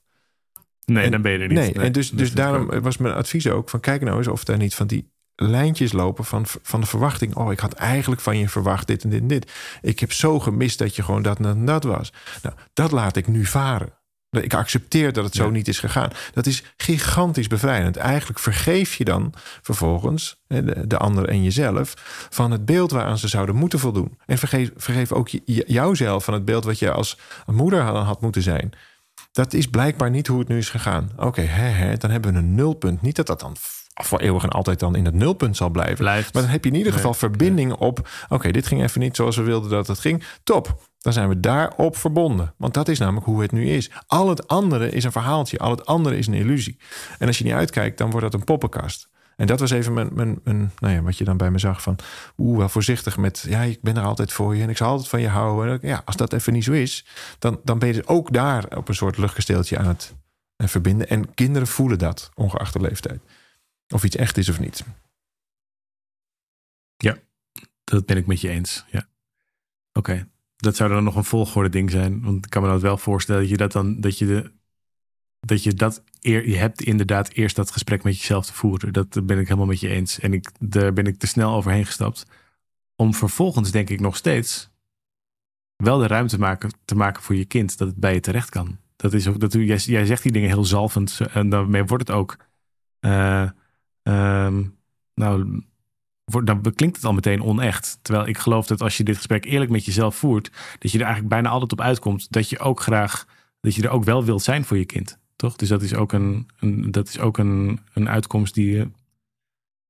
Nee, 0.86 1.04
En- 1.04 1.12
dan 1.12 1.22
ben 1.22 1.32
je 1.32 1.38
er 1.38 1.48
niet. 1.48 1.58
Nee, 1.58 1.74
en 1.74 1.92
dus, 1.92 2.10
dus 2.12 2.34
daarom 2.34 2.82
was 2.82 2.98
mijn 2.98 3.14
advies 3.14 3.50
ook 3.50 3.70
van 3.70 3.80
kijk 3.80 4.02
nou 4.02 4.18
eens 4.18 4.28
of 4.28 4.44
daar 4.44 4.58
niet 4.58 4.76
van 4.76 4.88
die 4.88 5.12
lijntjes 5.36 5.92
lopen 5.92 6.26
van, 6.26 6.44
van 6.46 6.82
de 6.82 6.88
verwachting. 6.88 7.36
Oh, 7.36 7.52
ik 7.52 7.60
had 7.60 7.74
eigenlijk 7.74 8.22
van 8.22 8.38
je 8.38 8.50
verwacht 8.50 8.88
dit 8.88 9.04
en 9.04 9.10
dit 9.10 9.22
en 9.22 9.28
dit. 9.28 9.52
Ik 9.82 10.00
heb 10.00 10.12
zo 10.12 10.40
gemist 10.40 10.80
dat 10.80 10.96
je 10.96 11.04
gewoon 11.04 11.22
dat 11.22 11.40
en 11.40 11.66
dat 11.66 11.84
was. 11.84 12.14
Nou, 12.42 12.56
dat 12.74 12.92
laat 12.92 13.16
ik 13.16 13.28
nu 13.28 13.46
varen. 13.46 13.94
Ik 14.44 14.54
accepteer 14.54 15.14
dat 15.14 15.24
het 15.26 15.36
zo 15.36 15.44
Ja. 15.46 15.50
niet 15.50 15.68
is 15.68 15.80
gegaan. 15.80 16.10
Dat 16.34 16.46
is 16.46 16.64
gigantisch 16.78 17.48
bevrijdend. 17.48 17.98
Eigenlijk 17.98 18.40
vergeef 18.40 18.96
je 18.96 19.04
dan 19.06 19.34
vervolgens 19.62 20.36
de, 20.48 20.88
de 20.88 20.98
ander 20.98 21.28
en 21.30 21.44
jezelf 21.44 21.94
van 22.30 22.52
het 22.52 22.66
beeld 22.66 22.92
waaraan 22.92 23.18
ze 23.18 23.28
zouden 23.28 23.56
moeten 23.56 23.80
voldoen. 23.80 24.18
En 24.26 24.38
vergeef, 24.38 24.72
vergeef 24.76 25.12
ook 25.12 25.30
jouzelf 25.46 26.24
van 26.24 26.34
het 26.34 26.46
beeld 26.46 26.64
wat 26.64 26.80
je 26.80 26.92
als 26.92 27.18
moeder 27.46 27.82
had, 27.82 28.06
had 28.06 28.22
moeten 28.22 28.42
zijn. 28.42 28.72
Dat 29.32 29.54
is 29.54 29.68
blijkbaar 29.68 30.10
niet 30.10 30.28
hoe 30.28 30.40
het 30.40 30.48
nu 30.48 30.58
is 30.58 30.70
gegaan. 30.70 31.10
Oké, 31.18 31.42
hè, 31.42 31.98
dan 31.98 32.10
hebben 32.10 32.32
we 32.34 32.38
een 32.38 32.56
nulpunt. 32.56 33.02
Niet 33.02 33.16
dat 33.16 33.28
dat 33.28 33.40
dan 33.40 33.56
voor 34.04 34.20
eeuwig 34.20 34.44
en 34.44 34.50
altijd 34.50 34.80
dan 34.80 34.96
in 34.96 35.06
het 35.06 35.14
nulpunt 35.14 35.58
zal 35.58 35.70
blijven. 35.70 35.96
Blijft. 35.96 36.34
Maar 36.34 36.42
dan 36.42 36.52
heb 36.52 36.64
je 36.64 36.70
in 36.70 36.76
ieder 36.78 36.92
Nee, 36.92 37.02
geval 37.02 37.14
verbinding 37.18 37.74
op. 37.74 38.10
Oké, 38.30 38.52
dit 38.52 38.68
ging 38.68 38.82
even 38.84 39.00
niet 39.00 39.16
zoals 39.16 39.36
we 39.36 39.42
wilden 39.44 39.70
dat 39.70 39.88
het 39.88 40.00
ging. 40.00 40.24
Top. 40.44 40.82
Dan 41.06 41.14
zijn 41.14 41.30
we 41.30 41.40
daarop 41.40 41.98
verbonden. 41.98 42.54
Want 42.58 42.74
dat 42.74 42.88
is 42.88 43.00
namelijk 43.00 43.26
hoe 43.26 43.42
het 43.42 43.52
nu 43.52 43.70
is. 43.70 43.92
Al 44.08 44.30
het 44.30 44.48
andere 44.48 44.90
is 44.90 45.04
een 45.04 45.12
verhaaltje. 45.12 45.58
Al 45.58 45.72
het 45.72 45.86
andere 45.86 46.18
is 46.18 46.28
een 46.28 46.34
illusie. 46.34 46.78
En 47.20 47.28
als 47.28 47.38
je 47.38 47.44
niet 47.44 47.54
uitkijkt, 47.54 47.98
dan 47.98 48.10
wordt 48.10 48.32
dat 48.32 48.34
een 48.34 48.46
poppenkast. 48.46 49.10
En 49.36 49.48
dat 49.48 49.60
was 49.60 49.72
even 49.72 49.94
mijn, 49.94 50.10
mijn, 50.14 50.40
mijn 50.44 50.72
nou 50.80 50.94
ja, 50.94 51.02
wat 51.02 51.18
je 51.18 51.24
dan 51.24 51.38
bij 51.38 51.52
me 51.52 51.58
zag 51.58 51.82
van... 51.82 51.96
oeh, 52.38 52.58
wel 52.58 52.70
voorzichtig 52.70 53.18
met... 53.18 53.46
ja, 53.48 53.62
ik 53.62 53.82
ben 53.82 53.98
er 53.98 54.04
altijd 54.04 54.32
voor 54.32 54.56
je 54.56 54.64
en 54.64 54.70
ik 54.70 54.78
zal 54.78 54.90
altijd 54.90 55.08
van 55.08 55.22
je 55.22 55.28
houden. 55.28 55.80
Ja, 55.82 56.02
als 56.06 56.16
dat 56.16 56.34
even 56.34 56.54
niet 56.54 56.64
zo 56.64 56.72
is... 56.72 57.06
dan, 57.40 57.60
dan 57.64 57.80
ben 57.80 57.88
je 57.88 57.94
dus 57.94 58.08
ook 58.08 58.34
daar 58.34 58.78
op 58.78 58.88
een 58.88 58.96
soort 58.96 59.18
luchtkasteeltje 59.18 59.78
aan 59.78 59.88
het 59.88 60.14
eh, 60.56 60.68
verbinden. 60.68 61.10
En 61.10 61.34
kinderen 61.34 61.68
voelen 61.68 61.98
dat, 61.98 62.32
ongeacht 62.36 62.74
de 62.74 62.82
leeftijd. 62.82 63.22
Of 63.88 64.04
iets 64.04 64.16
echt 64.16 64.38
is 64.38 64.50
of 64.50 64.60
niet. 64.60 64.84
Dat 67.84 68.06
ben 68.06 68.18
ik 68.18 68.26
met 68.26 68.42
je 68.42 68.50
eens. 68.50 68.86
Ja. 68.92 69.08
Oké. 69.94 70.28
Dat 70.66 70.76
zou 70.76 70.90
dan 70.90 71.04
nog 71.04 71.16
een 71.16 71.24
volgorde 71.24 71.70
ding 71.70 71.92
zijn. 71.92 72.22
Want 72.22 72.46
ik 72.46 72.50
kan 72.50 72.62
me 72.62 72.68
dat 72.68 72.82
wel 72.82 72.98
voorstellen 72.98 73.42
dat 73.42 73.50
je 73.50 73.58
dat 73.58 73.72
dan 73.72 74.02
dat 74.02 74.18
je 74.18 74.26
de 74.26 74.52
dat 75.40 75.64
je 75.64 75.74
dat 75.74 76.04
eer, 76.22 76.50
je 76.50 76.56
hebt 76.56 76.82
inderdaad 76.82 77.32
eerst 77.32 77.56
dat 77.56 77.72
gesprek 77.72 78.04
met 78.04 78.18
jezelf 78.18 78.46
te 78.46 78.54
voeren. 78.54 78.94
Dat 78.94 79.26
ben 79.26 79.40
ik 79.40 79.48
helemaal 79.48 79.68
met 79.68 79.80
je 79.80 79.90
eens. 79.90 80.20
En 80.20 80.34
ik, 80.34 80.52
daar 80.60 80.94
ben 80.94 81.06
ik 81.06 81.18
te 81.18 81.28
snel 81.28 81.54
overheen 81.54 81.86
gestapt. 81.86 82.26
Om 82.96 83.14
vervolgens 83.14 83.72
denk 83.72 83.90
ik 83.90 84.00
nog 84.00 84.16
steeds 84.16 84.70
wel 85.76 85.98
de 85.98 86.08
ruimte 86.08 86.40
maken, 86.40 86.72
te 86.86 86.96
maken 86.96 87.24
voor 87.24 87.36
je 87.36 87.46
kind 87.46 87.78
dat 87.78 87.88
het 87.88 87.98
bij 87.98 88.14
je 88.14 88.20
terecht 88.20 88.50
kan. 88.50 88.78
Dat 88.96 89.14
is 89.14 89.28
ook, 89.28 89.40
dat, 89.40 89.54
jij, 89.54 89.78
jij 89.78 90.06
zegt 90.06 90.24
die 90.24 90.32
dingen 90.32 90.50
heel 90.50 90.66
zalvend 90.66 91.20
en 91.32 91.50
daarmee 91.50 91.86
wordt 91.86 92.08
het 92.08 92.18
ook. 92.18 92.38
eh, 93.00 93.50
ehm, 94.04 94.64
nou, 95.14 95.64
dan 96.26 96.62
klinkt 96.76 96.96
het 96.96 97.06
al 97.06 97.14
meteen 97.14 97.44
onecht. 97.44 98.00
Terwijl 98.02 98.28
ik 98.28 98.38
geloof 98.38 98.68
dat 98.68 98.82
als 98.82 98.98
je 98.98 99.04
dit 99.04 99.16
gesprek 99.16 99.46
eerlijk 99.46 99.72
met 99.72 99.86
jezelf 99.86 100.16
voert, 100.16 100.52
dat 100.80 100.92
je 100.92 100.98
er 100.98 101.04
eigenlijk 101.04 101.34
bijna 101.34 101.50
altijd 101.50 101.72
op 101.72 101.82
uitkomt 101.82 102.32
dat 102.32 102.50
je 102.50 102.60
ook 102.60 102.80
graag, 102.80 103.26
dat 103.62 103.76
je 103.76 103.82
er 103.82 103.90
ook 103.90 104.04
wel 104.04 104.24
wilt 104.24 104.44
zijn 104.44 104.66
voor 104.66 104.78
je 104.78 104.86
kind. 104.86 105.18
Toch? 105.36 105.56
Dus 105.56 105.70
dat 105.70 105.82
is 105.82 105.94
ook 105.96 106.12
een, 106.12 106.48
een 106.60 106.92
dat 106.92 107.08
is 107.08 107.20
ook 107.20 107.38
een, 107.38 107.80
een 107.94 108.10
uitkomst 108.10 108.54
die. 108.54 108.92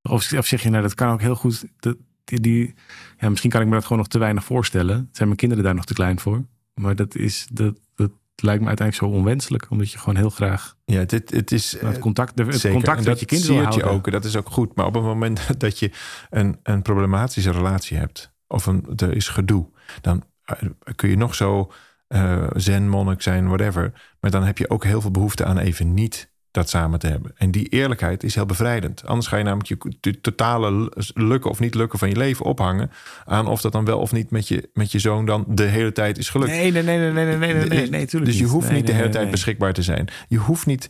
Of, 0.02 0.34
of 0.34 0.46
zeg 0.46 0.64
je, 0.64 0.70
nou, 0.70 0.82
dat 0.82 0.94
kan 0.94 1.12
ook 1.12 1.22
heel 1.22 1.36
goed. 1.36 1.66
Dat, 1.80 1.98
die, 2.24 2.40
die, 2.40 2.74
ja, 3.20 3.30
misschien 3.30 3.50
kan 3.50 3.62
ik 3.62 3.68
me 3.68 3.74
dat 3.74 3.84
gewoon 3.84 3.98
nog 3.98 4.08
te 4.08 4.20
weinig 4.20 4.44
voorstellen. 4.44 5.10
Zijn 5.12 5.28
mijn 5.28 5.40
kinderen 5.40 5.64
daar 5.64 5.76
nog 5.76 5.86
te 5.86 5.94
klein 5.94 6.20
voor? 6.20 6.46
Maar 6.74 6.96
dat 6.96 7.16
is, 7.16 7.48
dat, 7.52 7.80
dat 7.96 8.12
lijkt 8.44 8.62
me 8.62 8.68
uiteindelijk 8.68 9.08
zo 9.08 9.18
onwenselijk, 9.20 9.70
omdat 9.70 9.92
je 9.92 9.98
gewoon 9.98 10.16
heel 10.16 10.30
graag 10.30 10.76
Ja, 10.86 11.00
het, 11.00 11.12
het 11.12 11.52
is... 11.52 11.80
het 11.80 12.00
contact, 12.00 12.38
de- 12.38 12.44
het 12.44 12.54
Zeker. 12.60 12.72
contact 12.72 13.06
dat 13.06 13.20
je 13.20 13.26
kind 13.26 13.46
wil 13.46 13.74
je 13.74 13.84
ook. 13.84 14.12
Dat 14.12 14.26
is 14.26 14.36
ook 14.36 14.50
goed. 14.50 14.76
Maar 14.76 14.86
op 14.86 14.94
het 14.94 15.04
moment 15.04 15.50
dat 15.60 15.80
je 15.80 15.92
een, 16.30 16.60
een 16.64 16.82
problematische 16.82 17.52
relatie 17.52 17.98
hebt... 17.98 18.34
of 18.48 18.66
een, 18.66 18.86
er 18.96 19.16
is 19.16 19.28
gedoe... 19.28 19.70
dan 20.02 20.24
eh, 20.44 20.56
kun 20.96 21.10
je 21.10 21.18
nog 21.18 21.36
zo 21.36 21.72
eh 22.08 22.48
zen, 22.56 22.90
monnik 22.90 23.22
zijn, 23.22 23.48
whatever... 23.48 24.16
maar 24.20 24.32
dan 24.32 24.44
heb 24.44 24.58
je 24.58 24.70
ook 24.70 24.84
heel 24.84 25.02
veel 25.02 25.12
behoefte 25.12 25.46
aan 25.46 25.58
even 25.58 25.94
niet 25.94 26.34
dat 26.56 26.70
samen 26.70 27.00
te 27.00 27.08
hebben. 27.08 27.32
En 27.38 27.52
die 27.52 27.68
eerlijkheid 27.68 28.24
is 28.24 28.36
heel 28.36 28.46
bevrijdend. 28.46 29.06
Anders 29.06 29.28
ga 29.28 29.38
je 29.38 29.44
namelijk 29.44 29.86
je 30.02 30.22
totale 30.22 30.92
lukken 31.14 31.50
of 31.50 31.60
niet 31.60 31.76
lukken 31.76 32.00
van 32.00 32.10
je 32.10 32.16
leven 32.16 32.46
ophangen... 32.46 32.92
aan 33.26 33.48
of 33.48 33.62
dat 33.62 33.72
dan 33.72 33.86
wel 33.86 34.00
of 34.00 34.12
niet 34.12 34.32
met 34.32 34.48
je, 34.48 34.70
met 34.74 34.92
je 34.92 35.00
zoon 35.00 35.26
dan 35.26 35.46
de 35.48 35.64
hele 35.64 35.92
tijd 35.92 36.18
is 36.18 36.30
gelukt. 36.30 36.52
Nee, 36.52 36.72
nee, 36.72 36.84
nee, 36.84 36.98
nee, 36.98 37.12
nee, 37.12 37.26
nee, 37.26 37.54
nee, 37.54 37.68
nee, 37.68 37.90
nee, 37.90 38.06
Dus 38.06 38.38
je 38.38 38.46
hoeft 38.46 38.68
Nee, 38.68 38.76
niet 38.76 38.86
de 38.86 38.92
nee, 38.92 39.02
hele 39.02 39.04
nee, 39.04 39.10
tijd 39.10 39.24
nee. 39.24 39.32
beschikbaar 39.32 39.74
te 39.74 39.82
zijn. 39.82 40.08
Je 40.28 40.38
hoeft 40.38 40.66
niet. 40.66 40.90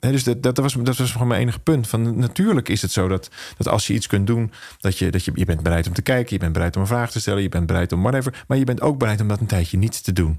hè, 0.00 0.10
dus 0.10 0.24
dat, 0.24 0.42
dat, 0.42 0.58
was, 0.58 0.72
dat 0.72 0.96
was 0.96 1.12
gewoon 1.12 1.28
mijn 1.28 1.40
enige 1.40 1.60
punt. 1.60 1.88
Van, 1.88 2.18
natuurlijk 2.18 2.68
is 2.68 2.82
het 2.82 2.90
zo 2.90 3.08
dat, 3.08 3.30
dat 3.56 3.68
als 3.68 3.86
je 3.86 3.94
iets 3.94 4.06
kunt 4.06 4.26
doen, 4.26 4.52
dat 4.80 4.98
je, 4.98 5.10
dat 5.10 5.24
je, 5.24 5.32
je 5.34 5.44
bent 5.44 5.62
bereid 5.62 5.86
om 5.86 5.92
te 5.92 6.02
kijken, 6.02 6.34
je 6.34 6.40
bent 6.40 6.52
bereid 6.52 6.76
om 6.76 6.82
een 6.82 6.88
vraag 6.88 7.10
te 7.10 7.20
stellen, 7.20 7.42
je 7.42 7.48
bent 7.48 7.66
bereid 7.66 7.92
om 7.92 8.02
whatever, 8.02 8.44
maar 8.48 8.58
je 8.58 8.64
bent 8.64 8.80
ook 8.80 8.98
bereid 8.98 9.20
om 9.20 9.28
dat 9.28 9.40
een 9.40 9.46
tijdje 9.46 9.78
niet 9.78 10.04
te 10.04 10.12
doen. 10.12 10.38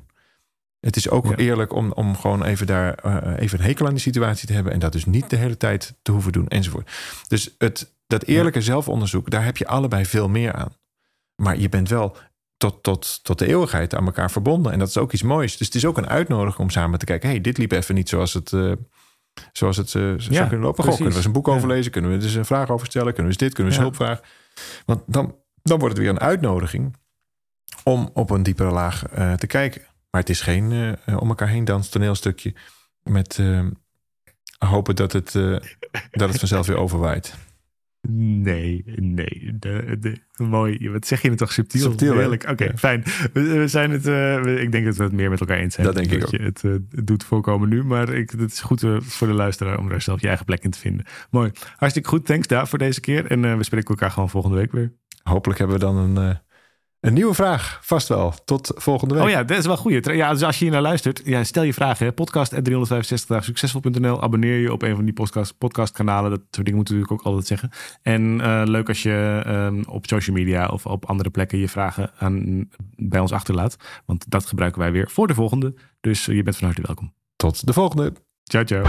Het 0.86 0.96
is 0.96 1.10
ook 1.10 1.26
Ja. 1.26 1.36
eerlijk 1.36 1.74
om, 1.74 1.92
om 1.92 2.18
gewoon 2.18 2.44
even 2.44 2.68
daar 2.68 2.94
eh, 2.94 3.42
even 3.44 3.60
een 3.60 3.66
hekel 3.66 3.86
aan 3.86 3.92
die 3.92 4.02
situatie 4.02 4.48
te 4.48 4.54
hebben 4.54 4.74
en 4.74 4.80
dat 4.80 4.92
dus 4.92 5.06
niet 5.06 5.30
de 5.30 5.36
hele 5.36 5.58
tijd 5.58 5.94
te 6.02 6.12
hoeven 6.12 6.32
doen 6.32 6.48
enzovoort. 6.48 6.92
Dus 7.28 7.56
het, 7.58 7.94
dat 8.08 8.24
eerlijke 8.24 8.62
zelfonderzoek, 8.62 9.30
daar 9.30 9.44
heb 9.46 9.58
je 9.58 9.68
allebei 9.68 10.06
veel 10.06 10.30
meer 10.30 10.54
aan. 10.54 10.74
Maar 11.36 11.58
je 11.60 11.70
bent 11.70 11.90
wel 11.90 12.18
tot, 12.58 12.84
tot, 12.84 13.24
tot 13.24 13.40
de 13.40 13.48
eeuwigheid 13.48 13.96
aan 13.96 14.06
elkaar 14.06 14.32
verbonden. 14.32 14.72
En 14.72 14.80
dat 14.80 14.88
is 14.88 14.98
ook 14.98 15.12
iets 15.14 15.22
moois. 15.24 15.58
Dus 15.58 15.68
het 15.68 15.76
is 15.76 15.86
ook 15.86 15.98
een 15.98 16.08
uitnodiging 16.08 16.60
om 16.62 16.70
samen 16.70 17.00
te 17.00 17.06
kijken. 17.06 17.30
hey, 17.30 17.42
dit 17.42 17.58
liep 17.58 17.72
even 17.72 17.96
niet 17.96 18.10
zoals 18.10 18.34
het, 18.34 18.54
eh, 18.54 18.72
zoals 19.52 19.78
het 19.78 19.96
eh, 19.96 20.14
zou 20.18 20.48
kunnen 20.48 20.60
lopen. 20.60 20.84
Goh, 20.84 20.94
kunnen 20.94 21.10
we 21.12 21.16
eens 21.18 21.26
een 21.26 21.32
boek 21.32 21.48
over 21.48 21.68
Ja. 21.70 21.76
lezen? 21.76 21.92
Kunnen 21.92 22.12
we 22.12 22.18
er 22.18 22.24
eens 22.24 22.34
een 22.34 22.46
vraag 22.46 22.70
over 22.70 22.86
stellen? 22.88 23.14
Kunnen 23.14 23.24
we 23.24 23.30
eens 23.30 23.38
dit? 23.38 23.54
Kunnen 23.54 23.74
we 23.74 23.80
eens 23.80 23.88
hulp 23.88 23.96
vragen? 24.08 24.24
Want 24.86 25.02
dan, 25.06 25.36
dan 25.64 25.80
wordt 25.80 25.96
het 25.96 26.04
weer 26.06 26.14
een 26.14 26.20
uitnodiging 26.20 26.96
om 27.84 28.10
op 28.14 28.30
een 28.30 28.44
diepere 28.44 28.72
laag 28.72 29.06
eh, 29.06 29.34
te 29.34 29.48
kijken. 29.48 29.82
Maar 30.16 30.24
het 30.24 30.34
is 30.34 30.42
geen 30.42 30.72
eh, 30.72 30.92
eh, 30.92 31.22
om 31.22 31.30
elkaar 31.30 31.48
heen 31.48 31.66
dans 31.66 31.90
toneelstukje 31.90 32.54
met 33.04 33.40
eh, 33.40 33.66
hopen 34.58 34.96
dat 34.96 35.12
het, 35.12 35.32
dat 36.12 36.30
het 36.30 36.40
vanzelf 36.40 36.68
weer 36.68 36.78
overwaait. 36.78 37.36
Nee, 38.08 38.84
nee. 38.96 39.56
De, 39.60 39.98
de, 40.00 40.18
mooi. 40.44 40.90
Wat 40.90 41.08
zeg 41.08 41.22
je 41.22 41.30
het 41.30 41.38
toch 41.38 41.52
subtiel? 41.52 41.82
Subtiel? 41.82 42.14
Heerlijk. 42.14 42.50
Oké, 42.50 42.64
Ja. 42.64 42.78
fijn. 42.78 43.04
We, 43.34 43.42
we 43.42 43.68
zijn 43.68 43.92
het, 43.92 44.06
ik 44.60 44.72
denk 44.72 44.86
dat 44.86 44.96
we 44.96 45.04
het 45.04 45.12
meer 45.12 45.30
met 45.30 45.40
elkaar 45.40 45.58
eens 45.58 45.74
zijn. 45.74 45.86
Dat 45.86 45.96
denk 45.96 46.12
ik 46.12 46.28
je 46.28 46.42
het 46.42 47.08
doet 47.08 47.24
voorkomen 47.24 47.70
nu. 47.70 47.84
Maar 47.84 48.10
ik, 48.10 48.30
het 48.30 48.52
is 48.52 48.62
goed 48.62 48.86
voor 49.00 49.28
de 49.28 49.34
luisteraar 49.34 49.78
om 49.80 49.90
daar 49.90 50.02
zelf 50.02 50.22
je 50.22 50.28
eigen 50.28 50.46
plek 50.46 50.64
in 50.64 50.72
te 50.72 50.80
vinden. 50.80 51.06
Mooi. 51.30 51.52
Hartstikke 51.76 52.10
goed. 52.10 52.26
Thanks 52.26 52.48
daar 52.48 52.68
voor 52.68 52.80
deze 52.80 53.00
keer. 53.00 53.26
En 53.26 53.58
we 53.58 53.64
spreken 53.64 53.90
elkaar 53.90 54.12
gewoon 54.12 54.30
volgende 54.30 54.58
week 54.58 54.72
weer. 54.72 54.94
Hopelijk 55.24 55.60
hebben 55.60 55.80
we 55.80 55.86
dan 55.86 55.98
een, 55.98 56.40
een 57.06 57.14
nieuwe 57.14 57.34
vraag. 57.34 57.80
Vast 57.82 58.08
wel. 58.08 58.34
Tot 58.46 58.72
volgende 58.76 59.14
week. 59.14 59.24
Oh 59.24 59.30
ja, 59.30 59.44
dat 59.44 59.58
is 59.58 59.66
wel 59.66 59.78
goed. 59.78 60.06
Ja, 60.06 60.32
dus 60.32 60.44
als 60.44 60.58
je 60.58 60.64
hier 60.64 60.74
naar 60.74 60.82
luistert, 60.82 61.22
ja, 61.26 61.44
stel 61.44 61.64
je 61.64 61.74
vragen. 61.74 62.14
Podcast 62.14 62.50
365 62.50 63.30
dagen 63.30 63.46
succesvol.nl. 63.46 64.22
Abonneer 64.22 64.60
je 64.60 64.72
op 64.72 64.82
een 64.82 64.96
van 64.96 65.06
die 65.06 65.14
podcast, 65.14 65.58
podcastkanalen. 65.58 66.30
Dat 66.30 66.42
soort 66.50 66.66
dingen 66.66 66.76
moeten 66.76 66.94
we 66.94 67.00
natuurlijk 67.00 67.28
ook 67.28 67.34
altijd 67.34 67.48
zeggen. 67.48 67.70
En 68.02 68.42
eh, 68.42 68.62
leuk 68.66 68.88
als 68.88 69.04
je 69.04 69.42
ehm, 69.46 69.84
op 69.88 70.08
social 70.08 70.36
media 70.36 70.68
of 70.68 70.86
op 70.86 71.06
andere 71.06 71.30
plekken 71.30 71.58
je 71.58 71.70
vragen 71.70 72.12
aan, 72.18 72.70
bij 72.96 73.20
ons 73.20 73.32
achterlaat. 73.32 73.76
Want 74.06 74.32
dat 74.32 74.46
gebruiken 74.46 74.82
wij 74.82 74.92
weer 74.92 75.10
voor 75.10 75.28
de 75.28 75.34
volgende. 75.34 75.74
Dus 76.02 76.28
eh, 76.28 76.36
je 76.36 76.44
bent 76.44 76.58
van 76.58 76.66
harte 76.66 76.82
welkom. 76.82 77.14
Tot 77.36 77.66
de 77.66 77.74
volgende. 77.74 78.14
Ciao, 78.44 78.64
ciao. 78.64 78.84